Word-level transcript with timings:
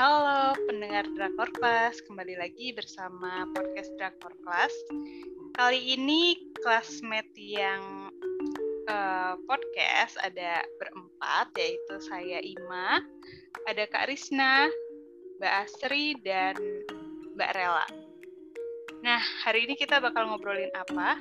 Halo 0.00 0.56
pendengar 0.64 1.04
Drakor 1.12 1.52
Class, 1.60 2.00
kembali 2.08 2.40
lagi 2.40 2.72
bersama 2.72 3.44
podcast 3.52 3.92
Drakor 4.00 4.32
Class. 4.40 4.72
Kali 5.52 5.92
ini 5.92 6.40
classmate 6.56 7.36
yang 7.36 8.08
uh, 8.88 9.36
podcast 9.44 10.16
ada 10.24 10.64
berempat, 10.80 11.52
yaitu 11.52 12.00
saya 12.00 12.40
Ima, 12.40 13.04
ada 13.68 13.84
Kak 13.92 14.08
Risna, 14.08 14.72
Mbak 15.36 15.68
Asri, 15.68 16.16
dan 16.24 16.56
Mbak 17.36 17.52
Rela. 17.52 17.84
Nah, 19.04 19.20
hari 19.44 19.68
ini 19.68 19.76
kita 19.76 20.00
bakal 20.00 20.32
ngobrolin 20.32 20.72
apa? 20.80 21.20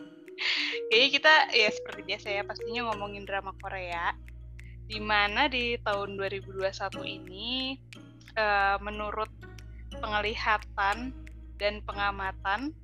Kayaknya 0.92 1.08
kita 1.08 1.34
ya 1.56 1.68
seperti 1.72 2.00
biasa 2.04 2.28
ya, 2.36 2.44
pastinya 2.44 2.92
ngomongin 2.92 3.24
drama 3.24 3.56
Korea 3.64 4.12
di 4.84 5.00
mana 5.00 5.48
di 5.48 5.80
tahun 5.80 6.20
2021 6.20 6.60
ini 7.08 7.80
uh, 8.38 8.76
menurut 8.82 9.30
penglihatan 9.98 11.14
dan 11.58 11.74
pengamatan 11.86 12.74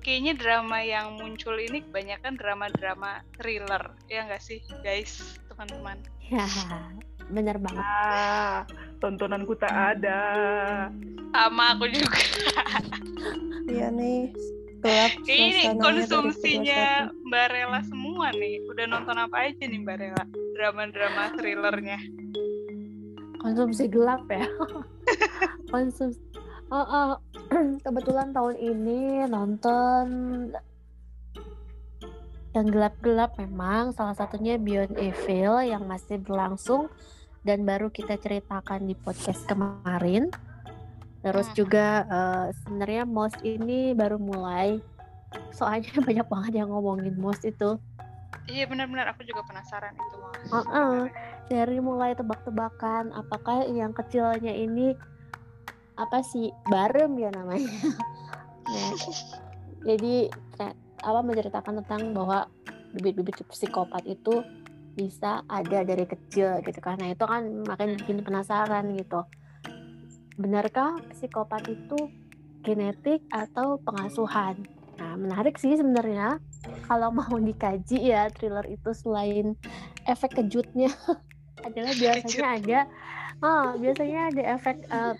kayaknya 0.00 0.32
drama 0.38 0.80
yang 0.80 1.20
muncul 1.20 1.52
ini 1.60 1.84
kebanyakan 1.84 2.40
drama-drama 2.40 3.20
thriller. 3.36 3.92
Ya 4.08 4.24
nggak 4.24 4.42
sih 4.42 4.64
guys 4.80 5.38
teman-teman? 5.52 6.00
Ya 6.30 6.46
benar 7.30 7.62
banget. 7.62 7.84
Ah, 7.84 8.66
tontonanku 8.98 9.54
tak 9.54 9.70
ada. 9.70 10.20
Sama 11.30 11.76
aku 11.76 11.86
juga. 11.90 12.20
Iya 13.70 13.86
nih 13.94 14.34
gelap 14.82 15.14
ini 15.30 15.78
konsumsinya 15.78 17.06
Mbak 17.28 17.46
Rela 17.54 17.80
semua 17.86 18.34
nih. 18.34 18.58
Udah 18.66 18.90
nonton 18.90 19.14
apa 19.14 19.46
aja 19.46 19.62
nih 19.62 19.78
Mbak 19.78 19.96
Rela? 20.00 20.24
Drama-drama 20.58 21.22
thrillernya 21.38 22.02
konsumsi 23.40 23.88
gelap 23.88 24.22
ya 24.28 24.46
konsumsi 25.72 26.20
oh, 26.70 26.76
oh. 26.84 27.10
kebetulan 27.84 28.30
tahun 28.30 28.56
ini 28.60 29.26
nonton 29.26 30.06
yang 32.50 32.66
gelap-gelap 32.66 33.38
memang 33.38 33.94
salah 33.94 34.14
satunya 34.14 34.58
Beyond 34.58 34.98
Evil 34.98 35.62
yang 35.62 35.86
masih 35.86 36.18
berlangsung 36.18 36.90
dan 37.46 37.62
baru 37.62 37.88
kita 37.88 38.18
ceritakan 38.18 38.90
di 38.90 38.94
podcast 38.98 39.46
kemarin 39.46 40.28
terus 41.22 41.48
hmm. 41.52 41.56
juga 41.56 41.86
uh, 42.10 42.46
sebenarnya 42.64 43.04
Mos 43.06 43.34
ini 43.46 43.94
baru 43.94 44.18
mulai 44.18 44.82
soalnya 45.54 45.94
banyak 46.06 46.26
banget 46.26 46.52
yang 46.60 46.68
ngomongin 46.68 47.14
Mos 47.16 47.40
itu 47.46 47.78
Iya 48.50 48.66
benar-benar 48.66 49.10
aku 49.14 49.22
juga 49.26 49.46
penasaran 49.46 49.94
itu 49.94 50.16
mas. 50.18 50.42
Uh 50.50 50.58
-uh. 50.58 50.98
Dari 51.50 51.82
mulai 51.82 52.14
tebak-tebakan 52.14 53.10
apakah 53.10 53.66
yang 53.66 53.90
kecilnya 53.90 54.54
ini 54.54 54.94
apa 55.98 56.22
sih 56.22 56.54
barem 56.70 57.10
ya 57.18 57.34
namanya. 57.34 57.74
nah, 58.70 58.90
jadi 59.90 60.30
apa 61.02 61.20
menceritakan 61.26 61.82
tentang 61.82 62.14
bahwa 62.14 62.46
bibit-bibit 62.94 63.42
psikopat 63.50 64.06
itu 64.06 64.46
bisa 64.94 65.42
ada 65.46 65.82
dari 65.86 66.06
kecil 66.06 66.62
gitu 66.66 66.78
karena 66.82 67.14
itu 67.14 67.24
kan 67.26 67.42
makin 67.66 67.98
bikin 67.98 68.22
penasaran 68.22 68.94
gitu. 68.94 69.26
Benarkah 70.38 71.02
psikopat 71.10 71.66
itu 71.66 72.10
genetik 72.62 73.26
atau 73.34 73.82
pengasuhan? 73.82 74.54
Nah, 75.00 75.16
menarik 75.16 75.56
sih 75.56 75.74
sebenarnya 75.74 76.38
kalau 76.84 77.08
mau 77.10 77.36
dikaji 77.40 78.12
ya 78.12 78.28
thriller 78.28 78.68
itu 78.68 78.92
selain 78.92 79.56
efek 80.04 80.36
kejutnya 80.36 80.92
adalah 81.64 81.92
biasanya 81.96 82.48
ada 82.56 82.80
oh, 83.44 83.66
biasanya 83.76 84.20
ada 84.32 84.42
efek 84.56 84.76
uh, 84.90 85.14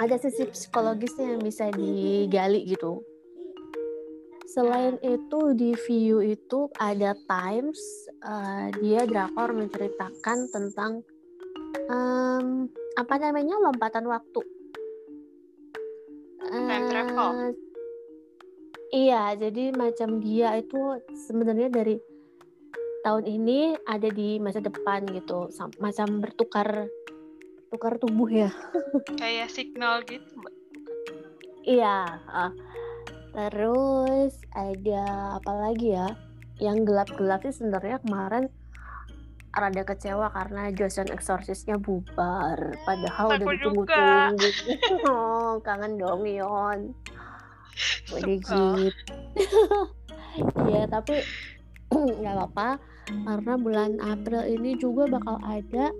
ada 0.00 0.16
sisi 0.20 0.48
psikologisnya 0.48 1.36
yang 1.36 1.42
bisa 1.42 1.68
digali 1.72 2.64
gitu. 2.68 3.02
Selain 4.52 5.00
itu 5.00 5.56
di 5.56 5.72
view 5.88 6.20
itu 6.20 6.68
ada 6.76 7.16
Times 7.24 7.80
uh, 8.20 8.68
dia 8.84 9.08
drakor 9.08 9.56
menceritakan 9.56 10.38
tentang 10.52 11.00
um, 11.88 12.68
apa 13.00 13.14
namanya 13.16 13.56
lompatan 13.64 14.04
waktu. 14.04 14.40
Time 16.52 16.86
travel. 16.92 17.28
Uh, 17.32 17.52
Iya, 18.92 19.40
jadi 19.40 19.72
macam 19.72 20.20
dia 20.20 20.60
itu 20.60 21.00
sebenarnya 21.24 21.72
dari 21.72 21.96
tahun 23.02 23.24
ini 23.26 23.76
ada 23.86 24.08
di 24.08 24.38
masa 24.38 24.62
depan 24.62 25.06
gitu, 25.10 25.50
macam 25.82 26.22
bertukar 26.22 26.86
tukar 27.72 27.96
tubuh 27.98 28.28
ya. 28.28 28.50
Kayak 29.20 29.50
signal 29.50 30.02
gitu, 30.06 30.28
Mbak. 30.38 30.54
Iya, 31.62 32.18
uh, 32.26 32.52
terus 33.32 34.34
ada 34.54 35.36
apa 35.38 35.52
lagi 35.54 35.94
ya? 35.94 36.14
Yang 36.58 36.90
gelap-gelap 36.90 37.40
sih 37.46 37.54
sebenarnya 37.54 37.98
kemarin 38.02 38.50
rada 39.52 39.84
kecewa 39.84 40.32
karena 40.32 40.72
Joseon 40.72 41.12
Exorcistnya 41.12 41.76
bubar 41.76 42.72
padahal 42.88 43.36
udah 43.36 43.46
ditunggu-tunggu 43.52 44.48
oh, 45.12 45.60
kangen 45.60 46.00
dong 46.00 46.24
Yon 46.24 46.96
Udah 48.16 48.20
gitu. 48.24 48.64
ya 50.72 50.88
tapi 50.88 51.20
nggak 51.92 52.34
apa-apa 52.34 52.80
karena 53.08 53.52
bulan 53.58 53.92
April 54.00 54.42
ini 54.46 54.78
juga 54.78 55.10
bakal 55.10 55.36
ada 55.44 55.90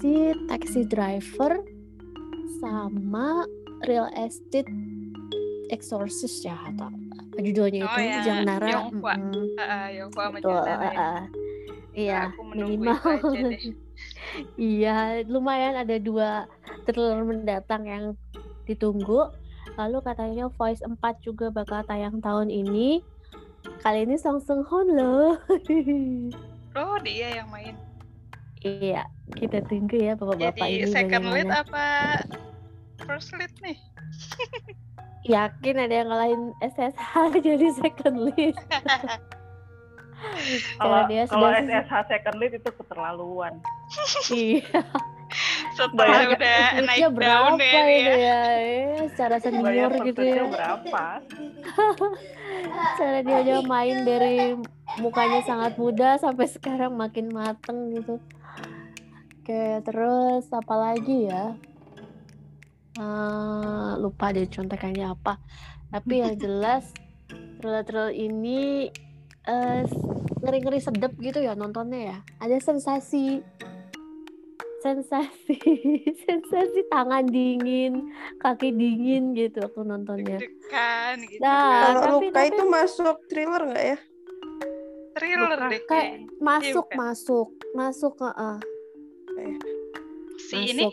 si 0.00 0.32
taxi 0.48 0.86
driver 0.86 1.60
sama 2.62 3.44
real 3.84 4.08
estate 4.14 4.70
exorcist 5.74 6.46
ya 6.46 6.54
atau 6.72 6.88
apa 6.88 7.38
judulnya 7.42 7.88
oh, 7.88 7.96
itu 7.96 8.00
ya. 8.06 8.22
Jang 8.22 8.40
Nara 8.46 8.68
Yonghua 8.68 9.14
uh, 9.58 9.88
Yonghua 9.90 10.24
sama 10.30 10.38
Jang 10.38 10.60
Nara 10.64 10.88
ya. 10.88 10.98
Uh, 11.00 11.22
iya 11.92 12.22
minimal 12.52 13.00
iya 14.56 14.96
lumayan 15.26 15.76
ada 15.76 15.96
dua 15.98 16.46
trailer 16.86 17.24
mendatang 17.24 17.84
yang 17.84 18.04
ditunggu 18.64 19.32
Lalu 19.76 19.98
katanya 20.04 20.44
Voice 20.52 20.82
4 20.84 21.00
juga 21.24 21.48
bakal 21.48 21.80
tayang 21.88 22.20
tahun 22.20 22.52
ini. 22.52 23.00
Kali 23.82 24.06
ini 24.06 24.16
Song 24.18 24.38
Seung 24.42 24.62
Hoon 24.66 24.94
loh. 24.94 25.38
oh, 26.78 26.96
dia 27.02 27.42
yang 27.42 27.48
main. 27.50 27.74
Iya, 28.62 29.02
kita 29.34 29.66
tunggu 29.66 29.98
ya 29.98 30.14
bapak-bapak 30.14 30.66
ini. 30.70 30.86
Jadi 30.86 30.94
second 30.94 31.26
lead 31.34 31.50
apa 31.50 31.86
first 33.02 33.34
lead 33.34 33.50
nih? 33.58 33.78
Yakin 35.34 35.76
ada 35.78 35.94
yang 36.02 36.08
ngalahin 36.10 36.42
SSH 36.62 37.14
jadi 37.46 37.66
second 37.74 38.16
lead. 38.30 38.54
kalau 40.78 41.02
dia 41.10 41.26
kalau 41.26 41.50
SSH 41.50 41.94
second 42.06 42.36
lead 42.38 42.52
itu 42.54 42.70
keterlaluan. 42.70 43.58
iya 44.30 44.86
setelah 45.74 46.28
udah 46.28 46.60
naik 46.84 47.10
berapa 47.12 47.56
daun 47.56 47.60
ya, 47.60 47.82
ya, 47.88 48.14
ya, 48.16 48.40
secara 49.10 49.36
senior 49.40 49.92
gitu 50.04 50.20
ya. 50.20 50.44
berapa? 50.46 51.04
Cara 52.98 53.18
dia 53.24 53.36
aja 53.40 53.54
main 53.64 54.04
dari 54.04 54.56
mukanya 55.00 55.40
sangat 55.44 55.80
muda 55.80 56.20
sampai 56.20 56.46
sekarang 56.48 56.92
makin 56.94 57.32
mateng 57.32 57.96
gitu. 57.96 58.20
Oke 59.42 59.82
terus 59.82 60.46
apa 60.52 60.74
lagi 60.78 61.26
ya? 61.26 61.56
Uh, 63.00 63.96
lupa 63.98 64.30
deh 64.30 64.46
contekannya 64.46 65.10
apa. 65.10 65.40
Tapi 65.88 66.22
yang 66.22 66.36
jelas 66.44 66.92
trailer-trailer 67.58 68.12
ini 68.12 68.90
uh, 69.48 69.82
ngeri-ngeri 70.42 70.80
sedep 70.82 71.14
gitu 71.18 71.40
ya 71.40 71.56
nontonnya 71.56 72.00
ya. 72.00 72.18
Ada 72.42 72.58
sensasi 72.60 73.40
sensasi 74.82 75.56
sensasi 76.26 76.80
tangan 76.90 77.24
dingin 77.30 78.10
kaki 78.42 78.74
dingin 78.74 79.32
gitu 79.38 79.62
aku 79.62 79.86
nontonnya 79.86 80.42
Dekan, 80.42 81.16
gitu. 81.30 81.38
nah 81.38 81.86
kalau 81.86 82.02
tapi, 82.02 82.26
luka 82.26 82.34
tapi, 82.42 82.48
itu 82.50 82.64
masuk 82.66 83.16
thriller 83.30 83.62
nggak 83.70 83.84
ya 83.86 83.98
thriller 85.14 85.60
deh 85.70 85.82
kayak 85.86 86.10
masuk 86.42 86.86
iya, 86.90 86.96
masuk 86.98 87.48
masuk 87.78 88.12
ke 88.18 88.28
uh, 88.28 88.58
si 90.42 90.56
masuk. 90.58 90.72
ini 90.74 90.86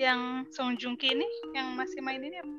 yang 0.00 0.48
Song 0.48 0.80
Joong 0.80 0.96
Ki 0.96 1.12
ini 1.12 1.28
yang 1.52 1.76
masih 1.76 2.00
main 2.00 2.24
ini 2.24 2.40
apa? 2.40 2.54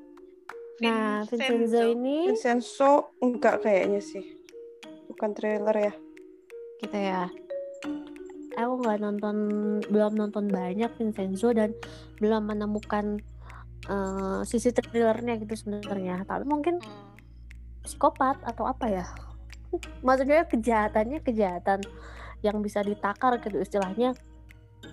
Nah, 0.82 1.26
Vincenzo 1.26 1.82
ini 1.90 2.30
Vincenzo 2.30 3.18
enggak 3.18 3.66
kayaknya 3.66 3.98
sih. 3.98 4.26
Bukan 5.10 5.34
trailer 5.34 5.74
ya. 5.74 5.94
Kita 6.78 6.98
ya 6.98 7.22
aku 8.56 8.74
nggak 8.84 9.00
nonton 9.00 9.36
belum 9.88 10.14
nonton 10.20 10.52
banyak 10.52 10.92
Vincenzo 11.00 11.56
dan 11.56 11.72
belum 12.20 12.52
menemukan 12.52 13.24
uh, 13.88 14.42
sisi 14.44 14.76
thrillernya 14.76 15.40
gitu 15.40 15.54
sebenarnya. 15.56 16.28
Tapi 16.28 16.44
mungkin 16.44 16.84
psikopat 17.86 18.44
atau 18.44 18.68
apa 18.68 18.86
ya? 18.92 19.06
Maksudnya 20.06 20.46
kejahatannya 20.48 21.20
kejahatan 21.24 21.80
yang 22.42 22.60
bisa 22.60 22.84
ditakar 22.84 23.40
gitu 23.40 23.62
istilahnya. 23.62 24.18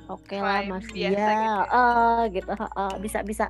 Oke 0.08 0.36
lah 0.36 0.64
Vibe 0.64 0.72
masih 0.72 0.92
biasa 0.92 1.16
ya 1.16 1.32
gitu 1.32 1.32
ya. 1.32 1.56
eh, 1.64 2.20
gitu. 2.36 2.52
Eh, 2.54 2.96
bisa 3.02 3.18
bisa. 3.24 3.46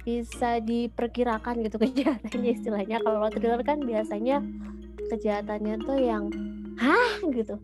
Bisa 0.00 0.50
diperkirakan 0.64 1.54
gitu 1.64 1.76
kejahatannya 1.86 2.50
istilahnya. 2.52 2.96
Kalau 3.00 3.30
thriller 3.30 3.62
kan 3.62 3.78
biasanya 3.80 4.42
kejahatannya 5.10 5.74
tuh 5.82 5.98
yang 5.98 6.30
hah? 6.78 7.18
gitu 7.30 7.58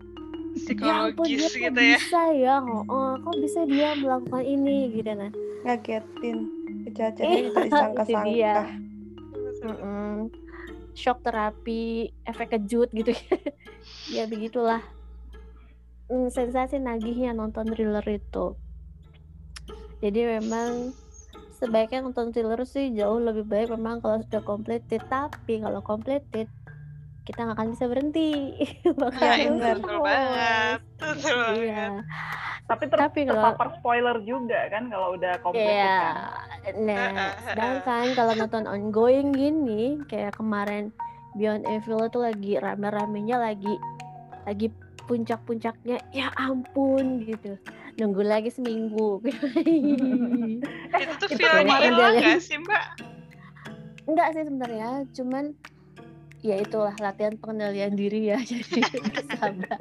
ya 0.57 0.95
ampun 1.05 1.25
dia 1.27 1.37
psikologis 1.37 1.45
kok 1.47 1.61
gitu 1.61 1.81
ya 1.81 1.99
bisa 1.99 2.23
ya 2.33 2.55
oh, 2.59 2.83
oh, 2.87 3.11
kok 3.21 3.37
bisa 3.39 3.61
dia 3.65 3.89
melakukan 3.95 4.43
ini 4.43 4.77
gitu 4.91 5.13
nah 5.13 5.31
Ngagetin. 5.63 6.37
Kejadiannya 6.87 7.27
Iya, 7.27 7.51
tidak 7.51 7.51
itu 7.51 7.59
dia. 7.59 7.67
disangka-sangka. 7.67 8.63
Mm-mm. 9.59 10.15
shock 10.93 11.19
terapi 11.21 11.83
efek 12.23 12.49
kejut 12.53 12.89
gitu 12.91 13.13
ya 14.17 14.25
begitulah 14.25 14.81
Mm, 16.07 16.31
sensasi 16.31 16.79
nagihnya 16.79 17.35
nonton 17.35 17.67
thriller 17.67 18.07
itu 18.07 18.55
jadi 19.99 20.39
memang 20.39 20.95
sebaiknya 21.53 22.07
nonton 22.07 22.31
thriller 22.31 22.63
sih 22.63 22.95
jauh 22.95 23.19
lebih 23.19 23.43
baik 23.43 23.75
memang 23.75 23.99
kalau 23.99 24.23
sudah 24.23 24.39
completed 24.39 25.03
tapi 25.11 25.59
kalau 25.59 25.83
completed 25.83 26.47
kita 27.27 27.43
nggak 27.43 27.57
akan 27.57 27.69
bisa 27.73 27.85
berhenti 27.85 28.31
Bakal 29.03 29.19
Iya, 29.21 29.35
itu 29.35 29.43
terus 29.43 29.51
benar. 29.53 29.77
betul 29.77 29.99
banget 30.01 30.79
betul 30.97 31.39
iya 31.59 31.85
banget 31.91 32.05
Tapi 32.65 32.83
ter 32.85 32.99
Tapi 32.99 33.19
kalau- 33.21 33.31
terpapar 33.37 33.69
spoiler 33.77 34.17
juga 34.23 34.61
kan 34.67 34.83
kalau 34.87 35.09
udah 35.13 35.33
komplit 35.39 35.67
Iya. 35.67 36.03
kan. 36.65 36.75
Nah, 36.77 37.11
sedangkan 37.45 38.05
kalau 38.13 38.33
nonton 38.35 38.65
ongoing 38.65 39.31
gini, 39.31 39.83
kayak 40.05 40.35
kemarin 40.35 40.91
Beyond 41.35 41.63
Evil 41.65 42.01
itu 42.03 42.19
lagi 42.19 42.53
rame-ramenya 42.57 43.37
lagi 43.37 43.71
lagi 44.43 44.67
puncak-puncaknya, 45.05 46.03
ya 46.11 46.35
ampun 46.35 47.23
gitu. 47.23 47.55
Nunggu 47.97 48.23
lagi 48.25 48.51
seminggu. 48.51 49.23
itu 50.93 51.13
tuh 51.17 51.29
filmnya 51.31 51.77
hilang 51.81 52.15
nggak 52.17 52.41
sih 52.41 52.59
mbak 52.59 52.85
Enggak 54.07 54.29
sih 54.33 54.43
sebenarnya, 54.43 54.91
cuman 55.13 55.55
ya 56.47 56.57
itulah 56.63 56.95
latihan 57.03 57.35
pengendalian 57.35 57.99
diri 57.99 58.31
ya, 58.31 58.39
jadi 58.51 58.81
bersabar. 59.03 59.79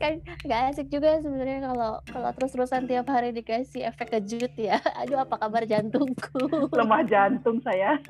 kan 0.00 0.16
nggak 0.48 0.60
asik 0.72 0.88
juga 0.88 1.20
sebenarnya 1.20 1.68
kalau 1.68 2.00
kalau 2.08 2.30
terus-terusan 2.32 2.88
tiap 2.88 3.04
hari 3.12 3.36
dikasih 3.36 3.84
efek 3.92 4.16
kejut 4.16 4.52
ya. 4.56 4.80
Aduh 5.04 5.20
apa 5.20 5.36
kabar 5.36 5.68
jantungku? 5.68 6.48
Lemah 6.78 7.04
jantung 7.04 7.60
saya. 7.60 8.00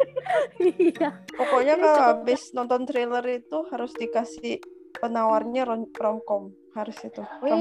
Iya. 0.63 1.11
Pokoknya 1.35 1.75
kalau 1.79 2.01
habis 2.15 2.55
nonton 2.55 2.87
thriller 2.87 3.25
itu 3.27 3.59
harus 3.75 3.91
dikasih 3.99 4.63
penawarnya 5.01 5.63
rom- 5.65 5.89
romcom 5.91 6.53
harus 6.71 6.95
itu. 7.03 7.19
Rom 7.43 7.59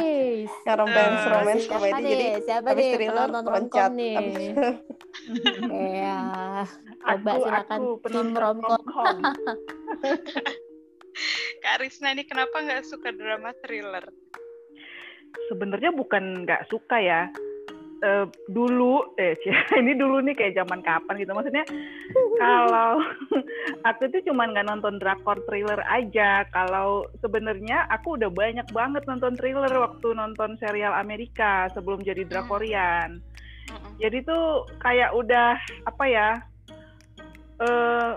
yang 0.67 0.77
romance 0.77 1.23
Eh, 1.25 1.31
romance 1.31 1.63
siapa 1.65 1.71
komedi 1.71 2.01
nih? 2.03 2.11
jadi 2.13 2.27
siapa 2.45 2.67
habis 2.69 2.85
nih 2.85 2.91
thriller 2.93 3.27
loncat 3.27 3.49
romcom 3.49 3.91
nih? 3.97 4.17
Iya. 5.69 6.19
Coba 7.09 7.31
Aku, 7.31 7.41
silakan 7.41 7.79
aku 7.79 7.87
tim 8.05 8.07
penonton 8.29 8.37
romcom. 8.37 8.85
romcom. 8.85 9.15
Kak 11.59 11.75
Risna 11.81 12.13
ini 12.13 12.23
kenapa 12.23 12.63
nggak 12.63 12.85
suka 12.85 13.09
drama 13.11 13.51
thriller? 13.59 14.05
Sebenarnya 15.49 15.91
bukan 15.91 16.45
nggak 16.45 16.69
suka 16.69 17.01
ya. 17.01 17.27
Eh, 17.99 18.25
dulu, 18.47 19.11
eh 19.19 19.35
cie, 19.43 19.51
ini 19.83 19.91
dulu 19.91 20.23
nih 20.23 20.31
kayak 20.31 20.55
zaman 20.55 20.79
kapan 20.79 21.19
gitu. 21.19 21.35
Maksudnya 21.35 21.67
kalau 22.39 23.03
aku 23.91 24.07
tuh 24.07 24.23
cuman 24.31 24.55
nggak 24.55 24.67
nonton 24.71 25.03
drakor 25.03 25.35
thriller 25.43 25.83
aja. 25.83 26.47
Kalau 26.55 27.03
sebenarnya 27.19 27.91
aku 27.91 28.15
udah 28.15 28.31
banyak 28.31 28.67
banget 28.71 29.03
nonton 29.03 29.35
thriller 29.35 29.71
waktu 29.83 30.15
nonton 30.15 30.55
serial 30.63 30.95
Amerika 30.95 31.67
sebelum 31.75 31.99
jadi 31.99 32.23
drakorian. 32.23 33.19
Mm-mm. 33.69 34.01
jadi 34.01 34.25
tuh 34.25 34.65
kayak 34.81 35.13
udah 35.13 35.53
apa 35.85 36.03
ya 36.09 36.29
eh 37.61 38.11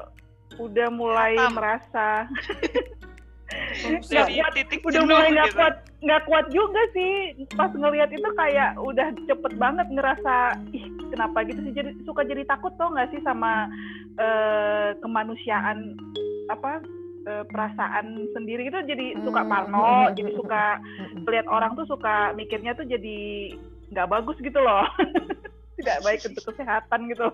udah 0.57 0.89
mulai 0.89 1.37
Hatam. 1.37 1.53
merasa 1.57 2.07
Jadi 3.83 4.39
kuat, 4.39 4.53
titik 4.55 4.81
udah 4.85 5.03
mulai 5.05 5.29
nggak 5.33 5.49
gitu. 5.51 5.59
kuat 5.59 5.75
nggak 6.03 6.23
kuat 6.27 6.47
juga 6.51 6.83
sih. 6.95 7.13
Pas 7.55 7.73
ngelihat 7.73 8.11
itu 8.11 8.29
kayak 8.35 8.71
udah 8.79 9.09
cepet 9.27 9.53
banget 9.57 9.87
ngerasa 9.91 10.35
ih 10.75 10.85
kenapa 11.11 11.39
gitu 11.47 11.61
sih? 11.63 11.73
Jadi 11.75 11.91
suka 12.05 12.23
jadi 12.27 12.43
takut 12.47 12.73
tau 12.81 12.91
nggak 12.93 13.11
sih 13.15 13.21
sama 13.23 13.71
eh, 14.19 14.97
kemanusiaan 15.01 15.97
apa 16.51 16.83
eh, 17.27 17.45
perasaan 17.49 18.29
sendiri 18.35 18.67
itu 18.69 18.79
jadi 18.85 19.19
suka 19.23 19.43
Hmm, 19.47 19.51
parno 19.51 19.83
hmm, 19.83 20.03
hmm, 20.11 20.15
jadi 20.19 20.31
suka 20.37 20.65
lihat 21.29 21.47
orang 21.49 21.73
tuh 21.79 21.87
suka 21.87 22.35
mikirnya 22.35 22.75
tuh 22.75 22.87
jadi 22.87 23.53
nggak 23.93 24.09
bagus 24.09 24.37
gitu 24.41 24.59
loh 24.59 24.89
tidak 25.83 25.99
baik 26.07 26.21
untuk 26.31 26.45
kesehatan 26.55 27.01
gitu 27.11 27.27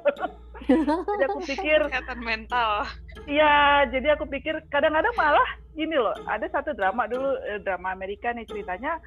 jadi 1.17 1.25
aku 1.31 1.41
pikir 1.49 1.79
kesehatan 1.89 2.21
mental. 2.21 2.85
Iya, 3.25 3.89
jadi 3.89 4.19
aku 4.19 4.29
pikir 4.29 4.59
kadang-kadang 4.69 5.15
malah 5.17 5.49
gini 5.73 5.97
loh, 5.97 6.12
ada 6.27 6.45
satu 6.50 6.75
drama 6.75 7.06
dulu 7.09 7.39
eh, 7.47 7.61
drama 7.62 7.95
Amerika 7.95 8.35
nih 8.35 8.45
ceritanya 8.45 8.99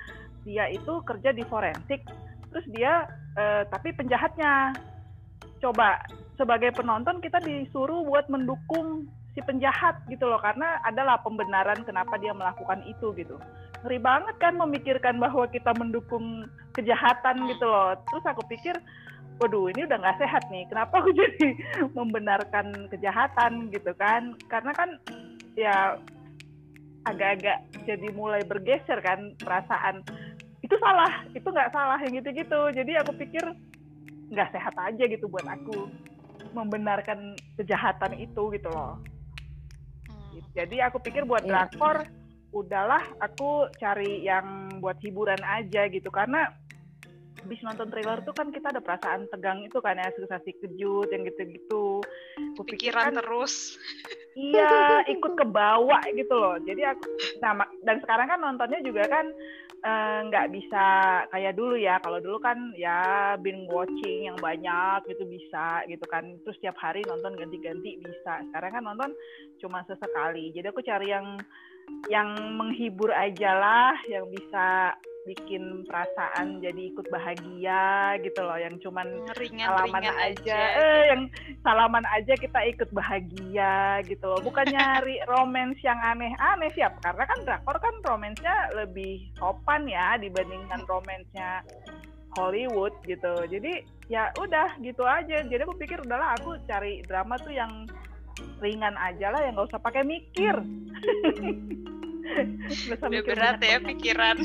dia 0.42 0.66
itu 0.72 1.04
kerja 1.06 1.30
di 1.36 1.46
forensik, 1.46 2.02
terus 2.50 2.66
dia 2.72 3.06
eh, 3.38 3.64
tapi 3.70 3.94
penjahatnya. 3.94 4.74
Coba 5.62 6.02
sebagai 6.42 6.74
penonton 6.74 7.22
kita 7.22 7.38
disuruh 7.46 8.02
buat 8.02 8.26
mendukung 8.26 9.06
si 9.38 9.46
penjahat 9.46 10.02
gitu 10.10 10.26
loh 10.26 10.42
karena 10.42 10.82
adalah 10.82 11.22
pembenaran 11.22 11.86
kenapa 11.86 12.18
dia 12.18 12.34
melakukan 12.34 12.82
itu 12.90 13.14
gitu. 13.14 13.38
Ngeri 13.86 14.02
banget 14.02 14.36
kan 14.42 14.58
memikirkan 14.58 15.22
bahwa 15.22 15.46
kita 15.54 15.70
mendukung 15.78 16.50
kejahatan 16.74 17.46
gitu 17.46 17.66
loh. 17.66 17.94
Terus 18.10 18.26
aku 18.26 18.42
pikir 18.50 18.74
waduh 19.42 19.74
ini 19.74 19.90
udah 19.90 19.98
nggak 19.98 20.20
sehat 20.22 20.44
nih. 20.54 20.70
Kenapa 20.70 21.02
aku 21.02 21.10
jadi 21.22 21.58
membenarkan 21.98 22.86
kejahatan? 22.94 23.74
Gitu 23.74 23.92
kan. 23.98 24.38
Karena 24.46 24.72
kan 24.78 24.90
ya 25.58 25.98
agak-agak 27.10 27.66
jadi 27.90 28.08
mulai 28.14 28.46
bergeser 28.46 29.02
kan 29.02 29.34
perasaan. 29.42 30.06
Itu 30.62 30.78
salah 30.78 31.26
itu 31.34 31.48
nggak 31.50 31.74
salah 31.74 31.98
yang 32.06 32.22
gitu-gitu. 32.22 32.62
Jadi 32.78 32.94
aku 33.02 33.18
pikir 33.18 33.42
nggak 34.32 34.54
sehat 34.54 34.78
aja 34.78 35.04
gitu 35.10 35.26
buat 35.28 35.44
aku 35.44 35.90
membenarkan 36.54 37.34
kejahatan 37.58 38.16
itu 38.22 38.54
gitu 38.54 38.70
loh. 38.70 38.96
Hmm. 40.08 40.40
jadi 40.56 40.88
aku 40.88 41.00
pikir 41.04 41.28
buat 41.28 41.44
Iya. 41.44 41.68
drakor 41.68 42.08
udahlah 42.52 43.04
aku 43.24 43.68
cari 43.80 44.24
yang 44.24 44.80
buat 44.80 45.00
hiburan 45.04 45.40
aja 45.44 45.88
gitu. 45.92 46.08
Karena 46.12 46.48
habis 47.40 47.60
nonton 47.64 47.88
trailer 47.88 48.20
tuh 48.28 48.36
kan 48.36 48.52
kita 48.52 48.76
ada 48.76 48.84
perasaan 48.84 49.26
tegang 49.32 49.64
itu 49.64 49.80
kan 49.80 49.96
ya 49.96 50.12
sensasi 50.14 50.52
kejut 50.60 51.08
yang 51.10 51.24
gitu-gitu. 51.24 52.04
Pikiran 52.60 53.16
kan, 53.16 53.24
terus. 53.24 53.80
iya 54.32 55.04
ikut 55.12 55.36
ke 55.36 55.44
bawah 55.44 56.00
gitu 56.16 56.32
loh. 56.32 56.56
Jadi 56.64 56.88
aku 56.88 57.04
nah 57.44 57.68
dan 57.84 58.00
sekarang 58.00 58.28
kan 58.32 58.40
nontonnya 58.40 58.80
juga 58.80 59.04
kan 59.12 59.28
eh, 59.84 60.20
nggak 60.32 60.56
bisa 60.56 60.86
kayak 61.32 61.58
dulu 61.58 61.76
ya. 61.76 62.00
Kalau 62.00 62.24
dulu 62.24 62.40
kan 62.40 62.72
ya 62.76 63.36
binge 63.40 63.68
watching 63.68 64.32
yang 64.32 64.38
banyak 64.40 65.04
gitu 65.12 65.28
bisa 65.28 65.84
gitu 65.88 66.06
kan. 66.08 66.40
Terus 66.48 66.56
setiap 66.60 66.80
hari 66.80 67.04
nonton 67.08 67.36
ganti-ganti 67.36 68.00
bisa. 68.00 68.44
Sekarang 68.52 68.72
kan 68.80 68.84
nonton 68.88 69.12
cuma 69.60 69.84
sesekali. 69.88 70.56
Jadi 70.56 70.68
aku 70.72 70.84
cari 70.84 71.12
yang 71.12 71.36
yang 72.08 72.32
menghibur 72.56 73.12
aja 73.12 73.52
lah 73.52 73.96
yang 74.08 74.26
bisa 74.32 74.96
bikin 75.22 75.86
perasaan 75.86 76.66
jadi 76.66 76.90
ikut 76.90 77.06
bahagia 77.14 78.18
gitu 78.26 78.42
loh 78.42 78.58
yang 78.58 78.74
cuman 78.82 79.06
salaman 79.30 79.38
Ringan-ringan 79.38 80.04
aja, 80.18 80.34
aja. 80.34 80.60
eh 80.82 81.02
yang 81.14 81.22
salaman 81.62 82.06
aja 82.10 82.34
kita 82.34 82.60
ikut 82.74 82.90
bahagia 82.90 84.02
gitu 84.10 84.26
loh. 84.26 84.42
Bukan 84.42 84.66
nyari 84.74 85.22
romance 85.32 85.78
yang 85.86 86.02
aneh-aneh 86.02 86.74
siap 86.74 86.98
karena 87.06 87.24
kan 87.30 87.40
drakor 87.46 87.78
kan 87.78 87.96
romansnya 88.02 88.74
lebih 88.74 89.30
sopan 89.38 89.86
ya 89.86 90.18
dibandingkan 90.18 90.82
romansnya 90.90 91.62
Hollywood 92.34 92.98
gitu. 93.06 93.46
Jadi 93.46 93.86
ya 94.10 94.34
udah 94.42 94.74
gitu 94.82 95.06
aja. 95.06 95.46
Jadi 95.46 95.62
aku 95.62 95.78
pikir 95.78 96.02
udahlah 96.02 96.34
aku 96.42 96.58
cari 96.66 97.06
drama 97.06 97.38
tuh 97.38 97.54
yang 97.54 97.86
ringan 98.58 98.98
aja 98.98 99.30
lah 99.30 99.46
yang 99.46 99.54
nggak 99.54 99.70
usah 99.70 99.82
pakai 99.82 100.02
mikir. 100.02 100.56
Usah 102.88 103.12
Udah 103.12 103.24
berat 103.28 103.60
ya 103.60 103.84
pikiran. 103.84 104.40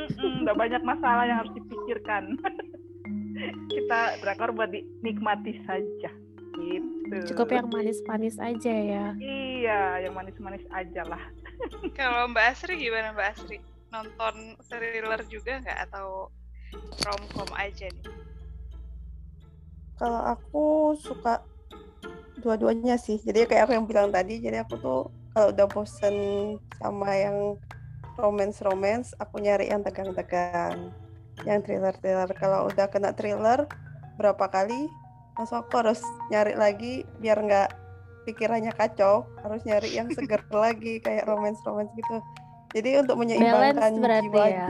Mm-mm, 0.00 0.48
udah 0.48 0.56
banyak 0.56 0.82
masalah 0.82 1.24
yang 1.28 1.38
harus 1.44 1.52
dipikirkan. 1.52 2.40
Kita 3.72 4.20
drakor 4.24 4.56
buat 4.56 4.72
dinikmati 4.72 5.60
saja. 5.68 6.10
Gitu. 6.60 7.16
Cukup 7.32 7.52
yang 7.52 7.68
manis-manis 7.72 8.36
aja 8.36 8.72
ya. 8.72 9.06
Iya, 9.20 10.08
yang 10.08 10.14
manis-manis 10.16 10.64
aja 10.72 11.04
lah. 11.08 11.22
Kalau 11.98 12.28
Mbak 12.32 12.46
Asri 12.56 12.74
gimana 12.80 13.12
Mbak 13.12 13.28
Asri? 13.36 13.58
Nonton 13.90 14.56
thriller 14.70 15.20
juga 15.26 15.60
nggak 15.60 15.78
atau 15.90 16.30
romcom 17.02 17.50
aja 17.58 17.90
nih? 17.90 18.06
Kalau 19.98 20.20
aku 20.32 20.96
suka 20.96 21.44
dua-duanya 22.40 22.96
sih. 22.96 23.20
Jadi 23.20 23.44
kayak 23.44 23.68
aku 23.68 23.72
yang 23.76 23.86
bilang 23.86 24.08
tadi, 24.08 24.40
jadi 24.40 24.64
aku 24.64 24.80
tuh 24.80 25.00
kalau 25.36 25.52
udah 25.52 25.66
bosen 25.68 26.16
sama 26.80 27.10
yang 27.14 27.36
romance 28.16 28.58
romance 28.60 29.08
aku 29.16 29.38
nyari 29.38 29.68
yang 29.68 29.82
tegang-tegang. 29.82 30.90
Yang 31.42 31.58
thriller 31.64 31.94
thriller 31.94 32.30
kalau 32.32 32.68
udah 32.68 32.86
kena 32.86 33.10
thriller 33.10 33.64
berapa 34.16 34.44
kali 34.46 34.88
langsung 35.34 35.58
aku 35.58 35.72
harus 35.78 36.00
nyari 36.28 36.52
lagi 36.52 36.92
biar 37.16 37.40
nggak 37.40 37.68
pikirannya 38.24 38.72
kacau. 38.72 39.24
Harus 39.40 39.62
nyari 39.62 39.94
yang 39.94 40.08
seger 40.16 40.42
lagi 40.50 40.98
kayak 40.98 41.24
romance 41.24 41.60
romance 41.62 41.92
gitu. 41.94 42.20
Jadi 42.70 43.02
untuk 43.02 43.18
menyeimbangkan 43.18 43.92
jiwa 44.22 44.44
ya. 44.46 44.68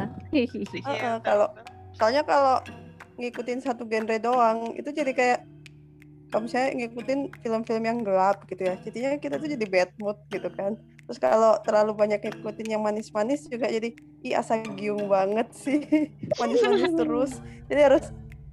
Heeh, 0.87 0.97
betul, 1.13 1.21
kalau- 1.23 1.53
soalnya 1.93 2.23
kalau 2.23 2.57
ngikutin 3.15 3.61
satu 3.61 3.85
genre 3.85 4.17
doang 4.17 4.73
itu 4.73 4.89
jadi 4.89 5.13
kayak 5.13 5.41
kalau 6.31 6.47
misalnya 6.47 6.71
ngikutin 6.79 7.21
film-film 7.43 7.83
yang 7.83 7.99
gelap 8.07 8.47
gitu 8.47 8.63
ya 8.63 8.79
jadinya 8.87 9.19
kita 9.19 9.35
tuh 9.43 9.51
jadi 9.51 9.67
bad 9.67 9.91
mood 9.99 10.19
gitu 10.31 10.47
kan. 10.55 10.79
Terus 11.11 11.19
kalau 11.19 11.59
terlalu 11.67 11.93
banyak 11.99 12.23
ngikutin 12.23 12.71
yang 12.71 12.87
manis-manis 12.87 13.51
juga 13.51 13.67
jadi 13.67 13.91
ih 14.23 14.39
asa 14.39 14.63
giung 14.79 15.11
banget 15.11 15.51
sih. 15.51 15.83
Manis-manis 16.41 16.95
terus. 16.95 17.33
Jadi 17.67 17.81
harus 17.83 18.05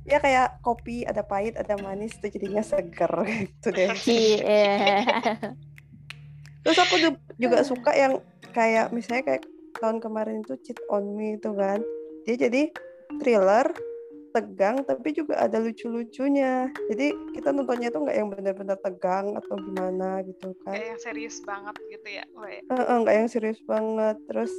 ya 0.10 0.18
kayak 0.18 0.66
kopi 0.66 1.06
ada 1.06 1.22
pahit 1.22 1.54
ada 1.54 1.78
manis 1.78 2.18
tuh 2.18 2.34
jadinya 2.34 2.66
seger 2.66 3.14
gitu 3.30 3.70
deh. 3.70 3.94
Iya. 4.10 5.06
terus 6.66 6.84
aku 6.84 6.96
ju- 7.00 7.24
juga 7.40 7.64
suka 7.64 7.94
yang 7.96 8.20
kayak 8.52 8.90
misalnya 8.92 9.24
kayak 9.24 9.44
tahun 9.78 10.02
kemarin 10.02 10.42
itu 10.42 10.58
Cheat 10.66 10.82
on 10.90 11.14
Me 11.14 11.38
itu 11.38 11.54
kan. 11.54 11.86
Dia 12.26 12.36
jadi 12.42 12.74
thriller 13.22 13.70
tegang 14.38 14.86
tapi 14.86 15.10
juga 15.18 15.42
ada 15.42 15.58
lucu-lucunya. 15.58 16.70
Jadi 16.94 17.34
kita 17.34 17.50
nontonnya 17.50 17.90
tuh 17.90 18.06
nggak 18.06 18.18
yang 18.22 18.30
benar-benar 18.30 18.78
tegang 18.78 19.34
atau 19.34 19.58
gimana 19.58 20.22
gitu 20.22 20.54
kan. 20.62 20.78
Kayak 20.78 20.88
yang 20.94 21.02
serius 21.02 21.42
banget 21.42 21.76
gitu 21.90 22.08
ya 22.22 22.24
nggak 22.70 23.16
yang 23.18 23.30
serius 23.30 23.58
banget. 23.66 24.16
Terus 24.30 24.54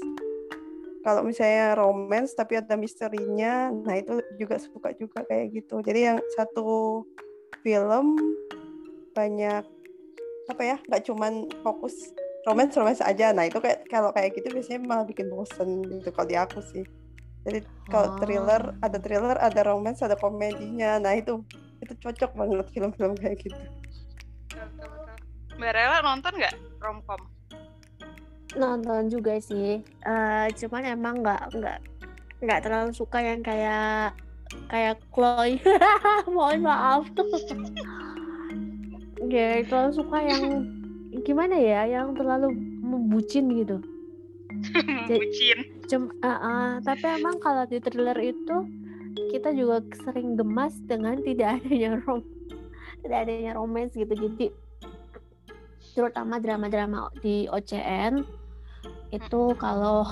kalau 1.06 1.22
misalnya 1.22 1.78
romance 1.78 2.34
tapi 2.34 2.58
ada 2.58 2.74
misterinya 2.74 3.70
nah 3.70 3.94
itu 3.94 4.18
juga 4.34 4.58
suka 4.58 4.90
juga 4.98 5.22
kayak 5.22 5.62
gitu. 5.62 5.78
Jadi 5.78 6.00
yang 6.10 6.18
satu 6.34 7.06
film 7.62 8.18
banyak 9.14 9.62
apa 10.48 10.62
ya 10.64 10.76
nggak 10.90 11.02
cuman 11.06 11.46
fokus 11.62 11.94
romance 12.48 12.74
romance 12.74 13.02
aja. 13.04 13.30
Nah 13.30 13.46
itu 13.46 13.62
kayak 13.62 13.86
kalau 13.86 14.10
kayak 14.10 14.34
gitu 14.34 14.50
biasanya 14.50 14.80
malah 14.82 15.06
bikin 15.06 15.30
bosen 15.30 15.86
gitu 15.86 16.10
kalau 16.10 16.26
di 16.26 16.36
aku 16.36 16.58
sih 16.74 16.82
jadi 17.48 17.58
kalau 17.86 18.08
Oh. 18.08 18.16
thriller 18.18 18.62
ada 18.78 18.98
thriller 18.98 19.36
ada 19.36 19.60
romance 19.64 20.00
ada 20.00 20.14
komedinya 20.14 20.98
nah 20.98 21.12
itu 21.12 21.40
itu 21.78 21.94
cocok 21.96 22.30
banget 22.34 22.66
film-film 22.70 23.12
kayak 23.14 23.40
gitu 23.40 23.56
Betul, 24.48 24.68
betul, 24.74 24.88
betul. 24.90 25.56
Mbak 25.56 25.72
Rela 25.72 25.98
nonton 26.02 26.32
nggak 26.34 26.54
romcom? 26.78 27.20
nonton 28.50 29.02
juga 29.08 29.36
sih 29.38 29.80
Eh, 29.84 30.46
cuman 30.54 30.82
emang 30.86 31.20
nggak 31.20 31.42
nggak 31.52 31.78
nggak 32.38 32.60
terlalu 32.60 32.90
suka 32.92 33.18
yang 33.18 33.40
kayak 33.40 34.14
kayak 34.66 34.96
Chloe 35.08 35.60
mohon 36.32 36.60
maaf 36.60 37.04
ya 39.28 39.60
terlalu 39.62 39.92
suka 39.92 40.18
yang 40.22 40.44
gimana 41.20 41.54
ya 41.54 41.84
yang 41.86 42.14
terlalu 42.14 42.52
membucin 42.80 43.50
gitu 43.52 43.82
Jadi- 45.08 45.77
Bucin. 45.88 46.12
Cum, 46.12 46.20
ah, 46.20 46.36
ah. 46.36 46.70
tapi 46.84 47.04
emang 47.08 47.40
kalau 47.40 47.64
di 47.64 47.80
thriller 47.80 48.20
itu 48.20 48.56
kita 49.32 49.56
juga 49.56 49.80
sering 50.04 50.36
gemas 50.36 50.76
dengan 50.84 51.16
tidak 51.26 51.64
adanya 51.64 51.96
rom 52.04 52.20
tidak 53.00 53.18
adanya 53.24 53.56
romance 53.56 53.96
gitu 53.96 54.12
jadi 54.12 54.52
terutama 55.96 56.36
drama-drama 56.38 57.08
di 57.24 57.48
OCN 57.48 58.20
itu 59.08 59.42
kalau 59.56 60.04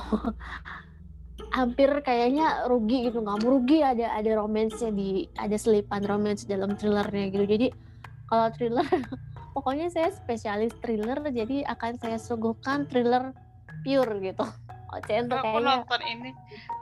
hampir 1.57 1.93
kayaknya 2.01 2.65
rugi 2.67 3.13
gitu 3.13 3.21
nggak 3.21 3.45
mau 3.45 3.61
rugi 3.61 3.85
ada 3.85 4.17
ada 4.17 4.31
romansnya 4.41 4.89
di 4.91 5.29
ada 5.37 5.61
selipan 5.61 6.03
romance 6.09 6.49
dalam 6.49 6.73
thrillernya 6.75 7.29
gitu 7.37 7.45
jadi 7.45 7.69
kalau 8.33 8.49
thriller 8.57 8.89
pokoknya 9.55 9.93
saya 9.93 10.09
spesialis 10.09 10.73
thriller 10.81 11.21
jadi 11.29 11.69
akan 11.69 12.01
saya 12.01 12.17
suguhkan 12.17 12.89
thriller 12.89 13.37
pure 13.85 14.25
gitu 14.25 14.47
OCN 14.89 15.27
tuh 15.27 15.37
Aku 15.37 15.45
kayaknya 15.51 15.67
nonton 15.73 16.01
ini, 16.03 16.31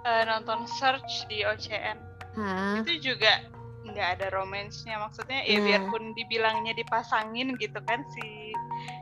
eh, 0.03 0.23
nonton 0.25 0.59
Search 0.69 1.25
di 1.27 1.41
OCN. 1.41 1.97
Hah? 2.35 2.83
Itu 2.83 2.93
juga 3.01 3.41
nggak 3.85 4.09
ada 4.19 4.27
romansnya. 4.31 4.97
Maksudnya 4.99 5.41
ya 5.43 5.57
Nah. 5.57 5.65
biarpun 5.65 6.13
dibilangnya 6.13 6.73
dipasangin 6.73 7.57
gitu 7.57 7.79
kan 7.83 8.01
si 8.11 8.53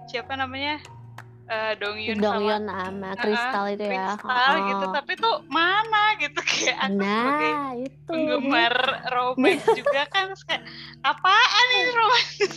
siapa 0.06 0.35
namanya 0.35 0.78
eh, 1.44 1.75
Dong 1.76 1.99
Yun 1.99 2.16
Dong 2.16 2.38
sama 2.38 2.56
sama 2.62 3.11
Kristal 3.14 3.66
itu 3.71 3.85
ya 3.85 4.14
Kristal 4.14 4.52
Oh. 4.52 4.56
gitu. 4.64 4.85
Tapi 4.90 5.12
tuh 5.16 5.37
mana 5.47 6.04
gitu 6.16 6.40
kayak 6.49 6.76
aku 6.78 6.92
sebagai 6.94 7.50
nah 7.52 7.71
itu 7.75 8.02
penggemar 8.06 8.75
romance 9.11 9.66
juga 9.73 10.02
kan 10.09 10.26
apaan 11.02 11.66
ini 11.71 11.90
romance? 12.00 12.56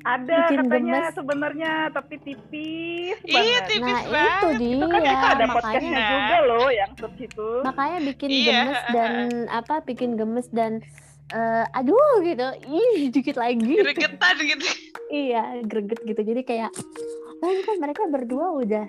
Ada 0.00 0.36
Bikin 0.48 0.58
katanya 0.62 0.96
gemes. 0.98 1.12
sebenarnya 1.12 1.72
tapi 1.90 2.14
tipis 2.18 3.16
Iya, 3.20 3.36
banget. 3.36 3.62
tipis 3.68 3.84
nah 3.84 4.00
itu 4.00 4.08
banget. 4.08 4.56
dia 4.56 4.72
Itu 4.72 4.86
kan 4.86 5.00
kita 5.02 5.26
ada 5.28 5.44
makanya 5.44 5.52
podcastnya 5.52 6.00
juga 6.08 6.36
loh 6.42 6.68
yang 6.70 6.90
itu. 7.18 7.48
makanya 7.62 7.98
bikin 8.06 8.28
Iya, 8.28 8.40
gemes 8.40 8.80
dan 8.90 9.12
apa 9.46 9.74
bikin 9.82 10.10
gemes 10.14 10.46
dan 10.50 10.72
eh, 11.28 11.64
aduh 11.70 12.14
gitu 12.20 12.46
ih 12.66 13.08
dikit 13.08 13.36
lagi 13.36 13.74
Gregetan 13.76 14.34
gitu. 14.40 14.66
iya 15.08 15.42
greget 15.62 16.00
gitu 16.02 16.20
jadi 16.20 16.42
kayak 16.42 16.70
oh 17.38 17.50
kan 17.62 17.76
mereka 17.76 18.02
berdua 18.06 18.56
udah 18.56 18.86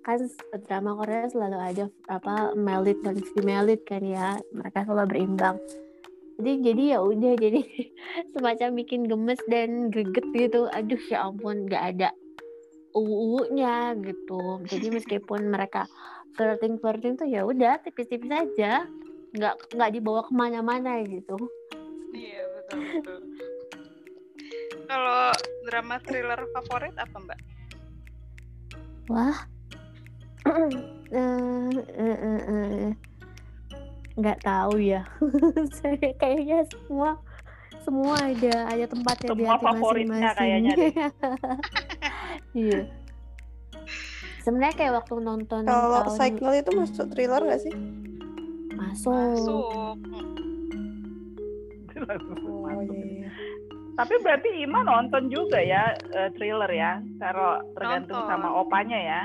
kan 0.00 0.18
drama 0.60 0.96
Korea 0.96 1.28
selalu 1.28 1.56
ada 1.56 1.84
apa 2.08 2.34
male 2.52 2.82
lead 2.84 2.98
dan 3.00 3.16
female 3.32 3.64
lead 3.64 3.82
kan 3.82 4.02
ya 4.02 4.34
mereka 4.50 4.82
selalu 4.82 5.06
berimbang 5.08 5.56
jadi 6.40 6.52
jadi 6.72 6.82
ya 6.96 6.98
udah 7.04 7.32
jadi 7.36 7.60
semacam 8.32 8.68
bikin 8.78 9.00
gemes 9.08 9.40
dan 9.48 9.92
greget 9.92 10.26
gitu 10.32 10.68
aduh 10.72 11.02
ya 11.10 11.28
ampun 11.28 11.68
nggak 11.68 11.84
ada 11.96 12.10
uu-nya 12.92 13.96
gitu 14.00 14.60
jadi 14.68 14.92
meskipun 14.92 15.48
mereka 15.48 15.88
flirting 16.36 16.76
flirting 16.80 17.16
tuh 17.16 17.28
ya 17.28 17.44
udah 17.44 17.80
tipis-tipis 17.80 18.28
aja 18.28 18.84
nggak 19.32 19.54
nggak 19.72 19.90
dibawa 19.96 20.20
ke 20.28 20.32
mana-mana 20.36 21.00
gitu 21.08 21.36
Iya 22.12 22.44
betul 22.52 22.78
betul. 22.92 23.18
Kalau 24.84 25.32
drama 25.64 25.96
thriller 26.04 26.40
favorit 26.52 26.92
apa 27.00 27.16
mbak? 27.16 27.40
Wah. 29.08 29.38
Eh, 31.12 31.76
eh, 32.00 32.40
eh. 32.48 33.11
Nggak 34.18 34.38
tahu 34.44 34.74
ya. 34.80 35.02
Saya 35.80 36.12
kayaknya 36.16 36.64
semua 36.68 37.16
semua 37.82 38.14
ada 38.14 38.54
ada 38.70 38.84
tempatnya 38.86 39.28
di 39.34 39.42
Semua 39.42 39.54
hati 39.58 39.64
favoritnya 39.66 40.06
masing-masing. 40.12 40.38
kayaknya 40.38 40.72
deh. 40.76 40.92
Iya. 42.52 42.80
Sebenarnya 44.44 44.74
kayak 44.76 44.92
waktu 45.04 45.14
nonton 45.20 45.62
kalau 45.64 46.04
tahun 46.04 46.16
cycle 46.16 46.52
itu 46.52 46.70
masuk 46.76 47.06
thriller 47.12 47.42
nggak 47.44 47.62
sih 47.64 47.74
masuk. 48.76 49.12
Masuk. 49.12 49.96
oh 52.48 52.68
iya, 52.82 53.04
iya. 53.24 53.28
Tapi 53.92 54.14
berarti 54.24 54.48
Ima 54.64 54.80
nonton 54.82 55.28
juga 55.28 55.60
ya 55.60 55.92
eh, 56.16 56.28
thriller 56.36 56.68
ya, 56.72 56.98
kalau 57.20 57.60
tergantung 57.76 58.24
Nonton. 58.24 58.32
sama 58.32 58.48
opanya 58.56 58.98
ya. 58.98 59.20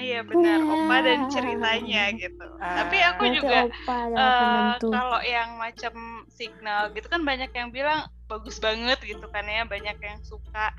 Iya 0.00 0.18
benar. 0.24 0.58
Wah. 0.64 0.72
Opa 0.74 0.96
dan 1.06 1.20
ceritanya 1.34 2.02
gitu. 2.16 2.44
Ah. 2.60 2.76
Tapi 2.84 2.96
aku 3.10 3.22
Nanti 3.28 3.36
juga 3.38 3.58
eh, 3.60 4.32
penentu. 4.40 4.86
kalau 4.96 5.20
yang 5.24 5.50
macam 5.60 5.94
signal 6.32 6.82
gitu 6.96 7.06
kan 7.12 7.22
banyak 7.30 7.50
yang 7.52 7.68
bilang 7.70 8.00
bagus 8.30 8.56
banget 8.62 8.98
gitu 9.02 9.26
kan 9.34 9.44
ya 9.46 9.62
banyak 9.66 9.96
yang 9.98 10.18
suka 10.22 10.70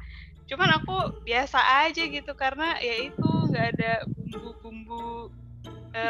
cuman 0.49 0.69
aku 0.83 0.95
biasa 1.23 1.59
aja 1.87 2.03
gitu 2.11 2.31
karena 2.35 2.75
ya 2.83 2.95
itu 3.07 3.27
nggak 3.47 3.65
ada 3.75 3.91
bumbu-bumbu 4.15 5.11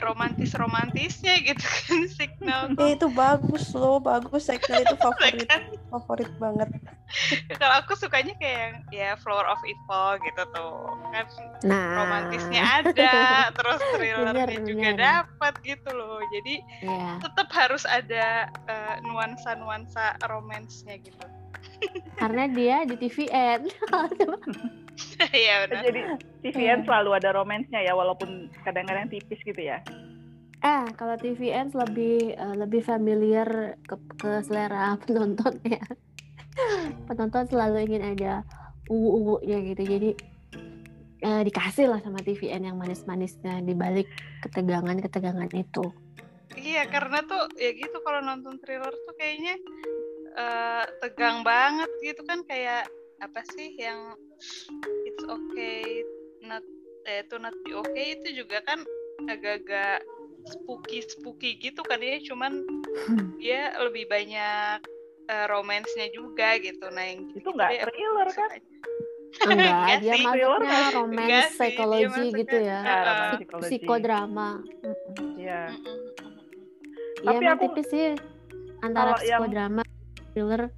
romantis 0.05 0.53
romantisnya 0.53 1.41
gitu 1.41 1.65
kan 1.65 2.01
signal 2.17 2.61
Eh, 2.77 2.93
itu 2.93 3.07
bagus 3.09 3.73
loh 3.73 3.97
bagus 3.97 4.45
cycle 4.45 4.77
itu 4.77 4.95
favorit 5.05 5.49
favorit 5.89 6.31
banget. 6.37 6.69
Kalau 7.59 7.75
aku 7.83 7.97
sukanya 7.99 8.31
kayak 8.39 8.57
yang 8.61 8.75
ya 8.93 9.09
Flower 9.19 9.43
of 9.49 9.59
Evil 9.67 10.21
gitu 10.23 10.43
tuh. 10.53 10.95
Kan 11.11 11.25
Nah, 11.67 12.01
romantisnya 12.01 12.61
ada 12.81 13.51
terus 13.51 13.81
thrillernya 13.93 14.45
Bener, 14.47 14.65
juga 14.65 14.89
dapat 14.95 15.53
gitu 15.65 15.89
loh. 15.91 16.23
Jadi 16.31 16.55
ya. 16.85 17.19
tetap 17.19 17.49
harus 17.51 17.83
ada 17.83 18.47
eh, 18.47 18.95
nuansa-nuansa 19.03 20.21
romansnya 20.29 20.95
gitu 21.03 21.25
Karena 22.19 22.43
dia 22.51 22.85
di 22.85 22.95
TVN. 22.97 23.61
Iya 25.31 25.65
benar. 25.65 25.81
Jadi 25.85 26.01
TVN 26.45 26.85
selalu 26.85 27.09
ada 27.17 27.29
romansnya 27.33 27.81
ya, 27.81 27.93
walaupun 27.93 28.49
kadang-kadang 28.65 29.09
tipis 29.09 29.39
gitu 29.41 29.57
ya. 29.57 29.81
Ah, 30.61 30.85
kalau 30.93 31.17
TVN 31.17 31.73
lebih 31.73 32.37
eh, 32.37 32.55
lebih 32.57 32.85
familiar 32.85 33.77
ke, 33.81 33.97
ke 34.17 34.45
selera 34.45 34.93
penonton 35.01 35.57
ya. 35.65 35.81
penonton 37.07 37.47
selalu 37.47 37.87
ingin 37.87 38.03
ada 38.13 38.45
uwu-uwunya 38.91 39.57
gitu. 39.73 39.81
Jadi 39.89 40.09
eh, 41.21 41.41
dikasih 41.45 41.89
lah 41.89 41.99
sama 42.01 42.21
TVN 42.21 42.69
yang 42.69 42.77
manis-manisnya 42.77 43.61
di 43.65 43.73
balik 43.73 44.05
ketegangan-ketegangan 44.45 45.49
itu. 45.57 45.85
Iya, 46.51 46.83
karena 46.91 47.23
tuh 47.23 47.47
ya 47.55 47.71
gitu 47.71 47.97
kalau 48.03 48.19
nonton 48.21 48.59
thriller 48.59 48.91
tuh 48.91 49.15
kayaknya 49.15 49.55
eh, 50.33 50.85
tegang 50.99 51.41
banget 51.41 51.89
gitu 52.01 52.21
kan 52.23 52.41
kayak 52.45 52.87
apa 53.21 53.41
sih 53.53 53.75
yang 53.77 54.17
it's 55.05 55.23
okay 55.23 56.01
not 56.41 56.65
eh 57.05 57.21
to 57.27 57.37
not 57.37 57.53
be 57.61 57.73
okay 57.73 58.17
itu 58.17 58.41
juga 58.41 58.61
kan 58.61 58.81
agak-agak 59.29 60.01
spooky 60.43 61.05
spooky 61.05 61.53
gitu 61.55 61.85
kan 61.85 62.01
ya 62.01 62.17
cuman 62.25 62.65
dia 63.37 63.69
lebih 63.85 64.09
banyak 64.09 64.81
eh, 65.27 65.45
romansnya 65.47 66.09
juga 66.09 66.57
gitu 66.57 66.89
nah 66.89 67.05
yang 67.05 67.25
Itu 67.29 67.37
gitu-gitu 67.37 67.49
nggak 67.53 67.71
thriller 67.85 68.29
kan? 68.31 68.49
Enggak, 69.41 70.03
dia 70.03 70.13
sih. 70.13 70.25
Masuknya 70.27 70.75
sih? 70.83 70.93
romance 70.93 71.47
sih, 71.47 71.71
psikologi 71.71 72.03
masuknya- 72.05 72.35
gitu 72.35 72.57
ya. 72.61 72.79
Ya, 72.83 72.97
psychology. 73.31 73.69
Psikodrama. 73.71 74.49
Iya. 75.39 75.61
Mm-mm. 75.71 75.97
Iya, 77.15 77.31
Tapi 77.31 77.43
aku- 77.47 77.61
tipis 77.63 77.87
sih 77.87 78.07
antara 78.83 79.15
psikodrama, 79.15 79.81
thriller, 80.31 80.71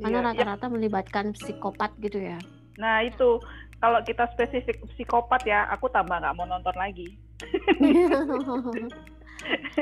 karena 0.00 0.18
Iya. 0.18 0.22
Ya, 0.22 0.26
rata-rata 0.30 0.66
melibatkan 0.70 1.34
psikopat 1.34 1.94
gitu 2.02 2.18
ya. 2.18 2.38
Nah 2.80 3.06
itu 3.06 3.38
kalau 3.78 4.00
kita 4.02 4.26
spesifik 4.34 4.82
psikopat 4.94 5.46
ya, 5.46 5.68
aku 5.70 5.86
tambah 5.92 6.18
nggak 6.18 6.34
mau 6.34 6.46
nonton 6.48 6.74
lagi. 6.74 7.14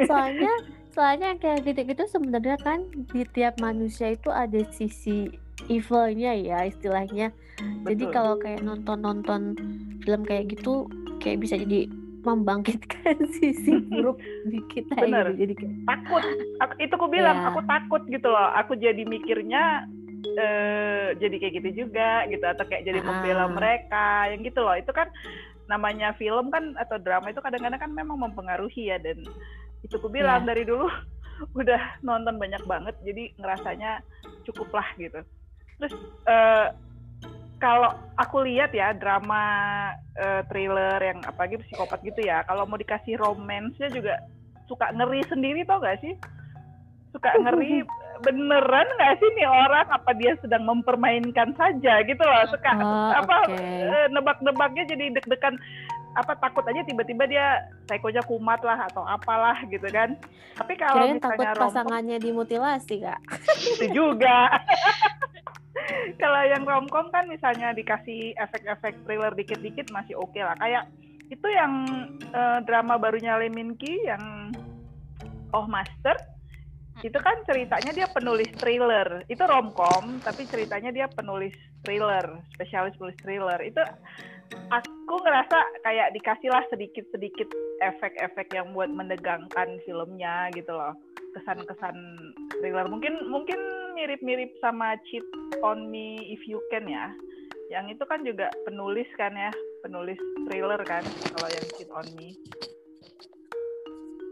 soalnya 0.09 0.53
soalnya 0.93 1.39
kayak 1.39 1.65
gitu-gitu 1.65 2.05
sebenarnya 2.11 2.59
kan 2.61 2.85
di 3.15 3.23
tiap 3.31 3.57
manusia 3.63 4.13
itu 4.13 4.29
ada 4.29 4.61
sisi 4.75 5.31
evilnya 5.71 6.35
ya 6.35 6.67
istilahnya 6.67 7.31
jadi 7.87 8.05
Betul. 8.09 8.13
kalau 8.13 8.35
kayak 8.41 8.65
nonton-nonton 8.65 9.55
film 10.03 10.23
kayak 10.27 10.57
gitu 10.57 10.89
kayak 11.23 11.45
bisa 11.45 11.61
jadi 11.61 11.87
membangkitkan 12.23 13.19
sisi 13.37 13.83
buruk 13.83 14.17
di 14.47 14.63
kita 14.71 14.95
Bener. 14.97 15.35
jadi 15.35 15.53
kayak 15.53 15.75
Takut. 15.85 16.23
Aku, 16.59 16.73
itu 16.79 16.93
aku 16.93 17.09
bilang, 17.09 17.37
Iya. 17.37 17.47
aku 17.51 17.61
takut 17.65 18.03
gitu 18.07 18.29
loh. 18.29 18.49
Aku 18.57 18.73
jadi 18.75 19.03
mikirnya 19.03 19.87
eh 20.23 21.19
jadi 21.19 21.35
kayak 21.37 21.55
gitu 21.59 21.69
juga 21.85 22.23
gitu 22.27 22.47
atau 22.47 22.63
kayak 22.63 22.87
jadi 22.87 23.03
membela 23.03 23.45
Ah. 23.45 23.51
mereka 23.51 24.07
yang 24.31 24.41
gitu 24.41 24.63
loh. 24.63 24.73
Itu 24.73 24.95
kan 24.95 25.11
namanya 25.67 26.15
film 26.15 26.49
kan 26.49 26.75
atau 26.77 26.97
drama 26.97 27.29
itu 27.29 27.41
kadang-kadang 27.41 27.81
kan 27.81 27.91
memang 27.91 28.19
mempengaruhi 28.21 28.89
ya 28.89 28.99
dan 28.99 29.19
itu 29.83 29.95
aku 29.95 30.07
bilang 30.07 30.47
Iya. 30.47 30.49
dari 30.49 30.63
dulu 30.63 30.87
udah 31.59 31.81
nonton 32.01 32.39
banyak 32.39 32.63
banget 32.63 32.95
jadi 33.03 33.35
ngerasanya 33.35 33.99
cukup 34.45 34.71
lah 34.71 34.87
gitu. 34.95 35.21
Terus 35.79 35.95
eh, 36.25 36.67
kalau 37.63 37.95
aku 38.19 38.43
lihat 38.43 38.75
ya 38.75 38.91
drama 38.91 39.43
eh, 40.19 40.43
thriller 40.51 40.99
yang 40.99 41.23
apalagi 41.23 41.63
psikopat 41.63 42.03
gitu 42.03 42.27
ya, 42.27 42.43
kalau 42.43 42.67
mau 42.67 42.75
dikasih 42.75 43.15
romance-nya 43.15 43.87
juga 43.89 44.19
suka 44.67 44.91
ngeri 44.91 45.23
sendiri 45.31 45.63
tau 45.63 45.79
gak 45.79 46.03
sih? 46.03 46.19
Suka 47.15 47.31
ngeri 47.39 47.87
beneran 48.23 48.87
nggak 48.87 49.19
sih 49.19 49.29
nih 49.35 49.49
orang 49.51 49.89
apa 49.91 50.15
dia 50.15 50.39
sedang 50.39 50.63
mempermainkan 50.63 51.59
saja 51.59 52.07
gitu 52.07 52.23
loh 52.23 52.45
suka 52.55 52.71
Oh, 52.79 53.11
apa 53.19 53.35
oke. 53.51 53.59
eh, 53.59 54.07
nebak-nebaknya 54.15 54.87
jadi 54.87 55.11
deg-degan 55.11 55.59
apa 56.13 56.37
takut 56.39 56.63
aja 56.69 56.85
tiba-tiba 56.85 57.25
dia 57.25 57.67
psikonya 57.89 58.23
kumat 58.23 58.61
lah 58.63 58.85
atau 58.87 59.03
apalah 59.03 59.59
gitu 59.67 59.89
kan 59.89 60.13
tapi 60.55 60.77
kalau 60.77 61.03
kirain 61.03 61.19
takut 61.19 61.41
misalnya 61.41 61.57
romcom 61.57 61.67
pasangannya 61.73 62.17
dimutilasi 62.21 62.95
kak 63.01 63.19
itu 63.59 63.85
juga 63.91 64.53
kalau 66.23 66.43
yang 66.47 66.63
romcom 66.65 67.09
kan 67.11 67.27
misalnya 67.27 67.75
dikasih 67.75 68.37
efek-efek 68.39 68.97
thriller 69.05 69.33
dikit-dikit 69.35 69.91
masih 69.91 70.19
oke 70.19 70.39
lah. 70.39 70.57
Kayak 70.59 70.89
itu 71.33 71.49
yang 71.49 71.73
eh, 72.21 72.59
drama 72.69 73.01
barunya 73.01 73.39
Lee 73.41 73.53
Min 73.53 73.75
Ki 73.79 74.05
yang 74.05 74.53
Oh 75.53 75.69
Master 75.69 76.17
itu 77.01 77.17
kan 77.19 77.41
ceritanya 77.49 77.93
dia 77.93 78.07
penulis 78.09 78.49
thriller. 78.61 79.25
Itu 79.27 79.45
romcom 79.49 80.21
tapi 80.21 80.45
ceritanya 80.49 80.93
dia 80.93 81.09
penulis 81.09 81.57
thriller 81.85 82.25
spesialis 82.57 82.95
penulis 83.01 83.19
thriller. 83.25 83.59
Itu 83.65 83.81
aku 84.69 85.15
ngerasa 85.25 85.85
kayak 85.85 86.13
dikasih 86.13 86.53
lah 86.53 86.65
sedikit-sedikit 86.69 87.49
efek-efek 87.81 88.53
yang 88.53 88.77
buat 88.77 88.93
mendegangkan 88.93 89.81
filmnya 89.89 90.53
gitu 90.53 90.73
loh 90.73 90.93
kesan-kesan 91.33 91.97
thriller. 92.61 92.87
Mungkin 92.89 93.29
mungkin 93.29 93.59
mirip-mirip 93.97 94.53
sama 94.61 94.97
Cheat 95.09 95.25
on 95.65 95.89
Me 95.89 96.21
If 96.33 96.45
You 96.49 96.61
Can 96.73 96.89
ya. 96.89 97.13
Yang 97.73 97.97
itu 97.97 98.05
kan 98.05 98.21
juga 98.25 98.53
penulis 98.69 99.09
kan 99.17 99.33
ya 99.33 99.53
penulis 99.81 100.21
thriller 100.49 100.81
kan 100.85 101.05
kalau 101.33 101.49
yang 101.49 101.67
Cheat 101.77 101.91
on 101.93 102.07
Me. 102.17 102.29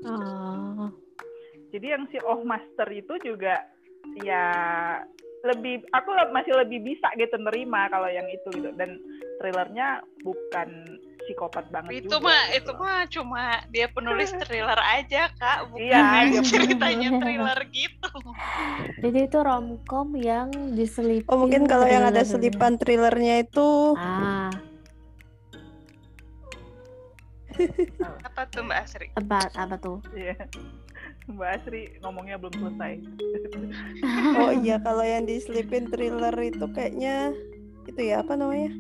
Oh. 0.09 0.89
Jadi 1.71 1.87
yang 1.87 2.05
si 2.11 2.19
Oh 2.27 2.43
Master 2.43 2.89
itu 2.91 3.15
juga 3.23 3.61
ya 4.25 4.45
lebih 5.41 5.81
aku 5.91 6.13
le- 6.13 6.33
masih 6.33 6.53
lebih 6.53 6.85
bisa 6.85 7.09
gitu 7.17 7.37
nerima 7.41 7.89
kalau 7.89 8.09
yang 8.09 8.29
itu 8.29 8.49
gitu. 8.53 8.71
Dan 8.77 9.01
thrillernya 9.41 10.05
bukan 10.21 10.69
psikopat 11.25 11.69
banget 11.69 12.05
itu 12.05 12.13
juga, 12.13 12.29
mah 12.29 12.43
gitu 12.49 12.57
itu 12.57 12.71
loh. 12.71 12.79
mah 12.79 13.01
cuma 13.09 13.45
dia 13.69 13.87
penulis 13.89 14.31
thriller 14.45 14.77
aja 14.77 15.33
kak. 15.33 15.59
Bukan 15.73 15.81
Iya, 15.81 16.29
dia 16.29 16.43
ceritanya 16.53 17.09
thriller. 17.17 17.61
gitu. 17.73 18.09
Jadi 19.01 19.19
itu 19.25 19.39
romcom 19.41 20.09
yang 20.15 20.49
diselipin 20.77 21.29
Oh 21.29 21.41
mungkin 21.41 21.65
kalau 21.65 21.89
yang 21.89 22.05
ada 22.05 22.21
selipan 22.21 22.77
thrillernya 22.77 23.45
itu. 23.45 23.97
Ah. 23.97 24.53
Apa 28.25 28.47
tuh 28.49 28.65
mbak 28.65 28.79
Asri? 28.85 29.09
Apa 29.17 29.49
apa 29.53 29.77
tuh? 29.77 29.99
Iya. 30.13 30.37
Mbak 31.31 31.51
Asri 31.63 31.83
ngomongnya 32.03 32.37
belum 32.37 32.55
selesai 32.55 32.93
oh 34.41 34.51
iya 34.53 34.77
kalau 34.83 35.05
yang 35.05 35.25
diselipin 35.25 35.87
thriller 35.87 36.35
itu 36.41 36.67
kayaknya 36.71 37.31
itu 37.87 38.01
ya 38.03 38.23
apa 38.23 38.35
namanya? 38.35 38.71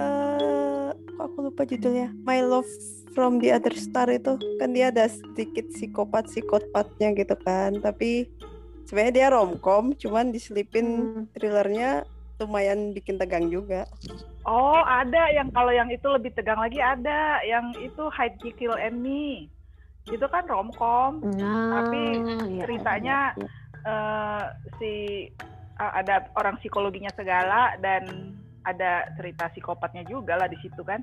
Eh 0.00 0.88
kok 1.12 1.24
aku 1.28 1.38
lupa 1.50 1.62
judulnya. 1.64 2.12
My 2.24 2.40
Love 2.40 2.68
from 3.12 3.36
the 3.38 3.52
Other 3.52 3.74
Star 3.76 4.08
itu 4.08 4.36
kan 4.56 4.72
dia 4.72 4.88
ada 4.88 5.08
sedikit 5.08 5.68
psikopat 5.70 6.28
psikopatnya 6.28 7.12
gitu 7.12 7.36
kan. 7.44 7.76
Tapi 7.78 8.26
sebenarnya 8.88 9.12
dia 9.12 9.28
romcom, 9.30 9.92
cuman 9.94 10.32
diselipin 10.32 10.86
Hmm. 10.88 11.24
thrillernya 11.36 12.04
lumayan 12.40 12.90
bikin 12.90 13.20
tegang 13.20 13.46
juga. 13.48 13.86
oh 14.42 14.82
ada 14.82 15.30
yang 15.30 15.46
kalau 15.54 15.70
yang 15.70 15.86
itu 15.86 16.02
lebih 16.10 16.34
tegang 16.34 16.58
lagi 16.58 16.82
ada 16.82 17.38
yang 17.46 17.70
itu 17.78 18.10
Hide 18.10 18.42
Kill 18.58 18.74
and 18.74 18.98
Me 18.98 19.46
itu 20.10 20.26
kan 20.26 20.44
romcom 20.50 21.22
Nah, 21.22 21.70
Tapi 21.78 22.02
iya, 22.50 22.62
ceritanya 22.66 23.16
iya, 23.38 23.46
iya. 23.46 23.50
eh 23.82 24.44
si 24.78 24.92
uh, 25.78 25.92
ada 25.98 26.30
orang 26.38 26.58
psikologinya 26.58 27.10
segala 27.14 27.74
dan 27.78 28.34
ada 28.62 29.10
cerita 29.18 29.50
psikopatnya 29.50 30.06
juga 30.06 30.38
lah 30.38 30.46
di 30.46 30.58
situ 30.62 30.82
kan 30.86 31.02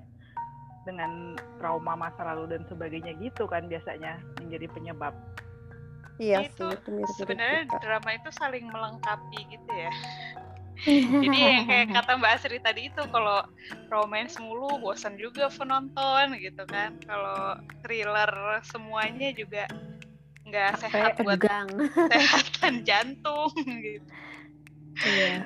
dengan 0.88 1.36
trauma 1.60 1.94
masa 2.00 2.24
lalu 2.24 2.56
dan 2.56 2.64
sebagainya 2.72 3.14
gitu 3.20 3.46
kan 3.52 3.68
biasanya 3.68 4.16
menjadi 4.40 4.68
penyebab. 4.72 5.12
Iya 6.20 6.52
itu 6.52 6.68
sih, 6.68 6.76
itu 6.76 6.90
mirip-mirip 6.92 7.16
sebenarnya 7.16 7.62
drama 7.80 8.10
itu 8.12 8.30
saling 8.36 8.66
melengkapi 8.68 9.40
gitu 9.56 9.72
ya 9.72 9.92
jadi 10.86 11.38
yang 11.52 11.65
kayak 11.65 11.88
kata 11.92 12.12
mbak 12.15 12.32
Asri 12.36 12.60
tadi 12.60 12.88
itu 12.88 13.02
kalau 13.12 13.44
romance 13.88 14.39
mulu 14.39 14.80
bosan 14.80 15.20
juga 15.20 15.52
penonton 15.52 16.39
gitu 16.39 16.63
kan 16.65 16.96
kalau 17.04 17.60
thriller 17.84 18.32
semuanya 18.63 19.34
juga 19.34 19.68
nggak 20.46 20.72
sehat 20.82 21.13
buat 21.20 21.38
tegang 21.38 21.68
kesehatan 22.12 22.74
jantung 22.82 23.52
gitu 23.65 24.08
iya 25.06 25.44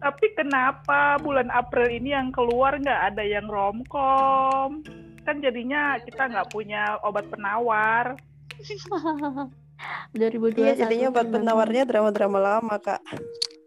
Tapi 0.00 0.32
kenapa 0.32 1.20
bulan 1.20 1.52
April 1.52 1.92
ini 1.92 2.16
yang 2.16 2.32
keluar 2.32 2.72
nggak 2.72 3.12
ada 3.12 3.20
yang 3.20 3.44
romcom? 3.44 4.80
Kan 5.28 5.44
jadinya 5.44 6.00
kita 6.00 6.24
nggak 6.24 6.48
punya 6.48 6.96
obat 7.04 7.28
penawar. 7.28 8.16
2021 10.16 10.56
Iya 10.56 10.72
jadinya 10.80 11.12
memang- 11.12 11.32
penawarnya 11.36 11.84
drama-drama 11.84 12.38
lama 12.40 12.80
kak. 12.80 13.04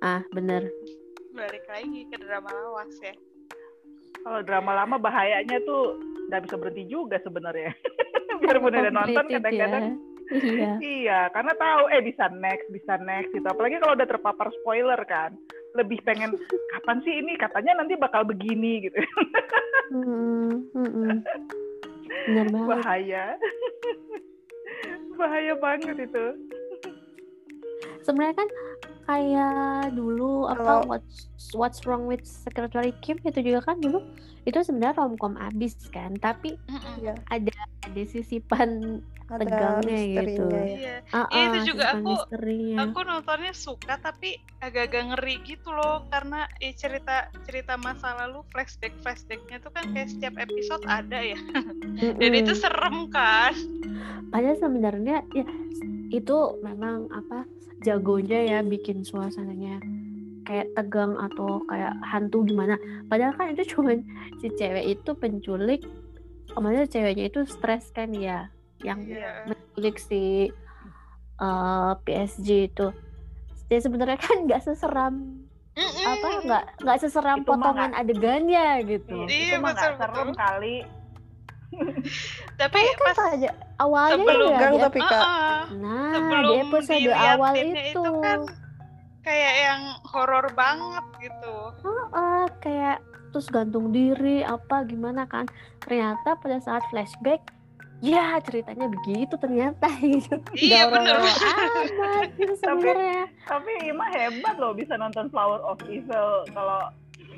Ah 0.03 0.19
bener 0.35 0.67
balik 1.31 1.63
lagi 1.71 2.05
ke 2.11 2.17
drama 2.19 2.51
lawas 2.51 2.91
ya 2.99 3.15
Kalau 4.23 4.39
drama 4.45 4.71
lama 4.71 4.95
bahayanya 5.01 5.59
tuh 5.67 5.99
nggak 6.31 6.47
bisa 6.47 6.55
berhenti 6.55 6.87
juga 6.87 7.19
sebenarnya. 7.27 7.75
Biarpun 8.39 8.71
udah 8.71 8.93
nonton 8.93 9.25
kadang-kadang 9.27 9.83
ya. 9.83 10.39
iya 10.39 10.71
Iya, 10.95 11.19
karena 11.35 11.51
tahu 11.59 11.91
eh 11.91 11.99
bisa 11.99 12.31
next, 12.31 12.71
bisa 12.71 12.95
next 13.03 13.35
gitu. 13.35 13.43
Apalagi 13.43 13.83
kalau 13.83 13.99
udah 13.99 14.07
terpapar 14.07 14.47
spoiler 14.63 14.95
kan. 15.11 15.35
Lebih 15.75 15.99
pengen 16.07 16.39
kapan 16.71 17.03
sih 17.03 17.19
ini 17.19 17.35
katanya 17.35 17.83
nanti 17.83 17.99
bakal 17.99 18.23
begini 18.23 18.87
gitu. 18.87 18.95
Mm, 19.91 20.71
mm, 20.71 20.87
mm. 20.87 21.17
bener 22.23 22.47
banget 22.47 22.69
Bahaya. 22.71 23.25
Bahaya 25.19 25.53
banget 25.59 25.95
itu. 25.99 26.25
sebenarnya 28.07 28.35
kan 28.39 28.49
kayak 29.03 29.55
dulu 29.91 30.45
apa 30.45 30.59
Kalau- 30.59 30.87
What's 30.87 31.15
What's 31.51 31.79
Wrong 31.83 32.05
with 32.05 32.23
Secretary 32.23 32.91
Kim 32.99 33.19
itu 33.19 33.39
juga 33.39 33.61
kan 33.63 33.77
dulu 33.77 34.01
itu 34.43 34.59
sebenarnya 34.59 34.97
romcom 34.97 35.35
abis 35.37 35.75
kan 35.87 36.15
tapi. 36.15 36.59
Iya, 36.97 37.15
ada 37.27 37.53
ada 37.81 38.01
sisipan 38.03 38.99
ada 39.23 39.39
Tegangnya 39.39 39.97
gitu. 40.19 40.45
ya. 40.45 40.63
Iya. 40.67 40.95
ah, 41.09 41.25
Iya, 41.27 41.41
itu 41.41 41.57
ah, 41.57 41.65
juga 41.65 41.85
aku- 41.91 42.05
misterinya. 42.05 42.77
Aku 42.83 42.99
nontonnya 43.01 43.53
suka 43.53 43.93
tapi 43.97 44.35
agak-agak 44.59 45.03
ngeri 45.09 45.35
gitu 45.43 45.69
loh 45.69 46.03
karena 46.07 46.43
eh, 46.59 46.71
cerita 46.71 47.31
cerita 47.41 47.73
masa 47.77 48.13
lalu 48.15 48.43
flashback 48.49 48.93
flashbacknya 48.99 49.57
tuh 49.59 49.71
kan 49.71 49.89
kayak 49.89 50.09
setiap 50.09 50.35
episode 50.37 50.83
ada 50.85 51.17
ya 51.17 51.39
dan 52.19 52.29
Mm-mm. 52.29 52.41
itu 52.41 52.53
serem 52.53 53.07
kan. 53.09 53.55
padahal 54.27 54.57
sebenarnya 54.57 55.23
ya 55.31 55.45
itu 56.13 56.37
memang 56.61 57.09
apa 57.09 57.49
jagonya 57.81 58.39
ya 58.39 58.59
bikin 58.61 59.01
suasananya 59.01 59.81
kayak 60.43 60.69
tegang 60.73 61.17
atau 61.17 61.65
kayak 61.65 61.97
hantu 62.05 62.45
gimana 62.45 62.77
padahal 63.09 63.33
kan 63.33 63.51
itu 63.51 63.63
cuman 63.73 64.05
si 64.37 64.53
cewek 64.53 64.85
itu 64.93 65.11
penculik 65.13 65.81
maksudnya 66.53 66.85
ceweknya 66.85 67.25
itu 67.27 67.41
stres 67.43 67.89
kan 67.89 68.13
ya 68.13 68.53
yang 68.79 69.01
Iya. 69.01 69.47
menculik 69.47 69.97
si 69.97 70.53
eh, 71.35 71.91
PSG 71.99 72.47
itu 72.69 72.87
ya 73.67 73.79
sebenarnya 73.81 74.19
kan 74.19 74.45
nggak 74.45 74.61
seseram 74.61 75.41
apa 76.03 76.27
nggak 76.45 76.63
nggak 76.85 76.97
seseram 76.99 77.41
Itu 77.41 77.49
potongan 77.49 77.91
adegannya 77.97 78.85
gitu 78.85 79.25
Iya, 79.25 79.49
itu 79.49 79.55
mah 79.57 79.73
betul, 79.73 79.91
serem 79.97 80.27
betul. 80.29 80.37
kali. 80.37 80.75
Tapi 82.61 82.77
kan 82.77 82.97
pas 82.99 83.19
aja? 83.29 83.49
Awalnya 83.75 84.15
sebelum 84.15 84.49
ya 84.49 84.59
dia- 84.69 84.83
tapi 84.83 84.99
kak 84.99 85.11
Ah, 85.13 85.61
nah 85.73 86.11
sebelum 86.13 86.43
di 86.45 86.55
episode 86.59 87.11
awal 87.11 87.51
diliatinnya 87.51 87.83
itu, 87.89 88.01
kan 88.19 88.39
kayak 89.21 89.53
yang 89.57 89.81
horor 90.05 90.45
banget 90.51 91.05
gitu. 91.21 91.55
Heeh, 91.81 92.41
kayak 92.59 92.97
terus 93.29 93.47
gantung 93.47 93.89
diri 93.89 94.41
apa 94.41 94.83
gimana 94.83 95.23
kan. 95.23 95.47
Ternyata 95.79 96.35
pada 96.35 96.59
saat 96.59 96.83
flashback 96.87 97.41
ya 97.99 98.35
ceritanya 98.41 98.91
begitu 98.91 99.33
ternyata 99.37 99.87
gitu. 100.03 100.35
Iya, 100.53 100.85
horor 100.85 101.23
amat 101.23 102.29
gitu 102.35 102.53
sebenarnya. 102.61 103.31
Tapi 103.43 103.71
Ima 103.87 104.07
hebat 104.09 104.55
loh 104.55 104.71
bisa 104.71 104.93
nonton 104.93 105.27
Flower 105.27 105.63
of 105.63 105.79
Evil. 105.85 106.43
Kalau 106.47 106.91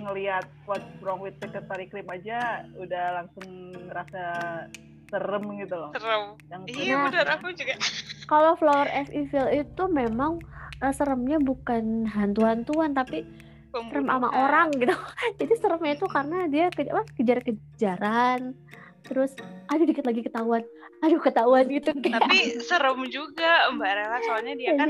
ngelihat 0.06 0.46
What's 0.63 0.86
Wrong 1.02 1.20
with 1.20 1.36
Secretary 1.38 1.89
Kim 1.89 2.06
aja 2.06 2.39
udah 2.76 3.06
langsung 3.20 3.48
ngerasa 3.89 4.24
serem 5.06 5.44
gitu 5.60 5.76
loh. 5.76 5.89
Serem. 5.91 6.24
Yang 6.48 6.62
Iya 6.72 6.96
Nah. 6.96 7.04
bener 7.10 7.28
aku 7.30 7.48
juga. 7.52 7.74
kalau 8.32 8.54
Flower 8.56 8.89
of 8.89 9.10
Evil 9.10 9.48
itu 9.52 9.84
memang 9.88 10.41
eh, 10.78 10.89
seremnya 10.91 11.38
bukan 11.38 12.06
hantu-hantuan 12.06 12.91
tapi 12.91 13.26
serem 13.70 14.08
sama 14.08 14.32
Pembunuhan. 14.32 14.39
orang 14.39 14.68
gitu 14.74 14.96
jadi 15.39 15.54
seremnya 15.60 15.94
itu 15.94 16.08
karena 16.08 16.38
dia 16.48 16.65
ke, 16.72 16.88
apa, 16.88 17.04
kejar-kejaran 17.13 18.56
terus 19.04 19.36
aduh 19.68 19.86
dikit 19.86 20.04
lagi 20.04 20.24
ketahuan 20.24 20.63
aduh 21.00 21.20
ketahuan 21.20 21.68
gitu 21.70 21.94
kayak 22.02 22.24
Tapi 22.24 22.39
serem 22.60 23.06
juga 23.06 23.70
Mbak 23.70 23.91
Rela 23.94 24.18
soalnya 24.26 24.54
dia 24.58 24.74
kan 24.74 24.89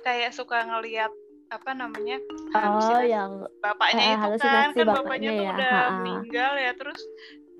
kayak 0.00 0.32
suka 0.32 0.64
ngelihat 0.64 1.12
apa 1.52 1.70
namanya 1.76 2.16
oh 2.24 2.56
halusinasi 2.56 3.12
yang 3.12 3.30
bapaknya 3.60 4.00
Eh, 4.00 4.12
itu 4.16 4.28
kan 4.40 4.72
kan 4.72 4.86
bapaknya 4.88 4.88
bapaknya 4.88 5.30
tuh 5.30 5.44
ya, 5.44 5.52
udah 5.52 5.72
ha-ha. 5.76 5.92
meninggal 6.00 6.52
ya 6.56 6.72
terus 6.72 7.00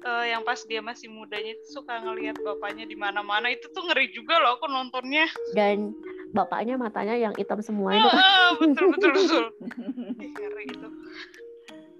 eh, 0.03 0.25
yang 0.33 0.43
pas 0.43 0.61
dia 0.65 0.81
masih 0.81 1.09
mudanya 1.13 1.53
itu 1.53 1.67
suka 1.69 1.95
ngelihat 2.01 2.37
bapaknya 2.41 2.85
di 2.89 2.97
mana-mana 2.97 3.53
itu 3.53 3.69
tuh 3.69 3.85
ngeri 3.85 4.09
juga 4.11 4.41
loh 4.41 4.57
aku 4.57 4.67
nontonnya. 4.67 5.29
Dan 5.53 5.93
bapaknya 6.33 6.81
matanya 6.81 7.15
yang 7.15 7.37
hitam 7.37 7.61
semua 7.61 7.93
itu. 7.95 8.09
Kan 8.09 8.19
Ah, 8.19 8.51
betul 8.57 8.85
betul 8.97 9.11
betul. 9.21 9.45
Ngeri 10.19 10.65
itu. 10.73 10.89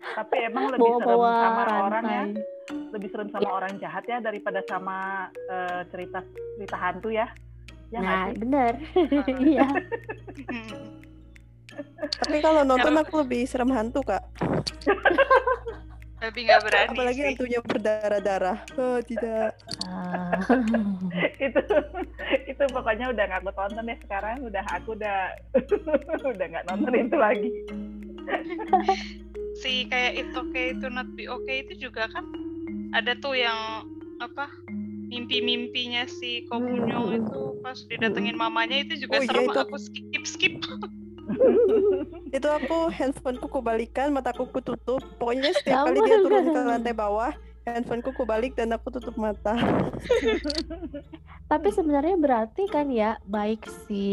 Tapi 0.03 0.37
emang 0.49 0.65
lebih 0.75 0.83
serem 0.99 1.07
bawa-bawa 1.07 1.31
sama 1.39 1.63
orang 1.63 2.05
ya, 2.09 2.25
rantai. 2.27 2.43
Lebih 2.93 3.09
serem 3.13 3.29
sama 3.31 3.49
orang 3.53 3.73
jahat 3.79 4.05
ya 4.09 4.19
daripada 4.19 4.61
sama 4.67 5.29
eh, 5.47 5.81
cerita 5.93 6.25
cerita 6.57 6.77
hantu 6.81 7.13
ya. 7.13 7.29
Ya 7.93 8.01
nah 8.01 8.25
sih? 8.33 8.41
bener. 8.41 8.73
Iya. 9.53 9.69
Hmm. 10.49 11.12
Tapi 12.23 12.39
kalau 12.41 12.63
nonton 12.63 12.95
aku 12.99 13.23
lebih 13.23 13.47
serem 13.47 13.71
hantu 13.73 14.01
kak. 14.03 14.23
Lebih 16.23 16.47
nggak 16.47 16.61
berani 16.63 16.95
apalagi 16.95 17.19
sih. 17.19 17.27
hantunya 17.35 17.59
berdarah-darah. 17.67 18.59
Oh 18.79 19.03
tidak. 19.03 19.59
Ah. 19.91 20.39
itu 21.51 21.61
itu 22.47 22.63
pokoknya 22.71 23.11
udah 23.11 23.25
nggak 23.27 23.43
aku 23.43 23.51
tonton 23.59 23.91
deh 23.91 23.99
sekarang. 24.07 24.39
Udah 24.47 24.63
aku 24.71 24.95
udah 24.95 25.35
udah 26.39 26.47
nggak 26.47 26.65
nonton 26.71 26.95
itu 26.95 27.17
lagi. 27.19 27.51
Si 29.59 29.91
kayak 29.91 30.15
itu 30.15 30.37
okay 30.39 30.79
itu 30.79 30.87
not 30.87 31.11
be 31.19 31.27
okay 31.27 31.67
itu 31.67 31.91
juga 31.91 32.07
kan 32.15 32.23
ada 32.95 33.19
tuh 33.19 33.35
yang 33.35 33.83
apa 34.23 34.47
mimpi-mimpinya 35.11 36.07
si 36.07 36.47
Komunyo 36.47 37.19
itu 37.19 37.59
pas 37.67 37.83
didatengin 37.91 38.39
mamanya 38.39 38.87
itu 38.87 38.95
juga 39.03 39.19
Oh 39.19 39.23
iya, 39.23 39.29
serem. 39.29 39.45
itu- 39.51 39.59
aku 39.59 39.77
skip 39.77 40.23
skip 40.23 40.55
itu 42.37 42.49
aku 42.49 42.89
handphoneku 42.93 43.49
kubalikan 43.49 44.13
mataku 44.13 44.49
kututup 44.49 45.01
pokoknya 45.17 45.53
setiap 45.57 45.89
kali 45.89 45.99
dia 46.05 46.19
turun 46.21 46.45
ke 46.51 46.61
lantai 46.65 46.95
bawah 46.97 47.33
handphoneku 47.67 48.11
kubalik 48.15 48.59
dan 48.59 48.75
aku 48.75 48.91
tutup 48.91 49.15
mata. 49.15 49.55
Tapi 51.51 51.69
sebenarnya 51.71 52.17
berarti 52.19 52.67
kan 52.67 52.91
ya 52.91 53.21
baik 53.29 53.63
si 53.87 54.07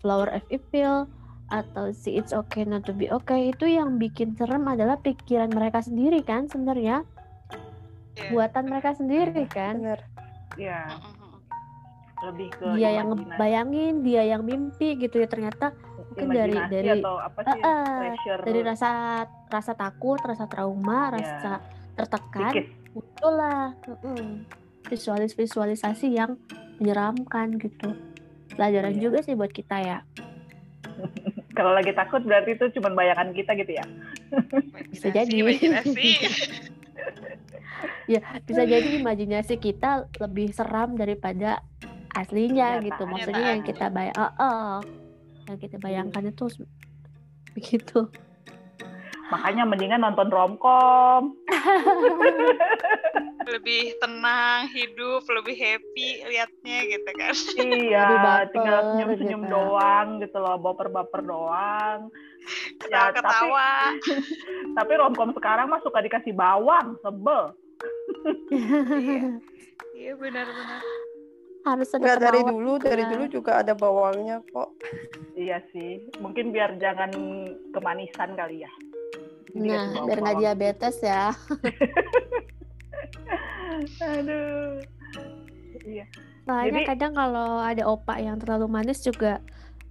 Flower 0.00 0.32
of 0.32 0.44
Evil 0.48 1.04
atau 1.50 1.90
si 1.90 2.14
It's 2.14 2.30
Okay 2.30 2.62
Not 2.62 2.86
to 2.86 2.94
Be 2.94 3.10
Okay 3.10 3.50
itu 3.50 3.66
yang 3.66 3.98
bikin 3.98 4.38
serem 4.38 4.64
adalah 4.70 4.96
pikiran 5.02 5.50
mereka 5.50 5.82
sendiri 5.82 6.22
kan 6.22 6.46
sebenarnya? 6.46 7.02
Ya. 8.18 8.36
buatan 8.36 8.64
mereka 8.68 8.90
sendiri 8.92 9.48
kan? 9.48 9.80
benar. 9.80 10.00
Ya 10.58 10.92
Mm-mm. 10.98 11.40
lebih 12.20 12.48
ke 12.52 12.66
dia 12.76 13.00
yang 13.00 13.16
ngebayangin 13.16 13.94
dia 14.04 14.22
yang 14.28 14.42
mimpi 14.44 14.98
gitu 14.98 15.24
ya. 15.24 15.28
Ternyata 15.30 15.72
mungkin 16.22 16.36
dari- 16.50 16.68
dari- 16.68 16.90
atau 16.98 17.16
apa 17.16 17.40
sih 17.42 17.60
ah, 17.60 17.98
pressure 18.00 18.40
dari 18.42 18.60
rasa 18.60 18.90
rasa 19.46 19.72
takut 19.72 20.20
rasa 20.20 20.44
trauma 20.44 21.08
Ya. 21.08 21.14
rasa 21.14 21.52
tertekan 21.92 22.52
muncullah 22.90 23.76
visualis 24.84 25.32
visualisasi 25.32 26.06
yang 26.10 26.34
menyeramkan 26.76 27.54
gitu 27.56 27.94
pelajaran 28.50 28.92
Iya. 28.92 29.00
juga 29.00 29.18
sih 29.20 29.34
buat 29.34 29.50
kita 29.50 29.76
ya 29.78 29.98
kalau 31.56 31.72
lagi 31.72 31.92
takut 31.92 32.20
berarti 32.20 32.54
itu 32.54 32.72
cuma 32.74 32.90
bayangan 32.90 33.30
kita 33.30 33.52
gitu 33.54 33.72
ya 33.72 33.84
Bisa 34.92 35.08
jadi. 35.08 35.30
imajinasi. 35.36 36.08
bisa 38.42 38.62
jadi 38.64 38.98
imajinasi 38.98 39.54
kita 39.56 39.90
lebih 40.18 40.50
seram 40.50 40.94
daripada 40.94 41.62
aslinya 42.10 42.76
Kenyataan. 42.76 42.86
gitu 42.90 43.02
maksudnya 43.06 43.46
yang 43.54 43.62
kita 43.62 43.86
bayang 43.88 44.16
oh, 44.16 44.32
oh, 44.36 44.74
yang 45.50 45.58
kita 45.58 45.76
bayangkan 45.82 46.30
itu 46.30 46.46
begitu. 47.58 48.06
Makanya 49.30 49.66
mendingan 49.66 50.02
nonton 50.02 50.30
romcom. 50.30 51.34
Lebih 53.50 53.98
tenang 53.98 54.70
hidup 54.70 55.26
lebih 55.26 55.58
happy 55.58 56.22
liatnya 56.22 56.86
gitu 56.86 57.10
kan. 57.18 57.34
Iya 57.58 58.04
baper 58.06 58.42
tinggal 58.54 58.78
senyum 58.94 59.10
senyum 59.18 59.42
gitu. 59.42 59.50
doang 59.50 60.06
gitu 60.22 60.36
loh 60.38 60.54
baper 60.60 60.86
baper 60.86 61.26
doang 61.26 62.14
ya 62.86 63.10
tapi 63.10 63.18
ketawa. 63.18 63.74
tapi 64.78 64.92
romcom 65.02 65.34
sekarang 65.34 65.66
mah 65.66 65.82
suka 65.82 65.98
dikasih 65.98 66.30
bawang 66.30 66.94
sebel. 67.02 67.58
Iya 69.98 70.14
benar-benar 70.20 70.82
harus 71.70 71.88
ada 71.94 72.02
nggak 72.02 72.20
dari 72.20 72.40
dulu 72.42 72.72
dari 72.82 73.04
dulu 73.06 73.24
juga 73.30 73.62
ada 73.62 73.72
bawangnya 73.72 74.42
kok. 74.50 74.74
Iya 75.38 75.62
sih 75.70 76.10
mungkin 76.18 76.50
biar 76.50 76.76
jangan 76.82 77.10
kemanisan 77.70 78.34
kali 78.34 78.66
ya. 78.66 78.72
Jadi 79.50 79.66
nah 79.66 79.86
kasih 79.90 80.00
biar 80.06 80.18
nggak 80.22 80.38
diabetes 80.42 80.96
ya. 81.02 81.24
Aduh. 84.04 84.82
Iya. 85.86 86.04
Soalnya 86.44 86.82
Jadi- 86.82 86.88
kadang 86.88 87.12
kalau 87.14 87.62
ada 87.62 87.82
opak 87.86 88.18
yang 88.18 88.36
terlalu 88.42 88.66
manis 88.68 89.00
juga 89.00 89.38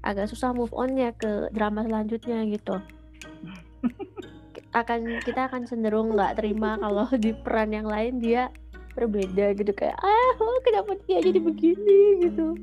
agak 0.04 0.32
susah 0.32 0.56
move 0.56 0.72
on 0.72 0.96
ya 0.96 1.12
ke 1.16 1.52
drama 1.52 1.84
selanjutnya 1.84 2.44
gitu. 2.48 2.80
Akan 4.70 5.18
kita 5.26 5.50
akan 5.50 5.66
cenderung 5.66 6.14
nggak 6.14 6.38
terima 6.38 6.78
kalau 6.78 7.10
di 7.18 7.34
peran 7.34 7.74
yang 7.74 7.90
lain 7.90 8.22
dia 8.22 8.54
berbeda 9.00 9.56
gitu 9.56 9.72
kayak 9.72 9.96
ah 10.04 10.32
oh, 10.44 10.60
kenapa 10.68 11.00
dia 11.08 11.24
jadi 11.24 11.40
begini? 11.40 12.28
gitu. 12.28 12.60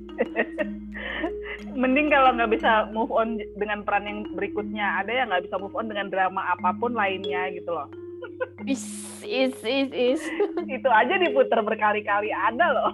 Mending 1.80 2.12
kalau 2.12 2.36
nggak 2.36 2.52
bisa 2.52 2.92
move 2.92 3.08
on 3.08 3.40
dengan 3.56 3.80
peran 3.88 4.04
yang 4.04 4.28
berikutnya 4.36 5.00
ada 5.00 5.12
yang 5.12 5.32
nggak 5.32 5.48
bisa 5.48 5.56
move 5.56 5.72
on 5.72 5.88
dengan 5.88 6.12
drama 6.12 6.44
apa 6.52 6.76
pun 6.76 6.92
lainnya 6.92 7.48
gitu 7.56 7.72
loh. 7.72 7.88
Is 8.68 8.82
is 9.22 9.54
is 9.62 9.90
is. 9.92 10.22
Itu 10.76 10.88
aja 10.90 11.14
diputar 11.16 11.62
berkali-kali 11.64 12.34
ada 12.34 12.66
loh. 12.74 12.92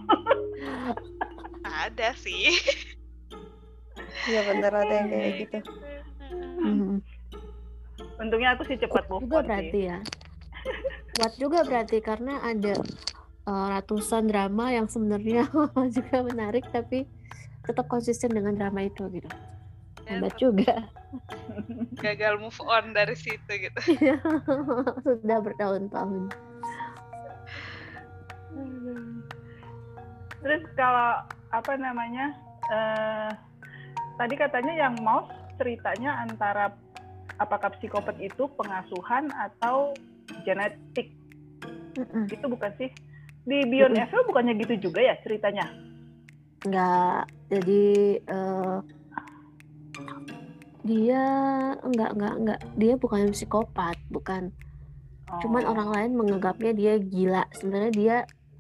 Ada 1.64 2.14
sih. 2.18 2.52
Iya 4.28 4.40
bener 4.46 4.70
ada 4.70 4.92
yang 4.92 5.08
kayak 5.08 5.32
gitu. 5.46 5.58
Mhm. 6.62 6.96
Untungnya 8.20 8.54
aku 8.54 8.62
sih 8.70 8.76
cepat 8.78 9.08
move 9.10 9.24
juga 9.26 9.42
on 9.42 9.46
berarti 9.50 9.70
sih. 9.72 9.88
ya. 9.88 9.98
Kuat 11.16 11.32
juga 11.36 11.58
berarti 11.66 11.98
karena 12.00 12.38
ada 12.44 12.74
uh, 13.46 13.66
ratusan 13.78 14.28
drama 14.30 14.70
yang 14.74 14.86
sebenarnya 14.86 15.48
juga 15.96 16.16
menarik 16.26 16.66
tapi 16.70 17.06
tetap 17.62 17.86
konsisten 17.86 18.34
dengan 18.34 18.54
drama 18.58 18.86
itu 18.86 19.06
gitu 19.12 19.30
Ya, 20.02 20.18
hebat 20.18 20.34
juga 20.34 20.90
gagal 22.02 22.42
move 22.42 22.58
on 22.66 22.90
dari 22.90 23.14
situ 23.14 23.46
gitu. 23.46 23.80
sudah 25.06 25.38
bertahun-tahun 25.38 26.26
Terus 30.42 30.62
kalau 30.74 31.22
apa 31.54 31.72
namanya? 31.78 32.34
eh 32.66 33.30
tadi 34.18 34.34
katanya 34.34 34.74
yang 34.74 34.94
mouse 34.98 35.30
ceritanya 35.54 36.26
antara 36.26 36.74
apakah 37.38 37.70
psikopat 37.78 38.18
itu 38.18 38.50
pengasuhan 38.58 39.30
atau 39.30 39.94
genetik? 40.42 41.14
Mm-mm. 41.94 42.26
Itu 42.26 42.50
bukan 42.50 42.74
sih? 42.74 42.90
Di 43.42 43.58
Beyond. 43.64 43.94
Evil 43.96 44.22
bukannya 44.24 44.54
gitu 44.56 44.74
juga 44.82 45.00
ya 45.02 45.14
ceritanya? 45.18 45.66
nggak 46.62 47.20
jadi 47.50 47.82
eh, 48.22 48.76
dia 50.82 51.24
enggak 51.80 52.10
enggak 52.12 52.34
enggak 52.36 52.60
dia 52.76 52.94
bukan 52.94 53.30
psikopat 53.30 53.98
bukan 54.08 54.54
cuman 55.40 55.64
Oh. 55.64 55.72
orang 55.72 55.88
lain 55.90 56.10
menganggapnya 56.14 56.70
dia 56.70 56.94
gila 56.98 57.42
sebenarnya 57.50 57.90
dia 57.90 58.16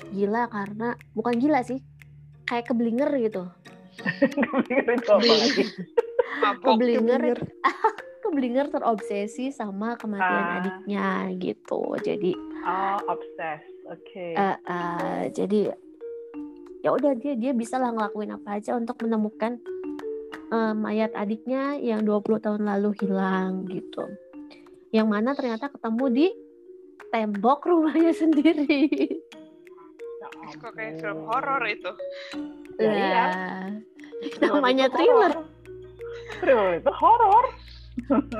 gila 0.08 0.48
karena 0.48 0.88
bukan 1.12 1.34
gila 1.36 1.60
sih 1.60 1.78
kayak 2.44 2.66
keblinger 2.66 3.06
gitu 3.20 3.46
itu 4.64 5.06
apa 5.06 5.22
lagi? 5.28 5.64
Mabok. 6.34 6.64
keblinger 6.74 7.20
Keblinger. 7.22 7.38
keblinger 8.24 8.66
terobsesi 8.66 9.50
sama 9.50 9.94
kematian 9.94 10.26
Ah. 10.42 10.56
adiknya 10.58 11.06
gitu 11.36 11.80
jadi 11.98 12.34
Oh, 12.62 12.98
obses. 13.08 13.62
Oke. 13.90 14.36
eh, 14.36 14.56
eh, 14.56 15.22
jadi 15.34 15.74
ya 16.82 16.90
udah 16.90 17.14
dia 17.18 17.34
dia 17.38 17.52
bisa 17.54 17.78
lah 17.78 17.94
ngelakuin 17.94 18.34
apa 18.34 18.58
aja 18.58 18.74
untuk 18.74 18.98
menemukan 19.02 19.58
eh, 20.50 20.74
mayat 20.74 21.14
adiknya 21.14 21.78
yang 21.78 22.02
20 22.02 22.42
tahun 22.42 22.62
lalu 22.66 22.90
hilang 23.02 23.66
gitu 23.70 24.06
yang 24.92 25.08
mana 25.08 25.32
ternyata 25.32 25.72
ketemu 25.72 26.04
di 26.10 26.26
tembok 27.14 27.64
rumahnya 27.64 28.12
sendiri 28.22 28.88
Ya 30.22 30.58
Kok 30.58 30.74
kayak 30.74 31.02
film 31.02 31.26
horor 31.26 31.62
itu. 31.66 31.90
Ya, 32.78 32.92
iya. 32.94 33.24
Lah, 33.26 33.66
Thriller 34.22 34.54
namanya 34.54 34.86
itu 34.86 34.96
thriller 34.96 35.32
horor. 35.34 35.46
Thriller 36.38 36.70
itu 36.78 36.92
horor. 36.94 37.46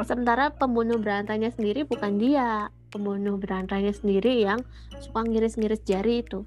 sementara 0.09 0.48
pembunuh 0.55 0.96
berantainya 0.96 1.52
sendiri 1.52 1.85
bukan 1.85 2.16
dia 2.16 2.72
pembunuh 2.92 3.40
berantainya 3.40 3.96
sendiri 3.96 4.44
yang 4.44 4.61
suka 5.00 5.24
ngiris-ngiris 5.24 5.81
jari 5.88 6.20
itu 6.20 6.44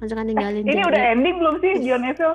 kan 0.00 0.06
suka 0.08 0.24
ninggalin 0.24 0.64
Ini 0.64 0.80
jari 0.80 0.88
udah 0.88 1.02
ending 1.12 1.36
belum 1.38 1.54
sih 1.60 1.72
Evil? 1.84 2.32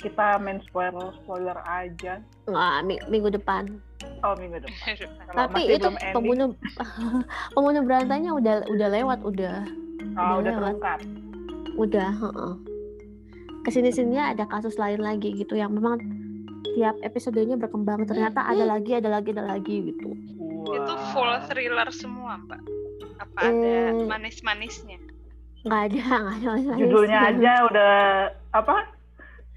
Kita 0.00 0.40
main 0.40 0.60
spoiler 0.64 1.12
spoiler 1.20 1.56
aja. 1.68 2.24
Wah, 2.48 2.80
mi- 2.80 3.02
minggu 3.08 3.32
depan 3.32 3.68
Oh 4.24 4.32
minggu 4.36 4.60
depan. 4.60 4.92
Kalau 4.96 5.48
tapi 5.48 5.60
itu 5.76 5.88
pembunuh 6.12 6.56
pembunuh 7.56 7.82
berantainya 7.84 8.32
udah 8.32 8.54
udah 8.68 8.88
lewat 8.92 9.18
udah 9.24 9.54
oh, 10.16 10.20
udah 10.20 10.36
udah 10.40 10.52
lewat. 10.52 10.56
terungkap. 10.56 11.00
udah 11.80 12.08
heeh. 12.12 12.52
ke 13.60 13.70
sini 13.72 13.92
sininya 13.92 14.32
ada 14.32 14.44
kasus 14.48 14.76
lain 14.80 15.00
lagi 15.00 15.32
gitu 15.36 15.56
yang 15.56 15.72
memang 15.72 16.00
tiap 16.72 16.96
episodenya 17.00 17.54
berkembang 17.54 18.04
ternyata 18.04 18.42
ada 18.42 18.64
lagi 18.64 18.92
ada 18.94 19.08
lagi 19.08 19.30
ada 19.30 19.44
lagi 19.46 19.76
gitu 19.88 20.08
Itu 20.62 20.76
Wah. 20.86 21.10
full 21.10 21.32
thriller 21.46 21.88
semua, 21.90 22.36
Mbak. 22.38 22.60
Apa 23.18 23.38
ada 23.42 23.70
Eh. 23.90 24.04
manis-manisnya? 24.04 25.00
nggak 25.60 25.82
ada 25.86 26.00
nggak 26.16 26.36
ada 26.36 26.46
manis-manis. 26.48 26.80
Judulnya 26.80 27.18
aja 27.26 27.52
udah 27.64 27.94
apa? 28.52 28.76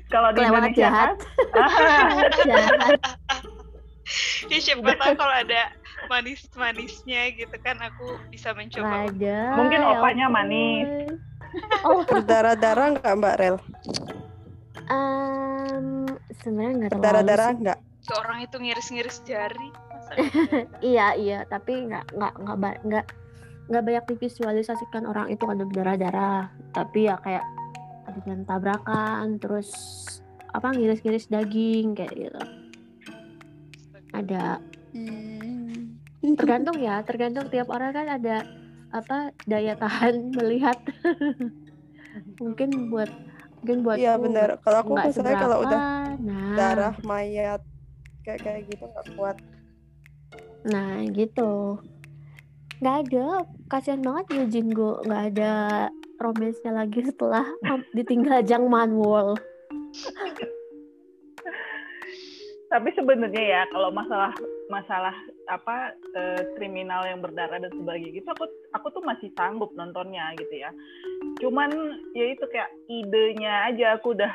Kalau 0.06 0.30
di 0.30 0.38
Kelewat 0.38 0.54
Indonesia 0.64 0.80
jahat. 0.80 1.10
kan? 1.50 1.60
Ah, 1.60 2.08
Jahat. 2.50 3.00
Ya 4.46 4.58
siapa 4.60 4.92
tahu 4.94 5.14
kalau 5.16 5.32
ada 5.34 5.62
manis-manisnya 6.06 7.22
gitu 7.34 7.56
kan 7.58 7.80
aku 7.80 8.06
bisa 8.28 8.52
mencoba. 8.52 9.08
ada 9.08 9.38
Mungkin 9.56 9.80
ya 9.80 9.88
opanya 9.94 10.26
ampun. 10.26 10.36
manis. 10.38 10.88
oh 11.84 12.04
Berdarah-darah 12.04 12.88
nggak 12.96 13.14
Mbak 13.16 13.36
Rel? 13.38 13.58
Em, 14.94 15.88
sebenarnya 16.38 16.74
nggak 16.78 16.92
terlalu 16.92 17.02
Berdarah-darah 17.02 17.50
sih. 17.50 17.60
nggak? 17.60 17.80
Seorang 18.04 18.40
itu 18.40 18.56
ngiris-ngiris 18.56 19.18
jari. 19.24 19.70
Iya 20.84 21.16
iya 21.16 21.40
tapi 21.44 21.90
nggak 21.90 22.14
nggak 22.14 22.34
nggak 22.38 22.56
nggak 22.86 23.06
nggak 23.64 23.84
banyak 23.84 24.06
divisualisasikan 24.06 25.08
orang 25.08 25.32
itu 25.32 25.42
ada 25.48 25.64
berdarah 25.64 25.98
darah 25.98 26.42
tapi 26.70 27.08
ya 27.08 27.16
kayak 27.18 27.42
adegan 28.06 28.44
tabrakan 28.44 29.40
terus 29.40 29.72
apa 30.52 30.70
ngiris-ngiris 30.70 31.32
daging 31.32 31.96
kayak 31.96 32.14
gitu 32.14 32.42
ada 34.14 34.60
Hmm. 34.94 35.98
tergantung 36.38 36.78
ya 36.78 37.02
tergantung 37.02 37.50
tiap 37.50 37.66
orang 37.68 37.90
kan 37.90 38.06
ada 38.06 38.46
apa 38.94 39.34
daya 39.44 39.74
tahan 39.74 40.30
melihat 40.38 40.78
mungkin 42.38 42.94
buat 42.94 43.10
mungkin 43.64 43.80
buat 43.88 43.96
Iya 43.96 44.20
benar. 44.20 44.60
Kalau 44.60 44.78
aku 44.84 44.92
misalnya 45.00 45.40
kalau 45.40 45.58
udah 45.64 45.82
nah 46.24 46.56
darah 46.60 46.94
mayat 47.08 47.64
kayak 48.28 48.40
kayak 48.44 48.62
gitu 48.68 48.84
nggak 48.84 49.08
kuat. 49.16 49.38
nah 50.64 50.96
gitu 51.12 51.76
nggak 52.80 52.96
ada 53.08 53.44
kasihan 53.68 54.00
banget 54.00 54.26
ya 54.32 54.44
Jingo 54.48 55.04
nggak 55.04 55.24
ada 55.36 55.54
romansnya 56.20 56.72
lagi 56.72 57.04
setelah 57.04 57.44
ditinggal 57.92 58.40
Jang 58.48 58.72
Manwol 58.72 59.36
Tapi 62.74 62.90
sebenarnya 62.98 63.44
ya 63.44 63.62
kalau 63.70 63.94
masalah 63.94 64.34
masalah 64.66 65.14
apa 65.46 65.94
eh, 66.18 66.42
kriminal 66.58 67.06
yang 67.06 67.22
berdarah 67.22 67.62
dan 67.62 67.70
sebagainya 67.70 68.18
gitu 68.18 68.28
aku 68.34 68.50
aku 68.74 68.88
tuh 68.98 69.04
masih 69.06 69.30
sanggup 69.38 69.70
nontonnya 69.78 70.34
gitu 70.42 70.58
ya. 70.58 70.74
Cuman 71.42 71.70
ya 72.14 72.26
itu 72.34 72.46
kayak 72.50 72.70
idenya 72.90 73.72
aja 73.72 73.98
aku 73.98 74.14
udah 74.14 74.32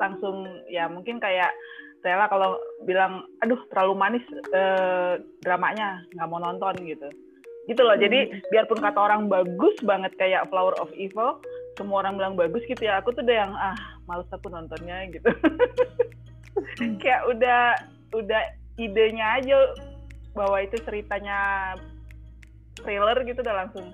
langsung 0.00 0.48
ya 0.72 0.88
mungkin 0.88 1.20
kayak 1.20 1.52
rela 2.00 2.24
kalau 2.32 2.56
bilang 2.88 3.28
aduh 3.44 3.60
terlalu 3.68 3.94
manis 3.96 4.24
eh, 4.56 5.20
dramanya 5.44 6.00
nggak 6.16 6.28
mau 6.30 6.40
nonton 6.40 6.74
gitu. 6.84 7.08
Gitu 7.68 7.82
loh. 7.84 7.94
Jadi 7.94 8.40
biarpun 8.48 8.80
kata 8.80 8.98
orang 8.98 9.28
bagus 9.28 9.76
banget 9.84 10.10
kayak 10.16 10.48
Flower 10.48 10.74
of 10.80 10.90
Evil, 10.96 11.38
semua 11.76 12.02
orang 12.02 12.16
bilang 12.16 12.34
bagus 12.34 12.64
gitu 12.66 12.80
ya. 12.80 12.98
Aku 13.04 13.12
tuh 13.12 13.22
udah 13.22 13.36
yang 13.36 13.52
ah 13.54 13.76
males 14.08 14.26
aku 14.32 14.48
nontonnya 14.48 15.06
gitu. 15.12 15.28
kayak 17.04 17.22
udah 17.30 17.76
udah 18.16 18.42
idenya 18.80 19.38
aja 19.38 19.56
bahwa 20.34 20.62
itu 20.62 20.80
ceritanya 20.82 21.72
thriller 22.80 23.18
gitu 23.26 23.44
udah 23.44 23.66
langsung 23.66 23.92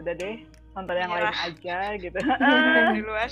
udah 0.00 0.14
deh 0.16 0.36
nonton 0.74 0.94
yang 0.94 1.08
lain 1.08 1.22
Menyerah. 1.24 1.46
aja 1.46 1.78
gitu 1.96 2.18
Di 2.94 3.02
luar. 3.02 3.30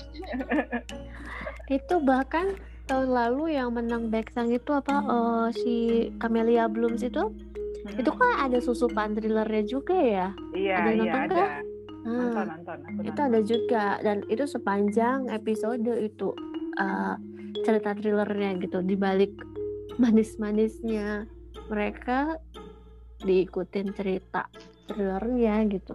itu 1.69 1.95
bahkan 2.01 2.55
tahun 2.85 3.09
lalu 3.09 3.57
yang 3.57 3.73
menang 3.73 4.09
Baeksang 4.09 4.51
itu 4.51 4.71
apa 4.71 4.95
eh, 5.01 5.47
si 5.55 5.75
Camellia 6.17 6.67
Blooms 6.67 7.01
itu 7.01 7.31
itu 7.89 8.11
kan 8.11 8.33
ada 8.41 8.59
susupan 8.59 9.13
thrillernya 9.13 9.65
juga 9.65 9.95
ya 9.95 10.29
iya 10.53 10.77
ada 10.77 10.89
yang 10.89 10.99
iya 10.99 11.13
nonton 11.13 11.23
ada 11.25 11.35
nggak? 11.35 11.63
nonton 12.03 12.45
Nah, 12.45 12.45
nonton 12.49 12.79
aku 12.81 13.01
itu 13.01 13.11
nonton. 13.13 13.27
ada 13.27 13.41
juga 13.41 13.85
dan 14.01 14.19
itu 14.27 14.45
sepanjang 14.45 15.19
episode 15.29 15.81
itu 15.97 16.29
eh, 16.77 17.15
cerita 17.61 17.91
thrillernya 17.93 18.59
gitu 18.59 18.79
dibalik 18.81 19.31
manis-manisnya 19.97 21.27
mereka 21.65 22.39
diikutin 23.19 23.93
cerita 23.93 24.51
thrillernya 24.85 25.63
gitu 25.69 25.95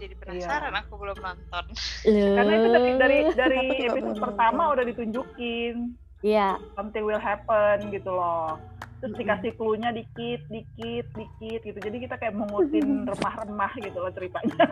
Jadi 0.00 0.14
penasaran 0.16 0.72
aku 0.74 0.96
belum 0.96 1.18
nonton. 1.20 1.64
karena 2.08 2.52
itu 2.56 2.68
dari 2.72 2.90
dari, 2.96 3.18
dari 3.36 3.60
episode 3.84 4.16
pertama 4.16 4.72
udah 4.72 4.84
ditunjukin. 4.88 5.92
Iya, 6.20 6.56
something 6.72 7.04
will 7.04 7.20
happen 7.20 7.92
gitu 7.92 8.08
loh. 8.08 8.56
Terus 9.00 9.16
dikasih 9.16 9.56
clue-nya 9.56 9.92
dikit 9.92 10.40
dikit 10.48 11.06
dikit 11.12 11.60
gitu. 11.64 11.78
Jadi 11.80 11.96
kita 12.04 12.16
kayak 12.16 12.36
mengutin 12.36 13.04
remah-remah 13.04 13.72
gitu 13.76 13.96
loh 13.96 14.12
ceritanya. 14.12 14.56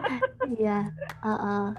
Iya, 0.48 0.88
uh-uh. 1.20 1.76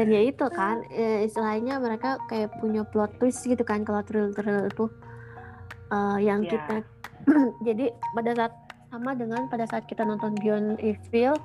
dan 0.00 0.06
ya 0.08 0.20
itu 0.24 0.46
kan 0.48 0.80
eh, 0.88 1.28
istilahnya 1.28 1.76
mereka 1.76 2.16
kayak 2.24 2.56
punya 2.56 2.88
plot 2.88 3.20
twist 3.20 3.44
gitu 3.44 3.60
kan 3.64 3.84
kalau 3.84 4.00
thriller-thriller 4.00 4.72
itu. 4.72 4.88
Eh, 5.88 6.18
yang 6.24 6.40
Iya. 6.44 6.50
kita 6.56 6.74
jadi 7.68 7.84
pada 8.16 8.30
saat 8.32 8.52
sama 8.88 9.12
dengan 9.12 9.48
pada 9.48 9.64
saat 9.68 9.84
kita 9.84 10.04
nonton 10.04 10.32
Beyond 10.40 10.80
Evil 10.80 11.36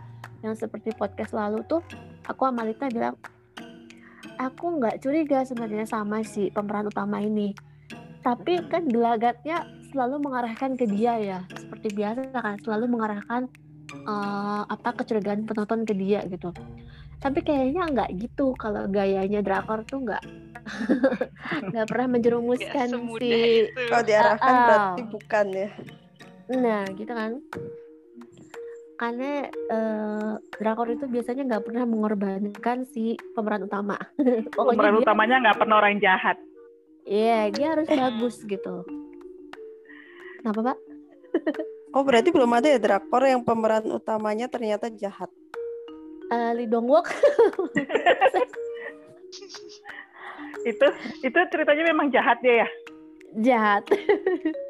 yang 0.44 0.56
seperti 0.60 0.92
podcast 0.94 1.32
lalu 1.32 1.64
tuh 1.66 1.82
aku 2.28 2.44
sama 2.44 2.68
Lita 2.68 2.92
bilang 2.92 3.16
aku 4.38 4.78
nggak 4.80 5.00
curiga 5.00 5.48
sebenarnya 5.48 5.88
sama 5.88 6.22
si 6.22 6.52
pemeran 6.52 6.92
utama 6.92 7.24
ini 7.24 7.56
tapi 8.24 8.60
kan 8.68 8.88
gelagatnya 8.88 9.68
selalu 9.92 10.20
mengarahkan 10.20 10.76
ke 10.76 10.86
dia 10.88 11.16
ya 11.20 11.40
seperti 11.56 11.96
biasa 11.96 12.36
kan 12.36 12.56
selalu 12.60 12.86
mengarahkan 12.92 13.48
eh, 13.94 14.64
apa 14.68 14.90
kecurigaan 15.00 15.48
penonton 15.48 15.88
ke 15.88 15.96
dia 15.96 16.24
gitu 16.28 16.52
tapi 17.24 17.40
kayaknya 17.40 17.88
nggak 17.88 18.10
gitu 18.20 18.52
kalau 18.60 18.84
gayanya 18.92 19.40
drakor 19.40 19.88
tuh 19.88 20.04
nggak 20.04 20.24
nggak 21.72 21.88
pernah 21.92 22.08
menjerumuskan 22.08 22.88
si. 23.20 23.68
Kalau 23.92 24.04
diarahkan 24.04 24.48
Ah, 24.48 24.56
ah. 24.56 24.66
berarti 24.68 25.02
bukan 25.12 25.46
ya. 25.52 25.70
Nah, 26.56 26.84
gitu 26.96 27.12
kan. 27.12 27.32
Karena 28.94 29.50
eh, 29.50 30.34
drakor 30.60 30.88
itu 30.94 31.06
biasanya 31.10 31.44
nggak 31.50 31.64
pernah 31.66 31.84
mengorbankan 31.90 32.86
si 32.88 33.18
pemeran 33.34 33.66
utama. 33.66 33.98
Pokoknya 34.56 34.78
Pemeran 34.78 34.96
dia, 34.96 35.04
utamanya 35.04 35.36
nggak 35.50 35.58
pernah 35.60 35.76
orang 35.82 35.98
jahat. 36.00 36.38
iya, 37.04 37.52
dia 37.52 37.76
harus 37.76 37.88
bagus 37.92 38.40
gitu. 38.48 38.88
Kenapa, 40.40 40.72
Pak? 40.72 40.78
Oh 41.94 42.02
berarti 42.02 42.34
belum 42.34 42.50
ada 42.58 42.74
ya 42.74 42.80
drakor 42.80 43.22
yang 43.22 43.46
pemeran 43.46 43.86
utamanya 43.92 44.48
ternyata 44.50 44.90
jahat. 44.90 45.30
Eh, 46.32 46.52
Lee 46.58 46.66
Dong 46.66 46.90
Wook. 46.90 47.12
Itu 50.64 50.88
itu 51.20 51.40
ceritanya 51.52 51.84
memang 51.92 52.08
jahat 52.08 52.40
dia 52.40 52.64
ya. 52.64 52.68
jahat. 53.44 53.84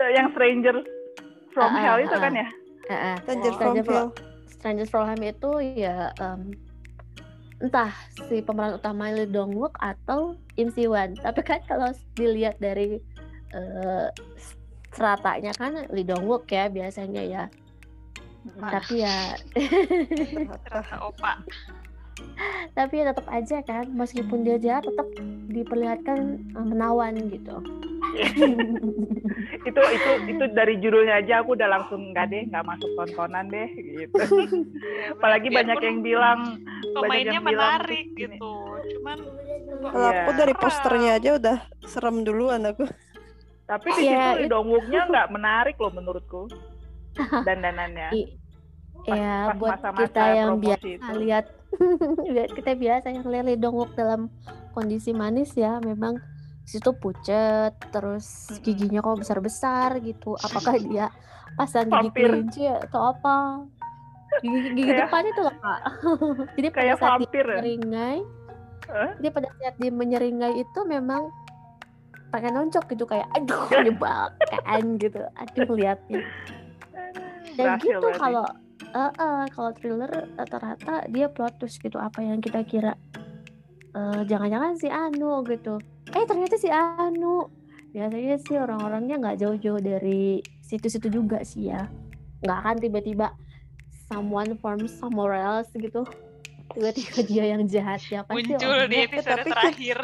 Yang 0.01 0.27
Stranger 0.33 0.75
from 1.53 1.69
ah, 1.69 1.77
Hell 1.77 1.99
itu 2.01 2.15
ah, 2.17 2.21
kan 2.23 2.33
ya. 2.33 2.47
Stranger 2.87 3.51
from 3.55 3.55
Stranger 3.55 3.83
Hell. 3.87 4.09
Strangers 4.47 4.89
from 4.91 5.05
Hell 5.07 5.23
itu 5.23 5.51
ya 5.79 6.11
em, 6.19 6.55
entah 7.63 7.95
si 8.27 8.43
pemeran 8.43 8.75
utama 8.75 9.07
Lee 9.11 9.27
Dong 9.29 9.55
Wook 9.55 9.79
atau 9.79 10.35
Im 10.59 10.67
Si 10.71 10.83
Wan. 10.87 11.15
Tapi 11.15 11.39
kan 11.47 11.63
kalau 11.63 11.95
dilihat 12.15 12.59
dari 12.59 12.99
eh, 13.55 14.07
seratanya 14.91 15.55
kan 15.55 15.87
Lee 15.95 16.03
Dong 16.03 16.27
Wook 16.27 16.51
ya 16.51 16.67
biasanya 16.67 17.23
ya. 17.23 17.43
Nah, 18.59 18.75
Tapi 18.75 18.99
ya 18.99 19.39
ternyata 20.67 20.99
opa. 20.99 21.39
tapi 22.75 23.01
ya 23.01 23.09
tetap 23.09 23.25
aja 23.31 23.57
kan 23.63 23.87
meskipun 23.89 24.43
dia 24.43 24.59
jahat 24.59 24.83
tetap 24.83 25.07
diperlihatkan 25.49 26.19
eh, 26.51 26.65
menawan 26.67 27.15
gitu. 27.31 27.63
itu 29.63 29.81
itu 29.81 30.09
itu 30.27 30.43
dari 30.51 30.75
judulnya 30.77 31.17
aja 31.17 31.39
aku 31.39 31.53
udah 31.53 31.69
langsung 31.69 32.11
nggak 32.11 32.25
deh 32.27 32.43
nggak 32.45 32.63
masuk 32.63 32.89
tontonan 32.93 33.47
deh 33.47 33.69
gitu. 33.71 34.15
Iya, 34.19 35.13
Apalagi 35.13 35.47
biarpun 35.47 35.57
banyak 35.57 35.79
yang 35.81 35.99
bilang 36.01 36.39
pemainnya 36.93 37.31
yang 37.33 37.43
bilang 37.43 37.79
menarik 37.79 38.05
gini. 38.09 38.35
gitu. 38.35 38.53
Cuman 38.93 39.17
Kalau 39.83 40.07
aku 40.09 40.29
Iya. 40.29 40.37
dari 40.37 40.53
posternya 40.53 41.11
aja 41.15 41.29
udah 41.33 41.57
serem 41.83 42.17
duluan 42.21 42.63
aku. 42.63 42.85
tapi 43.63 43.87
di 43.93 44.03
Ya, 44.05 44.35
situ 44.35 44.43
it- 44.43 44.49
Dong 44.49 44.67
Wook-nya 44.67 45.01
nggak 45.09 45.27
menarik 45.29 45.75
loh 45.77 45.89
menurutku. 45.89 46.51
Dandanannya. 47.15 48.09
Pas- 49.03 49.15
ya 49.15 49.35
pas 49.45 49.55
buat 49.57 49.71
masa-masa 49.73 49.99
kita 50.01 50.23
yang 50.33 50.49
biasa 50.57 50.85
itu. 50.85 51.11
lihat 51.23 51.45
kita 52.53 52.71
biasa 52.73 53.05
yang 53.09 53.25
lihat 53.25 53.45
Lee 53.45 53.57
Dong 53.57 53.73
Wook 53.73 53.93
dalam 53.93 54.27
kondisi 54.71 55.11
manis 55.11 55.51
ya 55.53 55.79
memang 55.79 56.19
situ 56.63 56.89
pucet 56.93 57.71
terus 57.89 58.25
giginya 58.59 58.99
kok 58.99 59.19
besar-besar 59.19 59.99
gitu. 59.99 60.35
Apakah 60.35 60.75
dia 60.83 61.07
pasang 61.53 61.87
gigi 61.87 62.09
kelinci 62.17 62.63
atau 62.65 63.11
apa? 63.11 63.63
Gigi, 64.39 64.73
gigi 64.73 64.83
Kayak- 64.87 65.01
depan 65.05 65.23
itu 65.23 65.39
loh 65.39 65.55
kak 65.61 65.79
jadi 66.53 66.67
pada 66.67 66.77
Kayak 66.79 66.95
saat 66.97 67.05
dia 67.13 67.21
vampir 67.21 67.45
ya? 67.45 67.53
menyeringai 67.53 68.19
Hah? 68.83 69.11
dia 69.15 69.29
pada 69.29 69.47
saat 69.53 69.75
dia 69.77 69.91
menyeringai 69.93 70.53
itu 70.57 70.79
memang 70.83 71.21
pakai 72.27 72.49
nonjok 72.49 72.89
gitu 72.89 73.05
kayak 73.05 73.29
aduh 73.31 73.61
menyebalkan 73.77 74.83
gitu. 74.97 75.21
Aduh 75.37 75.69
liatnya. 75.71 76.25
Dan 77.53 77.77
Berhasil 77.77 77.85
gitu 77.93 78.07
kalau 78.17 78.45
eh, 78.89 79.11
eh, 79.13 79.43
kalau 79.47 79.69
thriller 79.71 80.09
rata-rata 80.33 81.05
dia 81.07 81.29
plot 81.29 81.53
twist 81.57 81.77
gitu 81.77 81.95
apa 81.95 82.19
yang 82.19 82.41
kita 82.41 82.65
kira 82.65 82.97
eh, 83.93 84.21
jangan-jangan 84.25 84.73
si 84.73 84.89
Anu 84.89 85.45
gitu 85.45 85.77
eh 86.13 86.25
ternyata 86.25 86.55
si 86.55 86.69
Anu. 86.69 87.49
Biasanya 87.93 88.41
sih 88.41 88.57
orang-orangnya 88.57 89.15
nggak 89.21 89.37
jauh-jauh 89.37 89.77
dari 89.77 90.41
situ-situ 90.59 91.09
juga 91.09 91.45
sih 91.45 91.69
ya. 91.69 91.85
Nggak 92.41 92.57
akan 92.59 92.75
tiba-tiba 92.81 93.27
someone 94.09 94.57
from 94.57 94.89
somewhere 94.89 95.37
else 95.37 95.69
gitu. 95.73 96.01
Tiba-tiba 96.73 97.19
dia 97.23 97.43
yang 97.53 97.69
jahat. 97.69 98.01
Ya 98.09 98.25
pasti 98.25 98.49
muncul 98.49 98.57
di 98.57 98.65
orangnya- 98.65 99.05
episode 99.05 99.37
tapi 99.37 99.49
terakhir. 99.53 99.97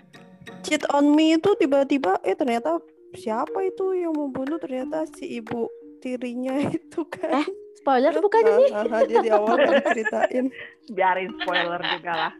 Cheat 0.66 0.84
on 0.92 1.14
me 1.14 1.38
itu 1.38 1.50
tiba-tiba 1.56 2.18
eh 2.20 2.34
ternyata 2.34 2.82
siapa 3.14 3.62
itu 3.62 3.94
yang 3.94 4.12
membunuh? 4.12 4.58
Ternyata 4.58 5.06
si 5.14 5.38
ibu 5.38 5.70
tirinya 6.02 6.58
itu 6.74 7.06
kan. 7.06 7.46
Spoiler 7.80 8.12
bukan 8.14 8.42
ini 8.44 8.66
ah, 8.70 8.84
ah, 8.84 9.02
dia 9.02 9.18
di 9.18 9.30
awal 9.30 9.56
kan 9.56 9.80
ceritain. 9.86 10.46
biarin 10.90 11.30
spoiler 11.36 11.80
juga 11.88 12.12
lah. 12.12 12.32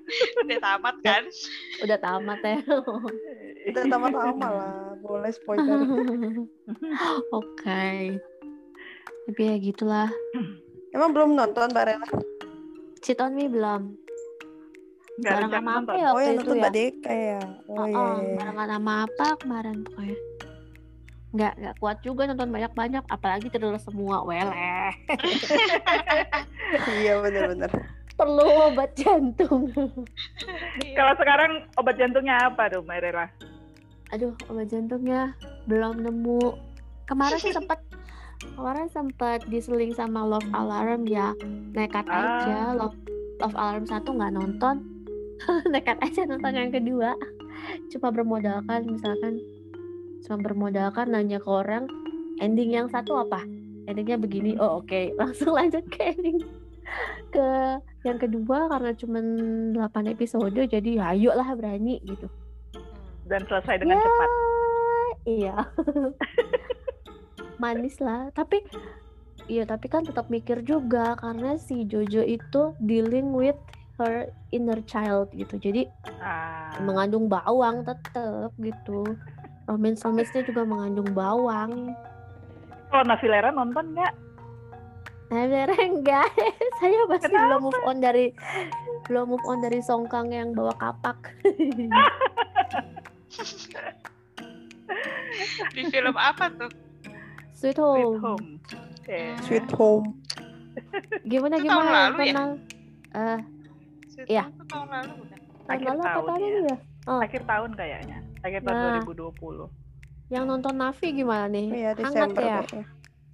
Udah 0.42 0.58
tamat 0.58 0.96
kan? 1.00 1.22
udah 1.80 1.98
tamat 1.98 2.40
ya 2.40 2.56
Udah 3.66 3.82
sama-sama 3.86 4.46
lah, 4.48 4.72
boleh 4.98 5.30
spoiler. 5.30 5.80
oke 7.32 7.84
tapi 9.22 9.40
ya 9.40 9.56
gitulah 9.56 10.08
Emang 10.90 11.14
belum 11.14 11.38
nonton 11.38 11.70
Mbak 11.70 11.84
Rela? 11.86 12.08
Cheat 12.98 13.22
on 13.22 13.32
Me 13.32 13.46
belum 13.46 13.94
barang 15.20 15.52
sama 15.52 15.70
apa 15.78 15.92
ya 15.94 16.08
Oh 16.08 16.16
waktu 16.16 16.24
yang 16.26 16.34
itu 16.34 16.40
nonton 16.42 16.56
ya 16.56 16.60
Mbak 16.60 16.72
Deka 16.74 17.12
ya. 17.12 17.40
Oh 17.68 17.72
Oh, 17.72 17.86
iya. 17.86 17.94
oh, 17.94 18.08
iya, 18.10 18.24
iya. 18.24 18.36
barengan 18.36 18.68
sama 18.72 18.92
apa 19.06 19.26
kemarin 19.38 19.76
pokoknya 19.84 20.16
nggak 21.30 21.52
nggak 21.62 21.74
kuat 21.78 22.02
juga 22.02 22.26
nonton 22.26 22.50
banyak-banyak 22.50 23.04
apalagi 23.06 23.46
terlalu 23.50 23.78
semua 23.78 24.22
weleh. 24.26 24.90
Iya 27.02 27.18
benar-benar. 27.18 27.70
perlu 28.14 28.46
obat 28.70 28.92
jantung. 28.94 29.72
Kalau 30.94 31.12
sekarang 31.16 31.64
obat 31.80 31.96
jantungnya 31.96 32.36
apa 32.46 32.68
tuh, 32.68 32.84
Mbak 32.84 33.16
aduh 34.10 34.34
obat 34.50 34.68
jantungnya 34.70 35.34
belum 35.70 36.02
nemu. 36.02 36.54
Kemarin 37.06 37.38
sih 37.42 37.54
sempat 37.54 37.78
kemarin 38.54 38.86
sempat 38.90 39.42
diseling 39.48 39.94
sama 39.94 40.22
Love 40.26 40.46
Alarm 40.54 41.06
ya. 41.06 41.34
Nekat 41.74 42.06
Ah. 42.06 42.42
aja 42.44 42.58
Love, 42.74 42.98
Love 43.42 43.56
Alarm 43.56 43.86
satu 43.86 44.14
nggak 44.14 44.34
nonton. 44.34 44.82
Nekat 45.72 45.98
aja 46.02 46.26
nonton 46.26 46.54
yang 46.54 46.70
kedua. 46.70 47.14
Cuma 47.90 48.10
bermodalkan 48.10 48.84
misalkan 48.90 49.38
cuma 50.26 50.36
bermodalkan 50.40 51.12
nanya 51.12 51.40
ke 51.40 51.48
orang 51.48 51.88
ending 52.40 52.72
yang 52.74 52.88
satu 52.88 53.20
apa 53.20 53.44
endingnya 53.84 54.16
begini 54.16 54.56
oh 54.60 54.80
oke 54.80 55.00
langsung 55.20 55.56
lanjut 55.56 55.84
ke 55.88 56.14
ending 56.14 56.38
ke 57.30 57.46
yang 58.02 58.18
kedua 58.18 58.66
karena 58.66 58.90
cuma 58.96 59.18
8 59.22 60.14
episode 60.14 60.56
jadi 60.56 60.90
ya 60.98 61.04
ayo 61.14 61.30
lah 61.36 61.52
berani 61.54 62.00
gitu 62.02 62.26
Dan 63.30 63.46
selesai 63.46 63.78
dengan 63.78 63.94
Ya, 63.94 64.02
cepat. 64.02 64.28
Iya. 65.22 65.56
Manis 67.62 68.02
lah, 68.02 68.32
tapi 68.34 68.58
iya 69.46 69.62
tapi 69.62 69.86
kan 69.86 70.02
tetap 70.02 70.26
mikir 70.26 70.66
juga 70.66 71.14
karena 71.14 71.54
si 71.54 71.86
Jojo 71.86 72.26
itu 72.26 72.74
dealing 72.82 73.30
with 73.30 73.54
her 74.02 74.34
inner 74.50 74.82
child 74.82 75.30
gitu. 75.30 75.62
Jadi 75.62 75.86
Ah, 76.18 76.74
mengandung 76.82 77.30
bawang 77.30 77.86
tetap 77.86 78.50
gitu. 78.58 79.04
Romance-romance-nya 79.70 80.42
juga 80.42 80.62
mengandung 80.64 81.10
bawang. 81.10 81.94
kalau 82.90 83.04
Navilera 83.06 83.50
nonton 83.50 83.94
nggak? 83.94 84.14
Bener 85.30 85.70
enggak? 85.70 86.26
Saya 86.82 87.06
masih 87.06 87.22
Kenapa? 87.24 87.42
belum 87.46 87.60
move 87.62 87.82
on 87.84 87.96
dari 87.98 88.24
belum 89.06 89.24
move 89.28 89.44
on 89.44 89.58
dari 89.60 89.78
Songkang 89.78 90.28
yang 90.28 90.50
bawa 90.50 90.74
kapak. 90.74 91.30
Di 95.70 95.86
film 95.86 96.12
apa 96.12 96.50
tuh? 96.50 96.68
Sweet 97.52 97.76
Sweet 97.76 97.78
Home. 97.78 98.18
Home. 98.18 98.44
Eh, 99.06 99.36
Sweet 99.40 99.68
Home. 99.72 100.06
Gimana 101.22 101.56
Itu 101.56 101.64
tahun 101.64 101.78
gimana? 101.78 102.10
lalu 102.10 102.18
ya? 102.18 102.24
Pernah 102.26 102.48
eh 103.12 103.38
Sweet 104.08 104.26
Iya. 104.26 104.42
Home 104.44 104.56
tuh 104.56 104.66
tahun 104.66 104.88
lalu 104.90 105.12
bukan? 105.14 105.38
tahun 105.38 105.70
Akhir 105.70 105.86
lalu 105.86 106.00
apa 106.00 106.08
tahun 106.08 106.24
tahun 106.26 106.40
ya. 106.40 106.48
ini 106.50 106.60
ya? 106.64 106.76
Oh, 107.06 107.20
Akhir 107.20 107.42
tahun 107.44 107.70
kayaknya. 107.72 108.18
Akhir 108.40 108.60
tahun 108.62 108.76
Nah. 108.76 108.90
2020. 108.98 109.68
yang 110.30 110.46
nonton 110.46 110.78
Navi 110.78 111.06
gimana 111.10 111.50
nih? 111.50 111.66
Iya 111.74 111.90
Hangat 111.98 112.30
ya? 112.38 112.62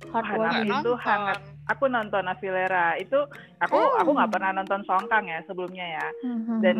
Hangat. 0.08 0.64
itu 0.64 0.92
hangat. 0.96 1.38
Aku 1.68 1.84
nonton 1.86 2.24
Navilera. 2.24 2.96
Itu 2.96 3.20
aku 3.58 3.76
Hmm. 3.76 4.00
aku 4.00 4.10
nggak 4.12 4.32
pernah 4.32 4.50
nonton 4.54 4.80
Songkang 4.82 5.28
ya 5.28 5.44
sebelumnya 5.44 5.84
ya. 5.84 6.06
Mhm. 6.24 6.56
Dan 6.64 6.76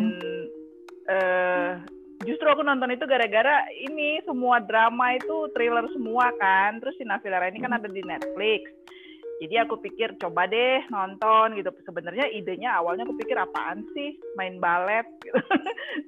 eh 1.07 1.69
justru 2.19 2.45
aku 2.45 2.61
nonton 2.61 2.89
itu 2.89 3.05
gara-gara 3.05 3.61
ini 3.77 4.17
semua 4.23 4.57
drama 4.59 5.13
itu 5.13 5.53
thriller 5.53 5.85
semua 5.93 6.33
kan. 6.35 6.81
Terus 6.81 6.97
si 6.97 7.05
Navilera 7.05 7.45
ini 7.45 7.59
kan 7.59 7.71
ada 7.71 7.85
di 7.85 8.01
Netflix. 8.01 8.73
Jadi 9.37 9.55
aku 9.61 9.77
pikir 9.77 10.17
coba 10.17 10.49
deh 10.49 10.81
nonton 10.89 11.53
gitu. 11.53 11.69
Sebenarnya 11.85 12.25
idenya 12.27 12.81
awalnya 12.81 13.05
aku 13.05 13.21
pikir 13.21 13.37
apaan 13.37 13.85
sih? 13.93 14.17
Main 14.33 14.57
balet? 14.57 15.05
Gitu. 15.27 15.37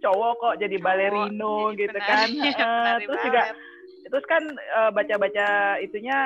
Cowok 0.02 0.34
kok 0.40 0.56
jadi 0.58 0.78
balerino 0.80 1.70
Jadi 1.70 1.80
gitu 1.80 1.98
penari- 1.98 2.10
kan. 2.10 2.28
Penari 2.58 3.06
terus 3.06 3.22
juga 3.22 3.42
terus 4.10 4.26
kan 4.26 4.44
eh, 4.58 4.90
baca-baca 4.90 5.48
itunya 5.78 6.18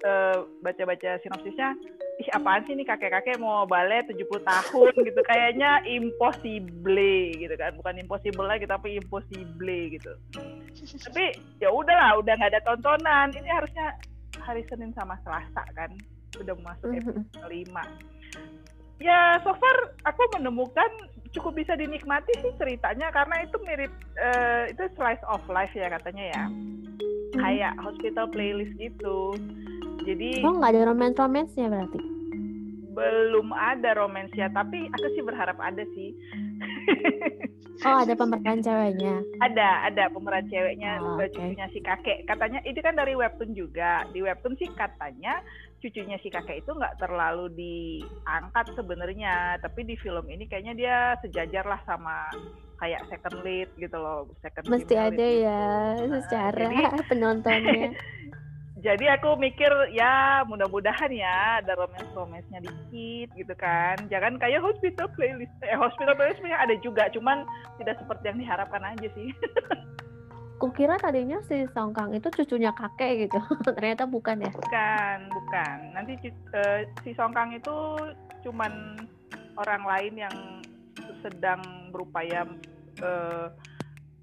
eh, 0.00 0.36
baca-baca 0.62 1.20
sinopsisnya 1.20 1.76
ih 2.16 2.28
apaan 2.32 2.64
sih 2.64 2.72
nih 2.72 2.88
kakek-kakek 2.88 3.36
mau 3.36 3.68
balet 3.68 4.08
70 4.08 4.24
tahun? 4.40 4.92
Gitu. 5.12 5.20
Kayaknya 5.20 5.84
impossible 5.84 7.12
gitu 7.36 7.54
kan. 7.60 7.76
Bukan 7.76 8.00
impossible 8.00 8.48
lagi 8.48 8.64
tapi 8.64 8.96
impossible 8.96 9.76
gitu. 9.92 10.12
Tapi 11.04 11.24
ya 11.60 11.68
udahlah 11.68 12.16
udah 12.16 12.32
nggak 12.40 12.52
ada 12.56 12.62
tontonan. 12.64 13.28
Ini 13.36 13.50
harusnya 13.52 13.92
hari 14.46 14.62
Senin 14.70 14.94
sama 14.94 15.18
Selasa 15.26 15.66
kan. 15.74 15.90
Udah 16.38 16.54
masuk 16.62 16.94
episode 16.94 17.26
kelima. 17.42 17.82
Ya 19.02 19.36
so 19.42 19.52
far 19.58 19.76
aku 20.06 20.22
menemukan 20.38 20.88
cukup 21.34 21.58
bisa 21.58 21.76
dinikmati 21.76 22.32
sih 22.40 22.54
ceritanya 22.56 23.12
karena 23.12 23.44
itu 23.44 23.58
mirip 23.66 23.92
eh, 24.16 24.72
itu 24.72 24.86
slice 24.96 25.20
of 25.26 25.42
life 25.50 25.74
ya 25.74 25.90
katanya 25.90 26.24
ya. 26.32 26.44
Kayak 27.36 27.74
hospital 27.82 28.30
playlist 28.30 28.72
gitu. 28.78 29.34
Jadi 30.06 30.46
Oh 30.46 30.54
nggak 30.54 30.72
ada 30.72 30.94
romance-romansnya 30.94 31.66
berarti? 31.66 32.16
belum 32.96 33.52
ada 33.52 33.92
romansnya 33.92 34.48
tapi 34.56 34.88
aku 34.88 35.06
sih 35.12 35.20
berharap 35.20 35.60
ada 35.60 35.84
sih 35.92 36.16
Oh 37.84 38.00
ada 38.00 38.12
pemeran 38.12 38.58
ceweknya. 38.58 39.20
ada 39.38 39.84
ada 39.84 40.08
pemeran 40.08 40.48
ceweknya 40.48 40.96
Oh, 40.98 41.20
cucunya 41.20 41.68
si 41.70 41.78
kakek. 41.78 42.24
Katanya 42.24 42.64
itu 42.64 42.80
kan 42.80 42.96
dari 42.96 43.12
webtoon 43.12 43.52
juga. 43.52 44.02
Di 44.10 44.20
webtoon 44.20 44.56
sih 44.56 44.66
katanya 44.72 45.44
cucunya 45.78 46.16
si 46.18 46.26
kakek 46.26 46.64
itu 46.64 46.72
nggak 46.72 46.96
terlalu 46.96 47.52
diangkat 47.52 48.72
sebenarnya. 48.72 49.60
Tapi 49.60 49.84
di 49.84 49.94
film 49.94 50.24
ini 50.26 50.44
kayaknya 50.44 50.74
dia 50.74 50.96
sejajar 51.20 51.62
lah 51.62 51.78
sama 51.84 52.26
kayak 52.76 53.04
second 53.06 53.40
lead 53.40 53.68
gitu 53.76 53.96
loh 53.96 54.28
second 54.40 54.64
Mesti 54.66 54.94
ada 54.94 55.26
ya 55.26 55.62
Nah, 56.00 56.20
secara 56.20 56.66
jadi- 56.66 57.04
penontonnya. 57.12 57.92
jadi 58.86 59.18
aku 59.18 59.34
mikir 59.34 59.66
ya 59.90 60.46
mudah-mudahan 60.46 61.10
ya 61.10 61.58
ada 61.58 61.74
romance 61.74 62.06
romansnya 62.14 62.62
dikit 62.62 63.34
gitu 63.34 63.54
kan. 63.58 63.98
Jangan 64.06 64.38
kayak 64.38 64.62
hospital 64.62 65.10
playlist. 65.18 65.50
Eh 65.66 65.74
hospital 65.74 66.14
playlist 66.14 66.38
sebenarnya 66.38 66.62
ada 66.62 66.74
juga 66.78 67.10
cuman 67.10 67.42
tidak 67.82 67.98
seperti 67.98 68.30
yang 68.30 68.38
diharapkan 68.38 68.86
aja 68.86 69.10
sih. 69.18 69.34
Kukira 70.62 71.02
tadinya 71.02 71.42
si 71.50 71.66
Songkang 71.74 72.14
itu 72.14 72.30
cucunya 72.30 72.70
kakek 72.78 73.26
gitu. 73.26 73.42
Ternyata 73.74 74.06
bukan 74.06 74.46
ya. 74.46 74.54
bukan 74.54 75.18
bukan. 75.34 75.76
Nanti 75.90 76.12
eh, 76.30 76.86
si 77.02 77.10
Songkang 77.18 77.58
itu 77.58 77.74
cuman 78.46 79.02
orang 79.58 79.82
lain 79.82 80.14
yang 80.30 80.36
sedang 81.26 81.90
berupaya 81.90 82.46
eh, 83.02 83.46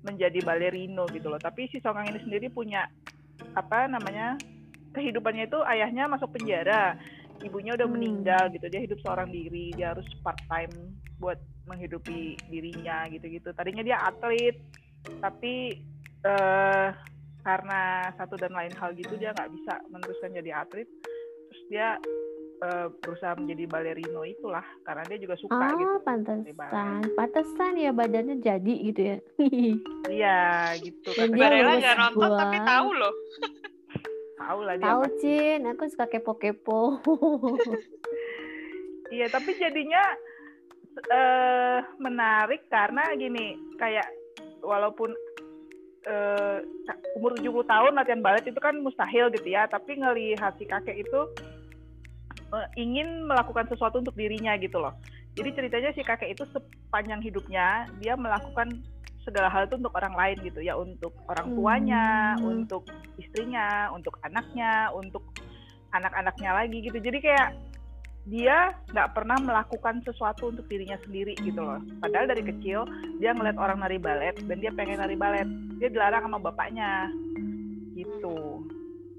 menjadi 0.07 0.39
balerino 0.39 1.03
gitu 1.11 1.27
loh. 1.27 1.41
Tapi 1.43 1.67
si 1.67 1.83
Songkang 1.83 2.07
ini 2.07 2.23
sendiri 2.23 2.47
punya 2.47 2.87
apa 3.53 3.91
namanya 3.91 4.39
kehidupannya 4.93 5.49
itu 5.49 5.59
ayahnya 5.67 6.07
masuk 6.07 6.31
penjara. 6.33 6.95
Ibunya 7.43 7.75
udah 7.75 7.87
Hmm. 7.89 7.97
meninggal 7.97 8.47
gitu 8.55 8.65
dia 8.71 8.81
hidup 8.81 8.99
seorang 9.03 9.27
diri 9.27 9.75
dia 9.75 9.91
harus 9.91 10.05
part 10.23 10.39
time 10.47 10.95
buat 11.19 11.37
menghidupi 11.67 12.39
dirinya 12.47 13.03
gitu-gitu. 13.11 13.51
Tadinya 13.51 13.83
dia 13.83 13.99
atlet 13.99 14.55
tapi 15.19 15.83
eh 16.23 16.89
karena 17.43 18.07
satu 18.15 18.39
dan 18.39 18.55
lain 18.55 18.71
hal 18.79 18.95
gitu 18.95 19.19
dia 19.19 19.35
nggak 19.35 19.51
bisa 19.51 19.73
meneruskan 19.91 20.31
jadi 20.31 20.63
atlet. 20.63 20.87
Terus 21.51 21.61
dia 21.67 21.99
eh, 22.63 22.87
berusaha 22.97 23.35
menjadi 23.35 23.63
balerino 23.67 24.23
itulah 24.23 24.63
karena 24.81 25.03
dia 25.05 25.19
juga 25.19 25.35
suka 25.35 25.59
gitu 25.75 25.83
Oh, 25.85 25.99
pantesan. 26.01 27.03
Pantesan 27.13 27.73
ya 27.75 27.91
badannya 27.91 28.39
jadi 28.39 28.73
gitu 28.81 29.01
ya. 29.03 29.17
iya 30.15 30.39
gitu 30.79 31.09
Barella 31.29 31.75
lulus 31.75 31.83
nggak 31.83 31.97
nonton 31.99 32.29
gua. 32.29 32.39
tapi 32.39 32.57
tahu 32.63 32.89
loh. 32.93 33.13
tahu 34.41 34.59
lah 34.61 34.75
dia 34.75 34.85
Tahu. 34.85 35.01
Cin, 35.19 35.61
aku 35.65 35.83
suka 35.87 36.05
kepo-kepo. 36.07 36.79
Iya, 39.13 39.29
tapi 39.29 39.53
jadinya 39.53 40.01
eh 41.13 41.85
menarik 42.01 42.65
karena 42.65 43.13
gini, 43.13 43.53
kayak 43.77 44.09
walaupun 44.65 45.13
eh 46.03 46.65
umur 47.13 47.37
70 47.37 47.61
tahun 47.63 47.93
latihan 47.93 48.25
balet 48.25 48.41
itu 48.43 48.57
kan 48.57 48.73
mustahil 48.81 49.29
gitu 49.29 49.53
ya, 49.53 49.69
tapi 49.69 50.01
ngelihat 50.01 50.57
si 50.57 50.65
kakek 50.65 51.05
itu 51.05 51.19
ingin 52.77 53.25
melakukan 53.25 53.65
sesuatu 53.69 53.99
untuk 54.01 54.13
dirinya 54.13 54.53
gitu 54.61 54.77
loh. 54.77 54.93
Jadi 55.33 55.49
ceritanya 55.57 55.89
si 55.97 56.05
kakek 56.05 56.37
itu 56.37 56.45
sepanjang 56.53 57.21
hidupnya 57.25 57.89
dia 57.97 58.13
melakukan 58.13 58.69
segala 59.23 59.47
hal 59.49 59.65
itu 59.65 59.79
untuk 59.79 59.95
orang 59.95 60.13
lain 60.13 60.37
gitu 60.43 60.59
ya, 60.59 60.75
untuk 60.75 61.15
orang 61.31 61.47
tuanya, 61.55 62.35
Hmm. 62.37 62.61
untuk 62.61 62.83
istrinya, 63.15 63.89
untuk 63.95 64.19
anaknya, 64.21 64.91
untuk 64.93 65.23
anak-anaknya 65.95 66.51
lagi 66.51 66.77
gitu. 66.83 66.99
Jadi 66.99 67.19
kayak 67.23 67.49
dia 68.23 68.71
nggak 68.91 69.11
pernah 69.11 69.35
melakukan 69.35 69.99
sesuatu 70.07 70.47
untuk 70.47 70.63
dirinya 70.71 70.95
sendiri 71.03 71.35
gitu 71.43 71.59
loh. 71.59 71.79
Padahal 71.99 72.31
dari 72.31 72.43
kecil 72.43 72.87
dia 73.19 73.35
ngeliat 73.35 73.59
orang 73.59 73.83
nari 73.83 73.99
balet 73.99 74.35
dan 74.47 74.57
dia 74.63 74.71
pengen 74.71 74.99
nari 74.99 75.15
balet. 75.19 75.47
Dia 75.79 75.91
dilarang 75.91 76.23
sama 76.27 76.39
bapaknya 76.39 77.11
gitu. 77.95 78.63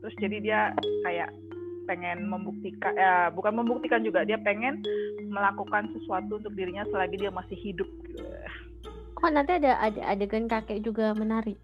Terus 0.00 0.14
jadi 0.20 0.36
dia 0.40 0.60
kayak 1.04 1.32
pengen 1.84 2.26
membuktikan, 2.28 2.92
ya 2.96 3.28
bukan 3.32 3.60
membuktikan 3.60 4.00
juga 4.00 4.24
dia 4.24 4.40
pengen 4.40 4.80
melakukan 5.28 5.88
sesuatu 5.96 6.40
untuk 6.40 6.52
dirinya 6.56 6.84
selagi 6.88 7.20
dia 7.20 7.30
masih 7.32 7.56
hidup. 7.56 7.88
Gitu. 8.08 8.24
Kok 9.14 9.30
nanti 9.32 9.56
ada 9.56 9.80
ada 9.80 10.00
adegan 10.10 10.48
kakek 10.50 10.84
juga 10.84 11.14
menari? 11.16 11.56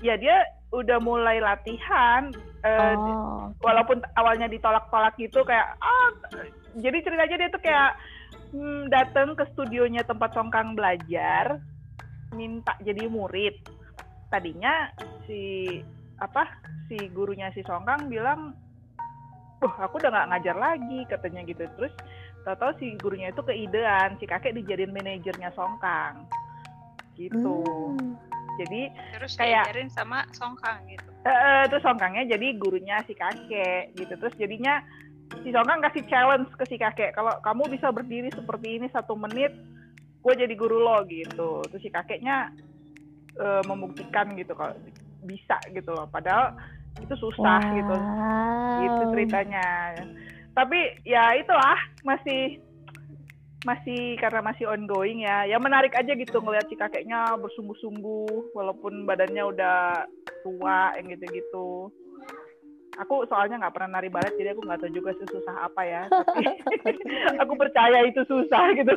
Ya 0.00 0.16
dia 0.16 0.44
udah 0.72 0.98
mulai 1.02 1.42
latihan. 1.42 2.30
eh, 2.60 2.92
Oh. 2.92 3.48
walaupun 3.64 4.04
awalnya 4.20 4.44
ditolak-tolak 4.44 5.16
gitu 5.16 5.40
kayak 5.48 5.80
ah 5.80 6.12
jadi 6.76 7.00
ceritanya 7.00 7.36
dia 7.40 7.48
tuh 7.48 7.62
kayak 7.64 7.96
hmm, 8.52 8.92
datang 8.92 9.32
ke 9.32 9.48
studionya 9.56 10.04
tempat 10.04 10.36
Songkang 10.36 10.76
belajar 10.76 11.56
minta 12.36 12.76
jadi 12.84 13.08
murid 13.08 13.64
tadinya 14.28 14.92
si 15.24 15.80
apa 16.20 16.52
si 16.86 17.00
gurunya 17.10 17.48
si 17.56 17.64
Songkang 17.64 18.12
bilang 18.12 18.52
wah 19.60 19.74
aku 19.84 20.00
udah 20.00 20.10
nggak 20.10 20.28
ngajar 20.32 20.56
lagi 20.56 20.98
katanya 21.06 21.40
gitu. 21.44 21.64
Terus 21.76 21.92
tahu-tahu 22.44 22.72
si 22.80 22.86
gurunya 22.96 23.28
itu 23.28 23.42
keidean 23.44 24.16
si 24.16 24.24
kakek 24.24 24.56
dijadiin 24.56 24.92
manajernya 24.92 25.52
Songkang. 25.52 26.24
Gitu. 27.20 27.60
Hmm. 27.64 28.16
jadi 28.60 28.92
Terus 29.16 29.36
Kayak- 29.36 29.72
diajarin 29.72 29.88
sama 29.92 30.24
Songkang 30.32 30.84
gitu. 30.88 31.08
Eh, 31.24 31.64
terus 31.68 31.84
Songkangnya 31.84 32.24
jadi 32.28 32.56
gurunya 32.56 33.00
si 33.04 33.12
kakek 33.12 33.92
gitu. 33.96 34.16
Terus 34.16 34.34
jadinya 34.36 34.80
si 35.44 35.52
Songkang 35.52 35.84
kasih 35.84 36.04
challenge 36.08 36.48
ke 36.56 36.64
si 36.68 36.76
kakek 36.76 37.12
kalau 37.12 37.36
kamu 37.40 37.68
bisa 37.72 37.92
berdiri 37.92 38.28
seperti 38.32 38.80
ini 38.80 38.88
satu 38.88 39.16
menit 39.16 39.52
gue 40.20 40.32
jadi 40.36 40.52
guru 40.56 40.80
lo 40.80 41.04
gitu. 41.08 41.60
Terus 41.68 41.82
si 41.84 41.88
kakeknya 41.92 42.52
eh, 43.36 43.62
membuktikan 43.64 44.32
gitu 44.36 44.52
kalau 44.56 44.76
bisa 45.24 45.60
gitu 45.72 45.92
loh. 45.92 46.08
Padahal 46.08 46.56
itu 47.00 47.14
susah 47.16 47.60
gitu 47.74 47.96
gitu 48.80 49.02
Wow. 49.02 49.12
ceritanya 49.12 49.66
tapi 50.52 50.78
ya 51.04 51.36
itulah 51.36 51.78
masih 52.02 52.60
masih 53.60 54.16
karena 54.16 54.40
masih 54.40 54.64
ongoing 54.64 55.20
ya 55.20 55.44
ya 55.44 55.60
menarik 55.60 55.92
aja 55.92 56.16
gitu 56.16 56.40
ngeliat 56.40 56.64
si 56.72 56.80
kakeknya 56.80 57.36
bersungguh-sungguh 57.36 58.56
walaupun 58.56 59.04
badannya 59.04 59.44
udah 59.52 60.08
tua 60.40 60.96
yang 60.96 61.12
gitu-gitu 61.12 61.92
aku 62.96 63.28
soalnya 63.28 63.60
nggak 63.60 63.74
pernah 63.76 64.00
nari 64.00 64.08
balet 64.08 64.32
jadi 64.40 64.56
aku 64.56 64.64
nggak 64.64 64.80
tahu 64.80 64.92
juga 64.96 65.12
susah 65.28 65.56
apa 65.68 65.82
ya 65.84 66.02
tapi 66.08 66.44
aku 67.44 67.52
percaya 67.56 68.04
itu 68.08 68.24
susah 68.24 68.64
gitu 68.76 68.94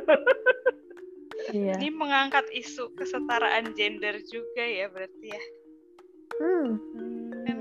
Iya. 1.51 1.75
Ini 1.75 1.91
mengangkat 1.91 2.47
isu 2.55 2.95
kesetaraan 2.95 3.75
gender 3.75 4.15
juga 4.31 4.63
ya 4.63 4.87
berarti 4.87 5.27
ya. 5.27 5.41
Hmm. 6.39 6.71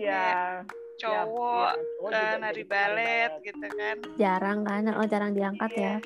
Kan 0.03 0.67
ya 0.67 0.83
Cowok 1.03 1.67
ya, 1.67 1.73
cowok 1.99 2.11
eh, 2.15 2.21
juga 2.23 2.37
nari 2.39 2.65
balet 2.65 3.33
gitu 3.43 3.67
kan. 3.75 3.97
Jarang 4.21 4.59
kan? 4.63 4.83
Oh 4.95 5.07
jarang 5.09 5.33
diangkat 5.35 5.73
ya. 5.75 5.97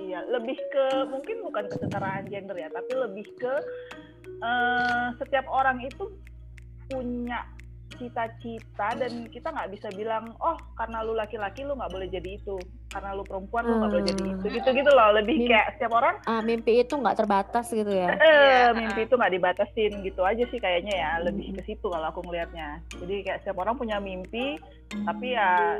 Iya, 0.00 0.20
lebih 0.30 0.56
ke 0.72 0.86
mungkin 1.10 1.36
bukan 1.44 1.64
kesetaraan 1.68 2.30
gender 2.30 2.56
ya, 2.56 2.70
tapi 2.70 2.92
lebih 2.94 3.26
ke 3.36 3.54
eh, 4.40 5.06
setiap 5.18 5.46
orang 5.50 5.82
itu 5.82 6.06
punya 6.90 7.46
cita-cita 7.94 8.88
dan 8.94 9.26
kita 9.26 9.50
nggak 9.50 9.70
bisa 9.70 9.88
bilang 9.92 10.30
oh 10.38 10.56
karena 10.74 11.02
lu 11.02 11.12
laki-laki 11.12 11.62
lu 11.62 11.74
nggak 11.74 11.90
boleh 11.90 12.06
jadi 12.06 12.30
itu. 12.36 12.56
Karena 12.90 13.14
lu 13.14 13.22
perempuan 13.22 13.64
lu 13.64 13.78
nggak 13.78 13.90
boleh 13.90 14.06
jadi 14.06 14.22
itu. 14.28 14.46
Gitu 14.50 14.68
gitu 14.72 14.90
loh 14.90 15.14
lebih 15.14 15.36
Mim- 15.36 15.50
kayak 15.50 15.68
setiap 15.74 15.92
orang 15.94 16.14
Ah, 16.24 16.40
mimpi 16.40 16.72
itu 16.78 16.94
nggak 16.94 17.16
terbatas 17.16 17.66
gitu 17.70 17.88
ya. 17.88 18.10
eh 18.12 18.18
Iya, 18.20 18.74
mimpi 18.74 19.00
itu 19.04 19.14
nggak 19.14 19.32
dibatasin 19.32 19.92
gitu 20.02 20.20
aja 20.22 20.44
sih 20.46 20.58
kayaknya 20.58 20.94
ya 20.94 21.10
lebih 21.22 21.54
ke 21.54 21.62
situ 21.64 21.86
kalau 21.86 22.06
aku 22.06 22.20
ngelihatnya. 22.22 22.82
Jadi 22.92 23.14
kayak 23.22 23.38
setiap 23.42 23.58
orang 23.58 23.74
punya 23.74 23.98
mimpi 23.98 24.58
tapi 24.90 25.32
ya 25.32 25.78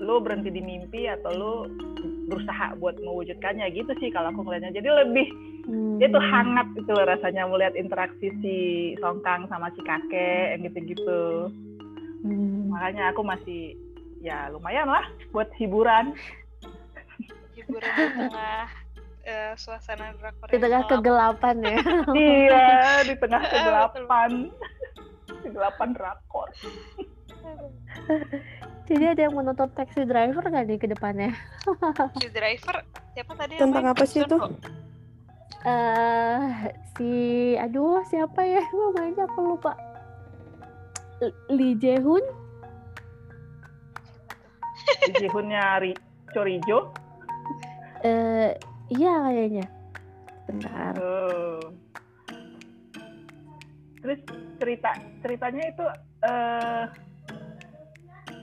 lu 0.00 0.18
berhenti 0.18 0.48
di 0.48 0.58
mimpi 0.58 1.04
atau 1.06 1.30
lu 1.30 1.52
berusaha 2.26 2.72
buat 2.76 2.96
mewujudkannya 2.96 3.68
gitu 3.70 3.92
sih 3.96 4.08
kalau 4.08 4.30
aku 4.30 4.42
ngelihatnya 4.42 4.74
jadi 4.74 4.90
lebih 5.04 5.28
Hmm. 5.60 6.00
dia 6.00 6.08
tuh 6.08 6.24
hangat 6.24 6.72
gitu 6.72 6.88
loh 6.90 7.04
rasanya 7.04 7.44
melihat 7.44 7.76
interaksi 7.76 8.32
si 8.40 8.56
Songkang 8.96 9.44
sama 9.46 9.68
si 9.70 9.80
kakek 9.80 10.56
yang 10.56 10.64
gitu-gitu 10.64 11.52
Hmm. 12.24 12.72
makanya 12.72 13.12
aku 13.12 13.20
masih 13.20 13.76
ya 14.18 14.48
lumayan 14.48 14.88
lah 14.88 15.04
buat 15.30 15.52
hiburan 15.56 16.16
hiburan 17.52 17.92
di 17.92 18.08
tengah 18.18 18.64
eh, 19.22 19.52
suasana 19.54 20.16
drakor 20.16 20.48
Di 20.48 20.58
tengah 20.58 20.80
gelap. 20.80 20.90
kegelapan 20.96 21.56
ya. 21.60 21.76
iya 22.10 22.66
di 23.04 23.14
tengah 23.16 23.42
kegelapan 23.52 24.30
kegelapan 25.40 25.88
drakor 25.92 26.48
Jadi 28.90 29.04
ada 29.06 29.20
yang 29.30 29.34
menonton 29.38 29.70
taxi 29.74 30.02
driver 30.02 30.42
nggak 30.42 30.66
nih 30.66 30.78
ke 30.78 30.86
depannya? 30.90 31.30
si 32.20 32.26
driver? 32.34 32.82
Siapa 33.14 33.32
tadi 33.38 33.54
Tentang 33.58 33.86
apa 33.86 34.02
sih 34.06 34.22
itu? 34.26 34.36
Eh 35.62 36.42
si 36.96 37.10
aduh 37.54 38.02
siapa 38.08 38.42
ya? 38.42 38.62
Namanya 38.66 39.30
aku 39.30 39.40
lupa. 39.54 39.72
Lee 41.52 41.76
Jae-hoon? 41.76 42.24
Di 45.06 45.12
Jihunnya 45.20 45.76
Ri- 45.78 46.02
Chorijo? 46.32 46.90
Eh 48.00 48.56
iya 48.88 49.14
kayaknya. 49.28 49.66
Bentar. 50.48 50.92
Oh. 50.96 51.60
Terus 54.00 54.18
cerita 54.56 54.90
ceritanya 55.20 55.62
itu 55.68 55.84
eh 56.24 56.84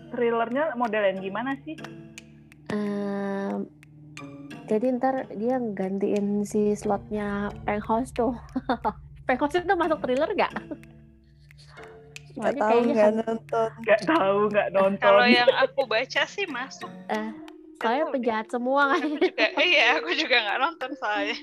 thrillernya 0.09 0.73
model 0.73 1.03
yang 1.05 1.19
gimana 1.19 1.55
sih? 1.61 1.75
Em, 2.67 3.63
jadi 4.65 4.85
ntar 4.95 5.15
dia 5.31 5.55
gantiin 5.61 6.43
si 6.43 6.73
slotnya 6.73 7.47
Peng 7.63 7.79
House 7.79 8.11
tuh 8.11 8.35
Peng 9.25 9.37
House 9.37 9.55
itu 9.55 9.67
masuk 9.69 9.99
thriller 9.99 10.27
nggak? 10.29 10.51
Nggak 12.35 12.53
Soalnya 12.53 12.61
tahu 12.61 12.69
kayaknya 12.69 12.93
nggak 12.93 13.03
kan- 13.03 13.19
nonton. 13.23 13.69
Nggak 13.81 14.01
tahu, 14.05 14.39
nggak 14.51 14.67
nonton. 14.71 14.99
kalau 15.01 15.25
yang 15.25 15.49
aku 15.57 15.81
baca 15.85 16.21
sih 16.25 16.45
masuk 16.45 16.91
soalnya 17.77 18.01
tahu 18.01 18.01
deh. 18.03 18.13
penjahat 18.13 18.47
semua 18.49 18.81
kan 18.89 18.99
aku 18.99 19.15
juga 19.15 19.45
iya 19.69 19.85
aku 19.95 20.09
juga 20.11 20.35
nggak 20.35 20.59
nonton 20.59 20.89
soalnya 20.97 21.37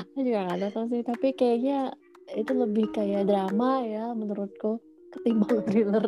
Aku 0.00 0.18
juga 0.18 0.38
nggak 0.42 0.58
nonton 0.58 0.84
sih 0.88 1.02
tapi 1.04 1.28
kayaknya 1.30 1.92
itu 2.32 2.52
lebih 2.52 2.88
kayak 2.90 3.28
drama 3.28 3.84
ya 3.84 4.08
menurutku 4.10 4.80
ketimbang 5.14 5.62
thriller. 5.66 6.06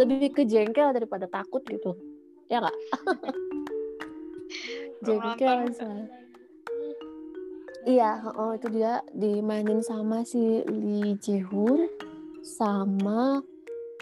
Lebih 0.00 0.32
ke 0.32 0.42
jengkel 0.48 0.96
daripada 0.96 1.28
takut 1.28 1.60
gitu. 1.68 1.94
Ya 2.48 2.64
nggak? 2.64 2.76
Jengkel 5.02 5.72
iya 7.82 8.22
oh 8.38 8.54
itu 8.54 8.70
dia 8.70 9.02
dimainin 9.10 9.82
sama 9.82 10.22
si 10.22 10.62
Lee 10.70 11.18
Jae-hoon 11.18 11.90
sama 12.42 13.42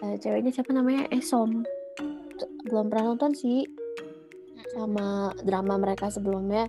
eh, 0.05 0.17
ceweknya 0.21 0.53
siapa 0.53 0.73
namanya? 0.77 1.09
Esom 1.13 1.65
T- 2.37 2.51
belum 2.69 2.89
pernah 2.93 3.13
nonton 3.13 3.33
sih. 3.37 3.65
Sama 4.73 5.33
drama 5.45 5.81
mereka 5.81 6.13
sebelumnya. 6.13 6.69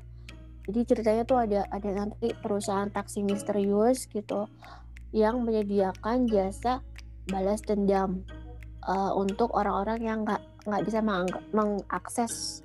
Jadi 0.68 0.80
ceritanya 0.88 1.24
tuh 1.28 1.40
ada 1.44 1.68
ada 1.68 1.90
nanti 1.92 2.32
perusahaan 2.38 2.88
taksi 2.88 3.24
misterius 3.24 4.08
gitu 4.08 4.48
yang 5.12 5.44
menyediakan 5.44 6.28
jasa 6.28 6.80
balas 7.30 7.62
dendam 7.62 8.24
eh, 8.88 9.12
untuk 9.14 9.54
orang-orang 9.54 10.00
yang 10.02 10.20
nggak 10.26 10.42
nggak 10.66 10.84
bisa 10.86 11.00
mengakses 11.52 12.62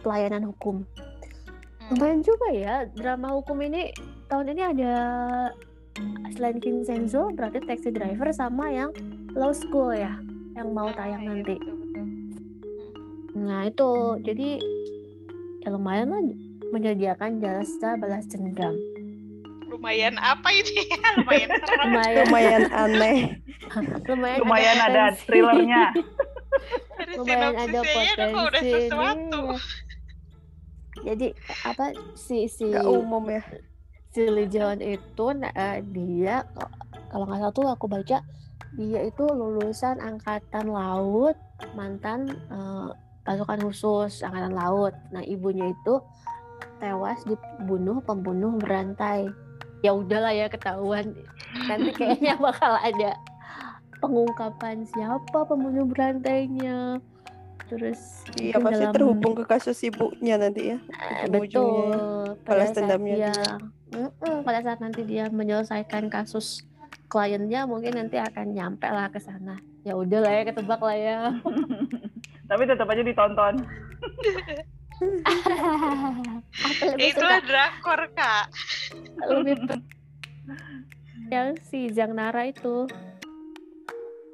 pelayanan 0.00 0.48
hukum. 0.48 0.84
Hmm. 0.84 1.96
Lumayan 1.96 2.20
juga 2.20 2.48
ya 2.52 2.84
drama 2.92 3.32
hukum 3.36 3.60
ini 3.64 3.92
tahun 4.28 4.52
ini 4.52 4.62
ada 4.76 4.94
selain 6.36 6.60
Vincenzo 6.60 7.32
berarti 7.34 7.64
Taxi 7.64 7.90
Driver 7.90 8.30
sama 8.30 8.70
yang 8.70 8.92
Law 9.34 9.50
School 9.50 9.96
ya 9.96 10.14
yang 10.54 10.74
mau 10.74 10.90
Ah, 10.90 10.94
tayang 10.94 11.22
iya, 11.22 11.30
nanti. 11.32 11.56
betul. 11.58 11.76
Nah 13.38 13.60
itu 13.66 13.90
jadi 14.26 14.48
ya 15.62 15.68
lumayan 15.70 16.08
lah 16.10 16.22
menyediakan 16.74 17.40
jasa 17.40 17.96
balas 17.96 18.26
dendam. 18.26 18.74
Lumayan 19.68 20.16
apa 20.16 20.48
ini 20.50 20.88
ya 20.88 20.98
lumayan 21.20 21.50
serem 21.54 21.88
Lumayan, 21.88 22.16
Lumayan 22.24 22.64
aneh. 22.72 23.18
lumayan, 24.08 24.38
Lumayan 24.40 24.78
ada 24.80 25.02
potensi. 25.12 25.24
thrillernya. 25.28 25.84
lumayan 27.14 27.54
ada 27.54 27.80
potensi 27.84 28.66
sesuatu 28.66 29.42
ini. 29.44 29.58
Jadi 30.98 31.28
apa 31.62 31.84
si 32.16 32.48
si 32.48 32.66
Nggak 32.66 32.88
umum 32.88 33.24
ya. 33.28 33.42
si 34.10 34.22
Lee 34.26 34.48
Jeon 34.48 34.80
itu 34.80 35.26
nah, 35.30 35.52
dia 35.84 36.42
kalau 37.08 37.28
nggak 37.28 37.38
salah 37.38 37.54
tuh 37.54 37.66
aku 37.68 37.86
baca 37.86 38.18
dia 38.74 39.00
itu 39.00 39.24
lulusan 39.24 39.96
angkatan 39.98 40.68
laut 40.68 41.36
mantan 41.72 42.26
eh, 42.50 42.88
pasukan 43.22 43.60
khusus 43.62 44.24
angkatan 44.24 44.52
laut. 44.52 44.96
Nah 45.12 45.22
ibunya 45.22 45.70
itu 45.70 46.00
tewas 46.80 47.20
dibunuh 47.22 48.00
pembunuh 48.02 48.56
berantai. 48.56 49.28
Ya 49.78 49.94
udahlah 49.94 50.34
ya 50.34 50.50
ketahuan 50.50 51.14
nanti 51.54 51.90
kayaknya 51.94 52.34
bakal 52.44 52.74
ada 52.74 53.14
pengungkapan 53.98 54.82
siapa 54.86 55.46
pembunuh 55.46 55.86
berantainya. 55.86 56.98
Terus 57.68 58.24
Iya 58.40 58.56
pasti 58.58 58.80
dalam- 58.80 58.94
terhubung 58.96 59.36
ke 59.36 59.44
kasus 59.44 59.76
ibunya 59.84 60.40
nanti 60.40 60.72
ya. 60.72 60.78
Eh, 61.22 61.28
betul. 61.28 61.92
Pada 62.42 62.64
balas 62.64 62.72
saat 62.72 62.76
dendamnya 62.80 63.16
dia, 63.28 63.34
pada 64.40 64.60
saat 64.64 64.80
nanti 64.80 65.04
dia 65.04 65.28
menyelesaikan 65.28 66.08
kasus 66.08 66.64
kliennya, 67.12 67.68
mungkin 67.68 68.00
nanti 68.00 68.16
akan 68.16 68.56
nyampe 68.56 68.88
lah 68.88 69.12
ke 69.12 69.20
sana. 69.20 69.60
Ya 69.84 69.96
udah 69.96 70.20
lah 70.24 70.32
ya, 70.32 70.42
ketebak 70.48 70.80
lah 70.80 70.96
ya. 70.96 71.18
Tapi 72.48 72.62
tetap 72.64 72.88
aja 72.88 73.02
ditonton. 73.04 73.54
Itu 76.98 77.26
drakor 77.44 78.00
kak 78.12 78.44
lebih 79.22 79.56
yang 81.28 81.54
si 81.60 81.86
Zhang 81.88 82.16
Nara 82.16 82.48
itu. 82.48 82.88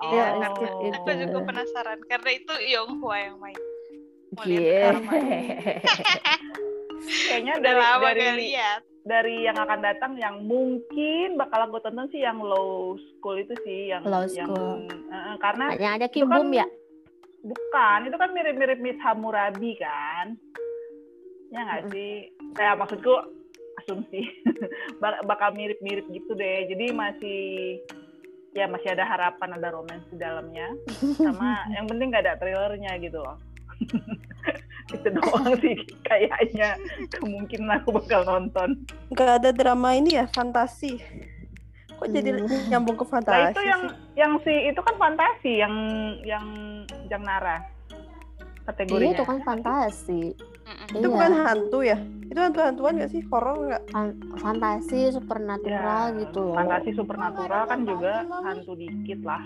Iya, 0.04 0.24
Oh, 0.30 0.40
karena 0.42 0.68
itu. 0.78 0.94
aku 0.94 1.10
juga 1.16 1.38
penasaran 1.42 1.98
karena 2.04 2.30
itu 2.32 2.52
Yong 2.70 3.00
Hwa 3.00 3.16
yang 3.18 3.36
main 3.38 3.58
Gie. 4.42 4.84
drama. 4.84 5.12
Kayaknya 7.24 7.52
udah 7.54 7.62
dari 7.62 7.80
lama 7.80 8.00
dari 8.02 8.20
gak 8.20 8.36
lihat 8.38 8.80
dari 9.04 9.34
yang 9.44 9.56
akan 9.56 9.80
datang 9.80 10.12
yang 10.16 10.36
mungkin 10.42 11.36
bakal 11.36 11.68
aku 11.68 11.76
tonton 11.78 12.08
sih 12.08 12.20
yang 12.20 12.40
Low 12.40 12.96
School 12.96 13.36
itu 13.38 13.52
sih 13.60 13.92
yang 13.92 14.00
Law 14.02 14.24
yang 14.28 14.48
School. 14.48 14.88
eh, 14.88 15.12
eh, 15.12 15.36
karena 15.38 15.66
Yang 15.76 15.92
ada 15.94 16.06
Kim 16.08 16.20
Itu 16.20 16.26
kan 16.26 16.36
Bum 16.38 16.50
ya? 16.52 16.66
Bukan 17.44 18.08
itu 18.08 18.16
kan 18.16 18.30
mirip-mirip 18.32 18.78
Miss 18.80 18.98
Hammurabi 19.04 19.76
kan? 19.76 20.34
Ya 21.52 21.60
nggak 21.62 21.92
sih? 21.92 22.32
Ya 22.56 22.72
maksudku 22.74 23.14
asumsi. 23.84 24.24
Bak- 25.02 25.22
bakal 25.28 25.52
mirip-mirip 25.52 26.08
gitu 26.10 26.32
deh. 26.34 26.66
Jadi 26.66 26.90
masih 26.90 27.42
ya 28.54 28.70
masih 28.70 28.94
ada 28.96 29.04
harapan 29.04 29.60
ada 29.60 29.68
romance 29.70 30.06
di 30.08 30.16
dalamnya. 30.16 30.72
Sama 31.20 31.62
yang 31.76 31.86
penting 31.86 32.08
nggak 32.10 32.24
ada 32.26 32.34
trailernya 32.40 32.92
gitu 32.98 33.20
loh. 33.20 33.36
Itu 34.94 35.08
doang 35.12 35.52
sih 35.60 35.76
kayaknya. 36.06 36.78
Kemungkinan 37.12 37.82
aku 37.82 37.92
bakal 37.92 38.24
nonton. 38.24 38.88
Nggak 39.12 39.30
ada 39.42 39.50
drama 39.52 39.94
ini 39.94 40.16
ya? 40.16 40.26
Fantasi. 40.32 40.98
Kok 41.94 42.08
jadi 42.10 42.30
Hmm. 42.34 42.66
nyambung 42.70 42.98
ke 42.98 43.04
nah 43.06 43.10
fantasi 43.10 43.54
itu 43.54 43.60
yang 43.62 43.82
sih? 43.82 43.92
Yang 44.14 44.38
si 44.40 44.70
itu 44.70 44.78
kan 44.78 44.94
fantasi 44.94 45.58
yang 45.58 45.74
yang 46.22 46.46
Jang 47.06 47.22
Nara 47.22 47.58
Iya, 48.64 48.72
kategorinya 48.72 49.12
itu 49.12 49.24
kan 49.24 49.38
fantasi. 49.42 50.22
Mm-mm. 50.64 50.86
Itu 50.94 51.02
Iya. 51.02 51.12
bukan 51.12 51.32
hantu 51.38 51.78
ya? 51.80 51.98
Itu 52.24 52.38
hantu-hantuan 52.40 52.92
nggak 52.96 53.12
sih? 53.12 53.20
Horor 53.28 53.56
nggak? 53.60 53.82
Fan- 53.90 54.16
fantasi 54.34 55.12
supernatural 55.12 56.02
Ya, 56.08 56.18
gitu 56.18 56.40
loh. 56.42 56.56
Fantasi 56.56 56.90
supernatural 56.92 57.62
kan 57.66 57.84
juga 57.84 58.12
hantu 58.40 58.72
dikit 58.72 59.20
lah. 59.20 59.42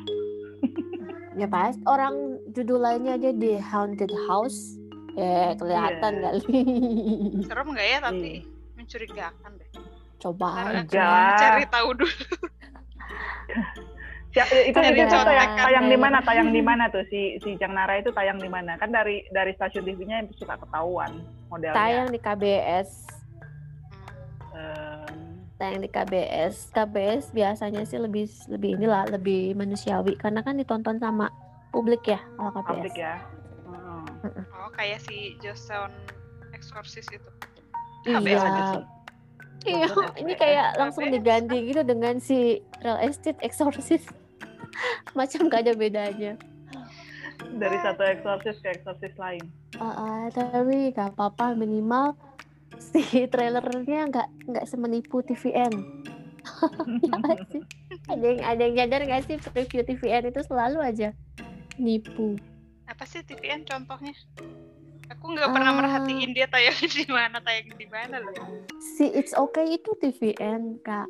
Ya 1.34 1.46
pas 1.46 1.74
orang 1.84 2.14
judulnya 2.48 3.14
aja 3.14 3.30
di 3.32 3.58
Haunted 3.58 4.10
House. 4.26 4.78
Eh 5.14 5.50
kelihatan 5.56 6.12
Iya. 6.14 6.22
kali. 6.30 6.62
serem 7.42 7.66
nggak 7.68 7.88
ya 7.88 7.98
tapi 7.98 8.32
mencurigakan 8.74 9.50
deh 9.52 9.70
Coba 10.16 10.48
Ntar 10.54 10.86
aja. 10.86 11.08
Cari 11.36 11.64
tahu 11.66 11.88
dulu 11.96 12.14
Ya, 14.38 14.46
itu 14.46 14.78
Kan 14.78 14.94
itu 14.94 15.02
ada 15.02 15.26
tayang, 15.26 15.50
tayang 15.58 15.86
di 15.90 15.98
mana? 15.98 16.18
Tayang 16.22 16.48
di 16.54 16.62
mana 16.62 16.86
tuh 16.86 17.02
si 17.10 17.42
si 17.42 17.58
Jang 17.58 17.74
Nara 17.74 17.98
itu 17.98 18.14
tayang 18.14 18.38
di 18.38 18.46
mana? 18.46 18.78
Kan 18.78 18.94
dari 18.94 19.26
dari 19.34 19.50
stasiun 19.50 19.82
TV-nya 19.82 20.22
suka 20.38 20.54
ketahuan 20.54 21.26
modelnya. 21.50 21.74
Tayang 21.74 22.06
di 22.14 22.22
KBS. 22.22 22.90
Em, 24.54 25.42
Tayang 25.58 25.82
di 25.82 25.90
KBS. 25.90 26.70
KBS 26.70 27.34
biasanya 27.34 27.82
sih 27.82 27.98
lebih 27.98 28.30
lebih 28.46 28.78
inilah 28.78 29.10
lebih 29.10 29.58
manusiawi 29.58 30.14
karena 30.14 30.46
kan 30.46 30.54
ditonton 30.54 31.02
sama 31.02 31.34
publik 31.74 32.06
ya 32.06 32.22
kalau 32.38 32.54
KBS. 32.54 32.70
publik 32.70 32.94
ya. 32.94 33.14
Hmm. 33.66 34.06
oh 34.54 34.70
kayak 34.74 35.02
si 35.02 35.34
Joseon 35.42 35.90
Exorcist 36.54 37.10
itu 37.10 37.30
Iya. 38.06 38.22
KBS 38.22 38.42
aja 38.46 38.62
sih. 38.70 38.84
Iya, 39.66 39.90
ini 40.22 40.32
kayak 40.38 40.78
langsung 40.78 41.10
diganti 41.10 41.74
gitu 41.74 41.82
dengan 41.82 42.22
si 42.22 42.62
Real 42.78 43.02
Estate 43.02 43.42
Exorcist. 43.42 44.06
Macam 45.18 45.48
gak 45.48 45.66
ada 45.66 45.74
bedanya. 45.74 46.34
Dari 47.38 47.78
satu 47.80 48.02
eksorsis 48.02 48.58
ke 48.58 48.68
eksorsis 48.72 49.14
lain. 49.14 49.44
Ah, 49.78 49.94
ah, 49.94 50.22
tapi 50.28 50.90
gak 50.90 51.14
apa-apa 51.14 51.54
minimal 51.54 52.18
si 52.78 53.02
trailernya 53.32 54.06
nggak 54.06 54.28
nggak 54.48 54.66
semenipu 54.66 55.22
TVN. 55.22 55.72
ya 57.04 57.44
sih? 57.52 57.62
Ada 58.08 58.24
yang 58.24 58.40
ada 58.42 58.62
yang 58.62 58.74
nyadar 58.76 59.00
nggak 59.04 59.22
sih 59.24 59.36
review 59.52 59.82
TVN 59.82 60.30
itu 60.30 60.40
selalu 60.44 60.78
aja 60.80 61.08
nipu. 61.76 62.34
Apa 62.86 63.04
sih 63.04 63.22
TVN 63.22 63.62
contohnya? 63.62 64.14
Aku 65.08 65.32
nggak 65.32 65.48
pernah 65.48 65.72
Ah. 65.72 65.76
merhatiin 65.76 66.32
dia 66.32 66.44
tayang 66.46 66.76
di 66.76 67.06
mana, 67.08 67.40
tayang 67.40 67.70
di 67.72 67.86
mana 67.86 68.18
loh. 68.18 68.34
Si 68.96 69.08
It's 69.08 69.32
Okay 69.32 69.78
itu 69.78 69.94
TVN 69.96 70.82
kak. 70.82 71.08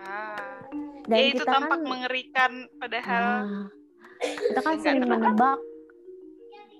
Ah. 0.00 0.62
Dan 1.04 1.16
ya 1.16 1.24
itu 1.26 1.36
kita 1.38 1.50
tampak 1.50 1.78
kan, 1.78 1.86
mengerikan 1.86 2.52
padahal 2.76 3.22
Nah, 3.22 3.66
kita 4.20 4.60
kan 4.60 4.74
sering 4.78 5.00
menebak 5.02 5.58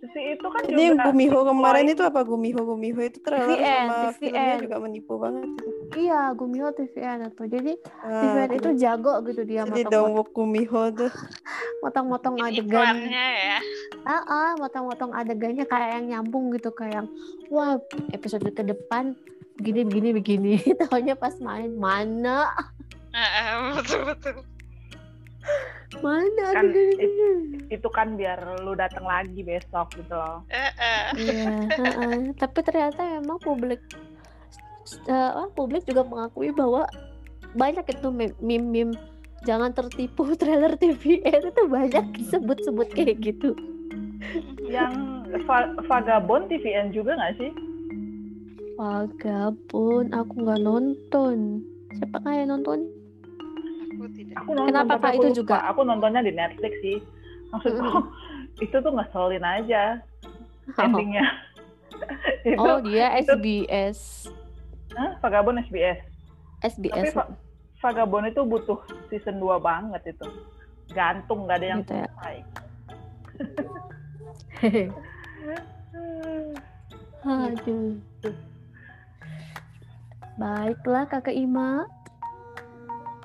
Si 0.03 0.16
itu 0.16 0.47
kan 0.49 0.64
Ini 0.64 0.81
yang 0.83 0.97
juga 0.97 1.05
Gumiho 1.07 1.41
kemarin 1.45 1.85
itu 1.87 2.01
apa 2.01 2.25
Gumiho 2.25 2.64
Gumiho 2.64 3.01
itu 3.03 3.21
TVN, 3.21 3.85
sama 3.85 3.97
TVN. 4.09 4.16
filmnya 4.16 4.57
juga 4.59 4.77
menipu 4.81 5.12
banget. 5.21 5.45
iya 5.93 6.33
Gumiho 6.33 6.73
TVN 6.73 7.29
itu. 7.29 7.43
Jadi 7.47 7.73
Ah, 8.01 8.21
TVN 8.25 8.51
itu 8.55 8.68
jago 8.81 9.12
gitu 9.23 9.45
dia 9.45 9.61
jadi 9.61 9.68
motong-motong 9.68 9.93
Dongwook 9.93 10.29
Gumiho 10.33 10.83
tuh. 10.97 11.12
motong-motong 11.85 12.35
adegan. 12.41 12.97
ya. 13.05 13.61
Ah, 14.03 14.25
ah, 14.25 14.51
motong-motong 14.57 15.12
adegannya 15.12 15.64
kayak 15.64 15.91
yang 15.95 16.07
nyambung 16.16 16.49
gitu 16.51 16.73
kayak 16.73 17.05
yang 17.05 17.09
wah 17.49 17.77
episode 18.11 18.45
ke 18.47 18.64
depan 18.64 19.12
begini 19.55 19.85
begini 19.85 20.09
begini. 20.14 20.53
Tahunya 20.81 21.12
pas 21.14 21.37
main 21.39 21.77
mana 21.77 22.49
Ah, 23.11 23.59
betul 23.79 24.01
betul. 24.07 24.37
mana 26.01 26.55
Kan 26.55 26.71
adegan 26.71 27.43
itu 27.71 27.89
kan 27.93 28.19
biar 28.19 28.63
lu 28.67 28.73
datang 28.75 29.07
lagi 29.07 29.45
besok 29.45 29.95
gitu 29.95 30.15
loh. 30.15 30.43
Eh, 30.49 30.73
eh. 30.75 31.05
Iya, 31.15 31.55
heeh. 31.71 32.15
tapi 32.41 32.59
ternyata 32.67 33.01
memang 33.21 33.39
publik 33.39 33.79
eh, 35.07 35.31
apa, 35.37 35.53
publik 35.55 35.87
juga 35.87 36.03
mengakui 36.03 36.51
bahwa 36.51 36.87
banyak 37.55 37.87
itu 37.91 38.09
meme-meme 38.11 38.95
jangan 39.45 39.71
tertipu 39.71 40.33
trailer 40.41 40.75
TVN 40.75 41.51
itu 41.51 41.63
banyak 41.67 42.07
sebut-sebut 42.27 42.89
kayak 42.95 43.23
gitu. 43.23 43.55
Yang 44.67 44.93
Va- 45.47 45.75
Vagabond 45.87 46.51
TVN 46.51 46.91
juga 46.91 47.15
nggak 47.15 47.35
sih? 47.39 47.51
Vagabond, 48.75 50.11
aku 50.11 50.35
nggak 50.43 50.63
nonton. 50.63 51.37
Siapa 51.95 52.19
kayak 52.23 52.49
nonton? 52.49 52.99
Aku 54.01 54.09
tidak. 54.11 54.34
Aku 54.38 54.51
nonton 54.51 54.68
Kenapa, 54.72 54.90
tapi 54.90 55.03
Kak? 55.03 55.11
aku 55.11 55.12
Itu 55.12 55.28
lupa. 55.28 55.36
juga? 55.36 55.57
Aku 55.66 55.80
nontonnya 55.84 56.20
di 56.22 56.32
Netflix 56.32 56.72
sih. 56.80 56.96
Maksudku 57.51 57.90
itu 58.64 58.76
tuh 58.76 58.92
ngeselin 58.92 59.44
aja 59.44 59.82
endingnya. 60.82 61.26
itu 62.48 62.57
Oh, 62.57 62.80
dia 62.80 63.12
itu- 63.14 63.28
SBS. 63.30 64.01
Hah? 64.90 65.20
Vagabond 65.20 65.61
SBS. 65.62 66.01
Tapi 66.59 66.88
SBS. 66.88 67.12
Va- 67.12 67.28
Vagabond 67.78 68.26
itu 68.26 68.40
butuh 68.42 68.80
season 69.09 69.36
2 69.36 69.57
banget 69.59 70.03
itu. 70.11 70.26
Gantung 70.90 71.44
nggak 71.44 71.57
ada 71.57 71.66
yang 71.68 71.80
Gitu 71.80 71.92
ya. 71.94 72.09
selesai. 72.09 72.36
Aduh. 77.22 78.01
Baiklah 80.34 81.05
Kakak 81.07 81.36
Ima. 81.36 81.84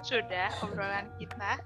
Sudah 0.05 0.53
obrolan 0.61 1.09
kita 1.17 1.57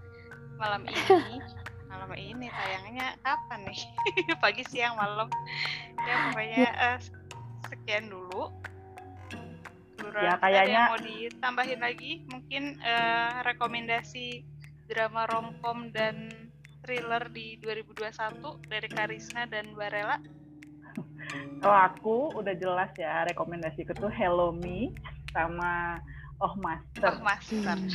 malam 0.55 0.87
ini. 0.87 1.43
Malam 1.89 2.11
ini 2.15 2.47
tayangnya 2.47 3.17
kapan 3.19 3.67
nih? 3.67 3.81
Pagi, 4.43 4.63
siang, 4.63 4.95
malam. 4.95 5.27
Ya 5.99 6.13
pokoknya 6.29 6.65
eh, 6.71 6.97
sekian 7.67 8.07
dulu. 8.07 8.47
Obrolan 9.99 10.23
Ya, 10.23 10.33
kayaknya- 10.39 10.87
mau 10.87 10.99
ditambahin 11.01 11.81
lagi 11.83 12.23
mungkin 12.31 12.79
eh, 12.79 13.33
rekomendasi 13.43 14.47
drama 14.87 15.27
romcom 15.27 15.91
dan 15.91 16.31
thriller 16.81 17.27
di 17.29 17.59
2021 17.59 18.15
dari 18.65 18.87
Karisna 18.87 19.43
dan 19.45 19.75
Barella. 19.75 20.15
Kalau 21.59 21.79
aku 21.85 22.15
udah 22.39 22.55
jelas 22.55 22.89
ya 22.95 23.27
rekomendasiku 23.27 23.91
tuh 23.93 24.09
Hello 24.09 24.55
Me 24.55 24.89
sama 25.29 25.99
Oh 26.39 26.55
Master. 26.55 27.19
Oh, 27.19 27.19
Master. 27.19 27.75
Hmm. 27.75 27.91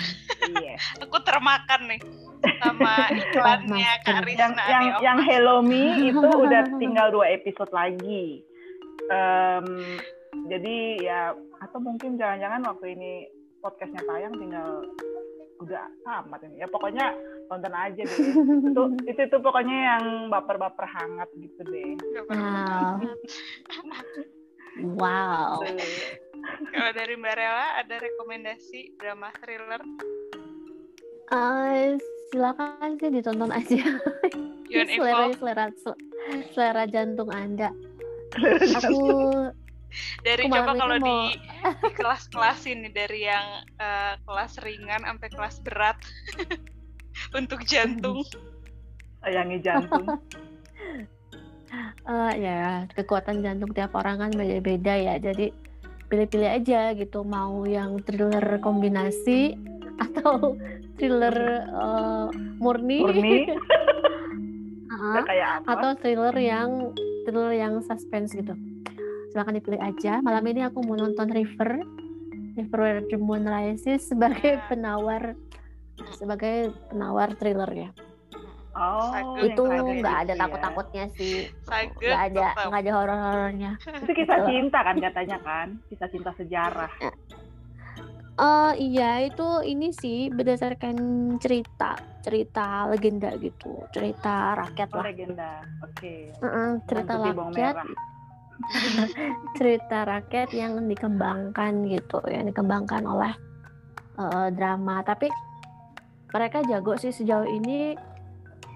Iya. 0.61 0.77
Aku 1.09 1.17
termakan 1.25 1.81
nih 1.89 2.01
sama 2.61 3.09
iklannya. 3.21 3.91
Kak 4.05 4.21
Risna. 4.29 4.45
yang 4.45 4.55
yang 4.69 4.85
Oh, 4.85 5.01
yang 5.01 5.19
Hello 5.25 5.57
Me 5.65 6.13
itu 6.13 6.29
udah 6.45 6.63
tinggal 6.77 7.09
dua 7.09 7.33
episode 7.33 7.73
lagi. 7.73 8.45
Em, 9.09 9.67
jadi 10.49 10.77
ya 11.01 11.21
atau 11.61 11.79
mungkin 11.81 12.21
jangan-jangan 12.21 12.69
waktu 12.69 12.87
ini 12.97 13.13
podcastnya 13.65 14.05
tayang 14.05 14.37
tinggal 14.37 14.85
udah 15.65 15.89
tamat 16.05 16.41
ini. 16.45 16.61
Ya 16.61 16.69
pokoknya 16.69 17.17
tonton 17.49 17.73
aja 17.73 18.03
deh. 18.05 18.21
itu 18.69 18.83
itu 19.09 19.23
tuh 19.33 19.41
pokoknya 19.41 19.77
yang 19.97 20.05
baper-baper 20.29 20.85
hangat 20.85 21.33
gitu 21.41 21.61
deh. 21.65 21.97
Wow. 22.29 23.01
Wow. 24.85 25.65
Kalau 26.73 26.91
dari 26.93 27.15
Mbak 27.17 27.35
Rela 27.35 27.69
ada 27.81 27.97
rekomendasi 27.99 28.99
drama 28.99 29.31
thriller 29.41 29.81
Eh, 31.33 31.97
silakan 32.29 33.01
sih 33.01 33.09
ditonton 33.09 33.49
aja. 33.49 33.81
Selera, 34.75 35.31
selera 35.39 35.67
selera 36.51 36.85
jantung 36.91 37.31
Anda. 37.31 37.71
Aku 38.83 38.99
dari 40.27 40.51
coba 40.51 40.75
kalau 40.75 40.99
di, 40.99 41.07
mau- 41.07 41.31
di 41.31 41.91
kelas-kelas 41.99 42.67
ini 42.67 42.91
dari 42.91 43.23
yang 43.25 43.63
eh, 43.79 44.19
kelas 44.27 44.59
ringan 44.67 45.07
sampai 45.07 45.29
kelas 45.31 45.57
berat 45.63 45.99
untuk 47.39 47.63
jantung. 47.63 48.27
Sayangi 49.23 49.63
jantung. 49.63 50.11
eh, 52.05 52.33
ya 52.43 52.85
kekuatan 52.93 53.47
jantung 53.47 53.71
tiap 53.73 53.95
orang 53.95 54.27
kan 54.27 54.31
beda-beda 54.35 54.99
ya. 54.99 55.15
Jadi 55.23 55.55
pilih-pilih 56.15 56.47
aja 56.63 56.95
gitu 56.95 57.27
mau 57.27 57.67
yang 57.67 57.99
thriller 58.07 58.63
kombinasi 58.63 59.59
atau 59.99 60.55
thriller 60.95 61.35
eh, 61.67 62.27
murni, 62.63 63.03
Murni 63.03 63.51
kayak 65.29 65.67
apa? 65.67 65.75
atau 65.75 65.91
thriller 65.99 66.37
yang 66.39 66.95
thriller 67.27 67.51
yang 67.51 67.83
suspense 67.83 68.31
gitu. 68.31 68.55
Silahkan 69.35 69.59
dipilih 69.59 69.83
aja. 69.83 70.23
Malam 70.23 70.47
ini 70.47 70.63
aku 70.63 70.87
mau 70.87 70.95
nonton 70.95 71.27
River, 71.27 71.83
River 72.55 72.79
Where 72.79 73.03
the 73.11 73.19
Moon 73.19 73.43
Rises 73.43 74.07
sebagai 74.07 74.63
Ah. 74.63 74.65
penawar 74.71 75.35
sebagai 76.15 76.71
penawar 76.91 77.35
thriller 77.35 77.71
ya. 77.75 77.91
Oh, 78.75 79.39
itu 79.39 79.63
nggak 79.63 80.17
ada 80.27 80.35
gitu 80.35 80.35
ya. 80.35 80.41
takut-takutnya 80.43 81.05
sih, 81.15 81.47
nggak 81.71 82.23
ada 82.35 82.47
nggak 82.59 82.81
ada 82.83 82.91
horor-horornya. 82.91 83.73
Itu 84.03 84.11
kisah 84.11 84.39
cinta 84.51 84.79
kan 84.83 84.97
katanya 84.99 85.39
kan? 85.47 85.69
Kisah 85.87 86.09
cinta 86.11 86.31
sejarah. 86.35 86.91
Eh 88.35 88.73
iya 88.83 89.23
itu 89.23 89.63
ini 89.63 89.95
sih 89.95 90.27
berdasarkan 90.27 90.99
cerita 91.39 91.95
cerita 92.27 92.91
legenda 92.91 93.31
gitu 93.39 93.87
cerita 93.95 94.59
rakyat 94.59 94.89
Oh, 94.91 94.99
lah 94.99 95.07
legenda. 95.07 95.53
Oke. 95.87 96.35
Mm-mm, 96.43 96.83
cerita 96.91 97.13
Putih 97.15 97.31
bawang 97.31 97.55
rakyat 97.55 97.77
cerita 99.59 99.99
rakyat 100.03 100.51
yang 100.51 100.83
dikembangkan 100.91 101.87
gitu 101.87 102.19
yang 102.27 102.51
dikembangkan 102.51 103.07
oleh 103.07 103.35
eh, 104.19 104.49
drama 104.51 105.03
tapi 105.07 105.31
mereka 106.35 106.67
jago 106.67 106.99
sih 106.99 107.15
sejauh 107.15 107.47
ini 107.47 107.95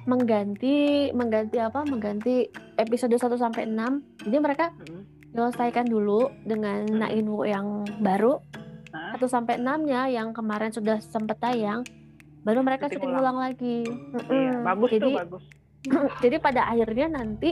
mengganti 0.08 0.76
mengganti 1.12 1.60
apa 1.60 1.84
mengganti 1.84 2.48
episode 2.74 3.12
1 3.12 3.28
sampai 3.36 3.68
6 3.68 4.24
jadi 4.24 4.36
mereka 4.40 4.72
Hmm. 4.72 5.04
selesaikan 5.30 5.84
dulu 5.84 6.32
dengan 6.42 6.88
Hmm. 6.88 6.98
Nainwu 6.98 7.44
yang 7.44 7.66
baru 8.00 8.40
Hah? 8.88 9.12
1 9.14 9.28
sampai 9.28 9.60
6-nya 9.60 10.08
yang 10.08 10.32
kemarin 10.32 10.72
sudah 10.72 10.96
sempat 10.98 11.36
tayang 11.38 11.84
baru 12.40 12.64
mereka 12.64 12.88
Syuting 12.88 12.96
syuting 12.96 13.12
ulang. 13.12 13.20
ulang 13.20 13.38
lagi. 13.44 13.78
Iya, 13.84 14.24
Mm-mm. 14.24 14.64
bagus 14.64 14.88
jadi, 14.88 15.04
tuh 15.04 15.12
bagus. 15.20 15.44
jadi 16.24 16.36
pada 16.40 16.60
akhirnya 16.64 17.06
nanti 17.12 17.50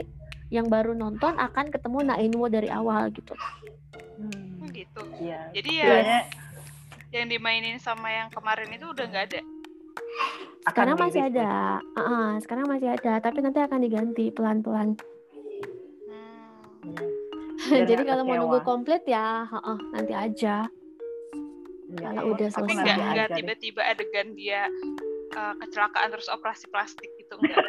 yang 0.48 0.66
baru 0.66 0.96
nonton 0.96 1.36
akan 1.36 1.68
ketemu 1.68 1.98
Nainwo 2.06 2.48
dari 2.48 2.72
awal 2.72 3.12
gitu. 3.12 3.36
Hmm. 4.16 4.64
gitu. 4.72 5.02
Iya. 5.20 5.52
Jadi 5.52 5.70
ya 5.74 5.84
Kiranya 5.84 6.20
yang 7.12 7.26
dimainin 7.28 7.76
sama 7.76 8.08
yang 8.08 8.28
kemarin 8.32 8.72
itu 8.72 8.88
udah 8.88 9.04
nggak 9.04 9.24
ada. 9.28 9.40
Akan 10.66 10.72
Sekarang 10.74 10.96
masih 10.98 11.22
ada, 11.30 11.50
Ah, 11.94 12.00
ah, 12.00 12.30
sekarang 12.42 12.66
masih 12.66 12.88
ada, 12.90 13.12
tapi 13.22 13.38
nanti 13.38 13.60
akan 13.62 13.80
diganti 13.80 14.24
pelan-pelan. 14.34 14.98
Hmm. 16.06 17.06
Jadi 17.90 18.02
kalau 18.02 18.22
mau 18.26 18.36
nunggu 18.36 18.60
komplit 18.66 19.02
ya, 19.06 19.46
ah, 19.46 19.56
ah, 19.62 19.78
nanti 19.94 20.12
aja. 20.12 20.66
Iya, 21.86 21.98
Kalau 22.02 22.22
iya. 22.26 22.30
udah 22.34 22.48
Tapi 22.50 22.54
selesai 22.66 22.74
nggak 22.82 22.96
nanti 22.98 22.98
nggak 22.98 23.14
aja 23.14 23.30
deh. 23.30 23.36
tiba-tiba 23.38 23.82
adegan 23.86 24.28
dia 24.34 24.62
uh, 25.38 25.54
kecelakaan 25.62 26.08
terus 26.10 26.26
operasi 26.26 26.66
plastik 26.66 27.10
gitu. 27.14 27.38
enggak? 27.38 27.62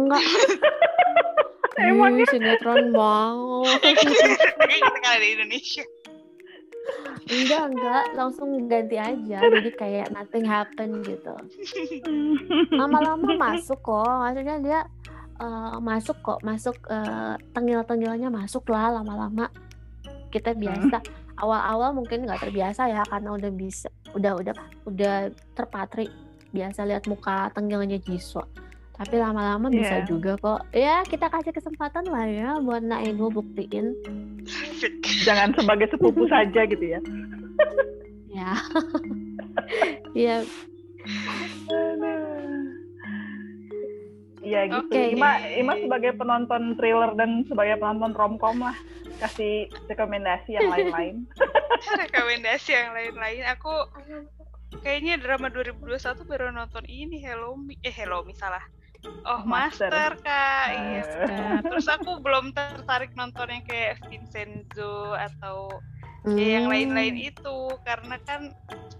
Enggak. 0.00 0.24
Emangnya? 1.76 2.24
Sinetron 2.32 2.96
banget. 2.96 3.80
Kayak 4.64 4.96
kalau 5.04 5.18
di 5.20 5.28
Indonesia. 5.36 5.84
Enggak, 7.28 7.64
enggak. 7.72 8.04
Langsung 8.16 8.48
ganti 8.66 8.96
aja. 8.96 9.38
Jadi 9.54 9.70
kayak 9.76 10.12
nothing 10.12 10.46
happen 10.46 11.04
gitu. 11.04 11.34
Lama-lama 12.74 13.36
masuk 13.36 13.80
kok. 13.80 14.06
Maksudnya 14.06 14.56
dia 14.60 14.80
eh, 15.40 15.76
masuk 15.80 16.16
kok. 16.24 16.40
Masuk 16.42 16.76
eh, 16.88 17.34
tengil-tengilnya 17.52 18.28
masuk 18.32 18.66
lah 18.72 19.00
lama-lama. 19.00 19.48
Kita 20.30 20.54
biasa. 20.54 21.02
Awal-awal 21.40 21.96
mungkin 21.96 22.28
nggak 22.28 22.48
terbiasa 22.48 22.92
ya 22.92 23.00
karena 23.08 23.32
udah 23.32 23.50
bisa 23.52 23.88
udah 24.12 24.32
udah 24.36 24.54
udah 24.84 25.16
terpatri 25.56 26.10
biasa 26.50 26.84
lihat 26.84 27.06
muka 27.06 27.48
tengilnya 27.54 27.96
Jiswa. 27.96 28.44
Tapi 29.00 29.16
lama-lama 29.16 29.72
bisa 29.72 30.04
Iya. 30.04 30.06
juga 30.06 30.36
kok. 30.36 30.60
Ya, 30.76 31.00
kita 31.08 31.32
kasih 31.32 31.56
kesempatan 31.56 32.04
lah 32.04 32.28
ya 32.28 32.60
buat 32.60 32.84
Nainu 32.84 33.32
buktiin. 33.32 33.96
Jangan 35.26 35.56
sebagai 35.56 35.88
sepupu 35.88 36.28
saja 36.28 36.68
gitu 36.68 36.84
ya. 36.84 37.00
Ya. 38.30 38.54
Iya, 40.14 40.46
Iya 44.40 44.60
gitu. 44.66 44.86
Oke. 44.88 45.02
Ima, 45.12 45.30
Ima 45.52 45.74
sebagai 45.76 46.16
penonton 46.16 46.72
thriller 46.74 47.12
dan 47.14 47.44
sebagai 47.44 47.76
penonton 47.76 48.16
romcom 48.16 48.56
lah 48.62 48.76
kasih 49.20 49.68
rekomendasi 49.84 50.56
yang 50.56 50.72
lain-lain. 50.72 51.28
Rekomendasi 52.00 52.70
yang 52.72 52.96
lain-lain. 52.96 53.44
Aku 53.52 53.72
kayaknya 54.80 55.20
drama 55.20 55.52
2021 55.52 56.24
baru 56.24 56.48
nonton 56.50 56.86
ini 56.88 57.20
Hello 57.20 57.52
Me. 57.52 57.76
Eh 57.84 57.92
Hello 57.92 58.24
Me 58.24 58.32
salah. 58.32 58.64
Oh 59.24 59.40
Master. 59.48 59.88
Master, 59.88 60.10
kak, 60.20 60.66
iya 60.72 61.02
benar. 61.24 61.60
Terus 61.64 61.86
aku 61.88 62.20
belum 62.20 62.52
tertarik 62.52 63.12
nonton 63.16 63.48
yang 63.48 63.64
kayak 63.64 64.00
Vincenzo 64.08 65.16
atau 65.16 65.72
ya 66.36 66.60
yang 66.60 66.68
Hmm. 66.68 66.72
lain-lain 66.76 67.16
itu 67.16 67.56
karena 67.80 68.20
kan 68.28 68.52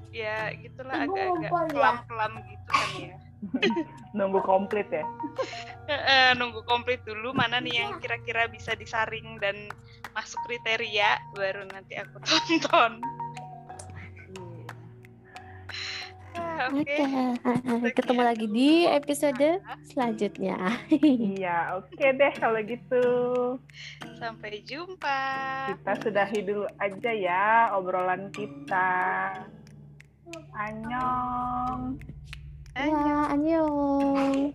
ya 0.08 0.50
gitulah 0.56 1.04
agak-agak 1.04 1.50
ngumpul 1.52 2.16
ya. 2.16 2.28
gitu 2.48 2.70
kan 2.72 2.90
ya. 2.96 3.16
Nunggu 4.16 4.40
komplit 4.42 4.88
ya. 4.88 5.04
Nunggu 6.36 6.64
komplit 6.64 7.04
dulu 7.04 7.36
mana 7.36 7.60
nih 7.60 7.84
yang 7.84 8.00
kira-kira 8.00 8.48
bisa 8.48 8.72
disaring 8.72 9.36
dan 9.36 9.68
masuk 10.16 10.40
kriteria 10.48 11.20
baru 11.36 11.68
nanti 11.68 12.00
aku 12.00 12.16
tonton. 12.26 13.00
Oke, 16.70 17.02
Oke, 17.42 17.90
ketemu 17.96 18.22
lagi 18.22 18.46
di 18.46 18.86
episode 18.86 19.58
selanjutnya. 19.90 20.58
Iya, 20.92 21.80
oke 21.80 22.04
deh 22.14 22.32
kalau 22.38 22.60
gitu. 22.62 23.04
sampai 24.20 24.60
jumpa. 24.68 25.20
Kita 25.72 25.92
sudahi 26.04 26.38
dulu 26.44 26.68
aja 26.76 27.10
ya 27.10 27.72
obrolan 27.72 28.28
kita. 28.30 29.32
Annyeong. 30.52 31.96
Ya, 32.76 33.32
annyeong. 33.32 34.52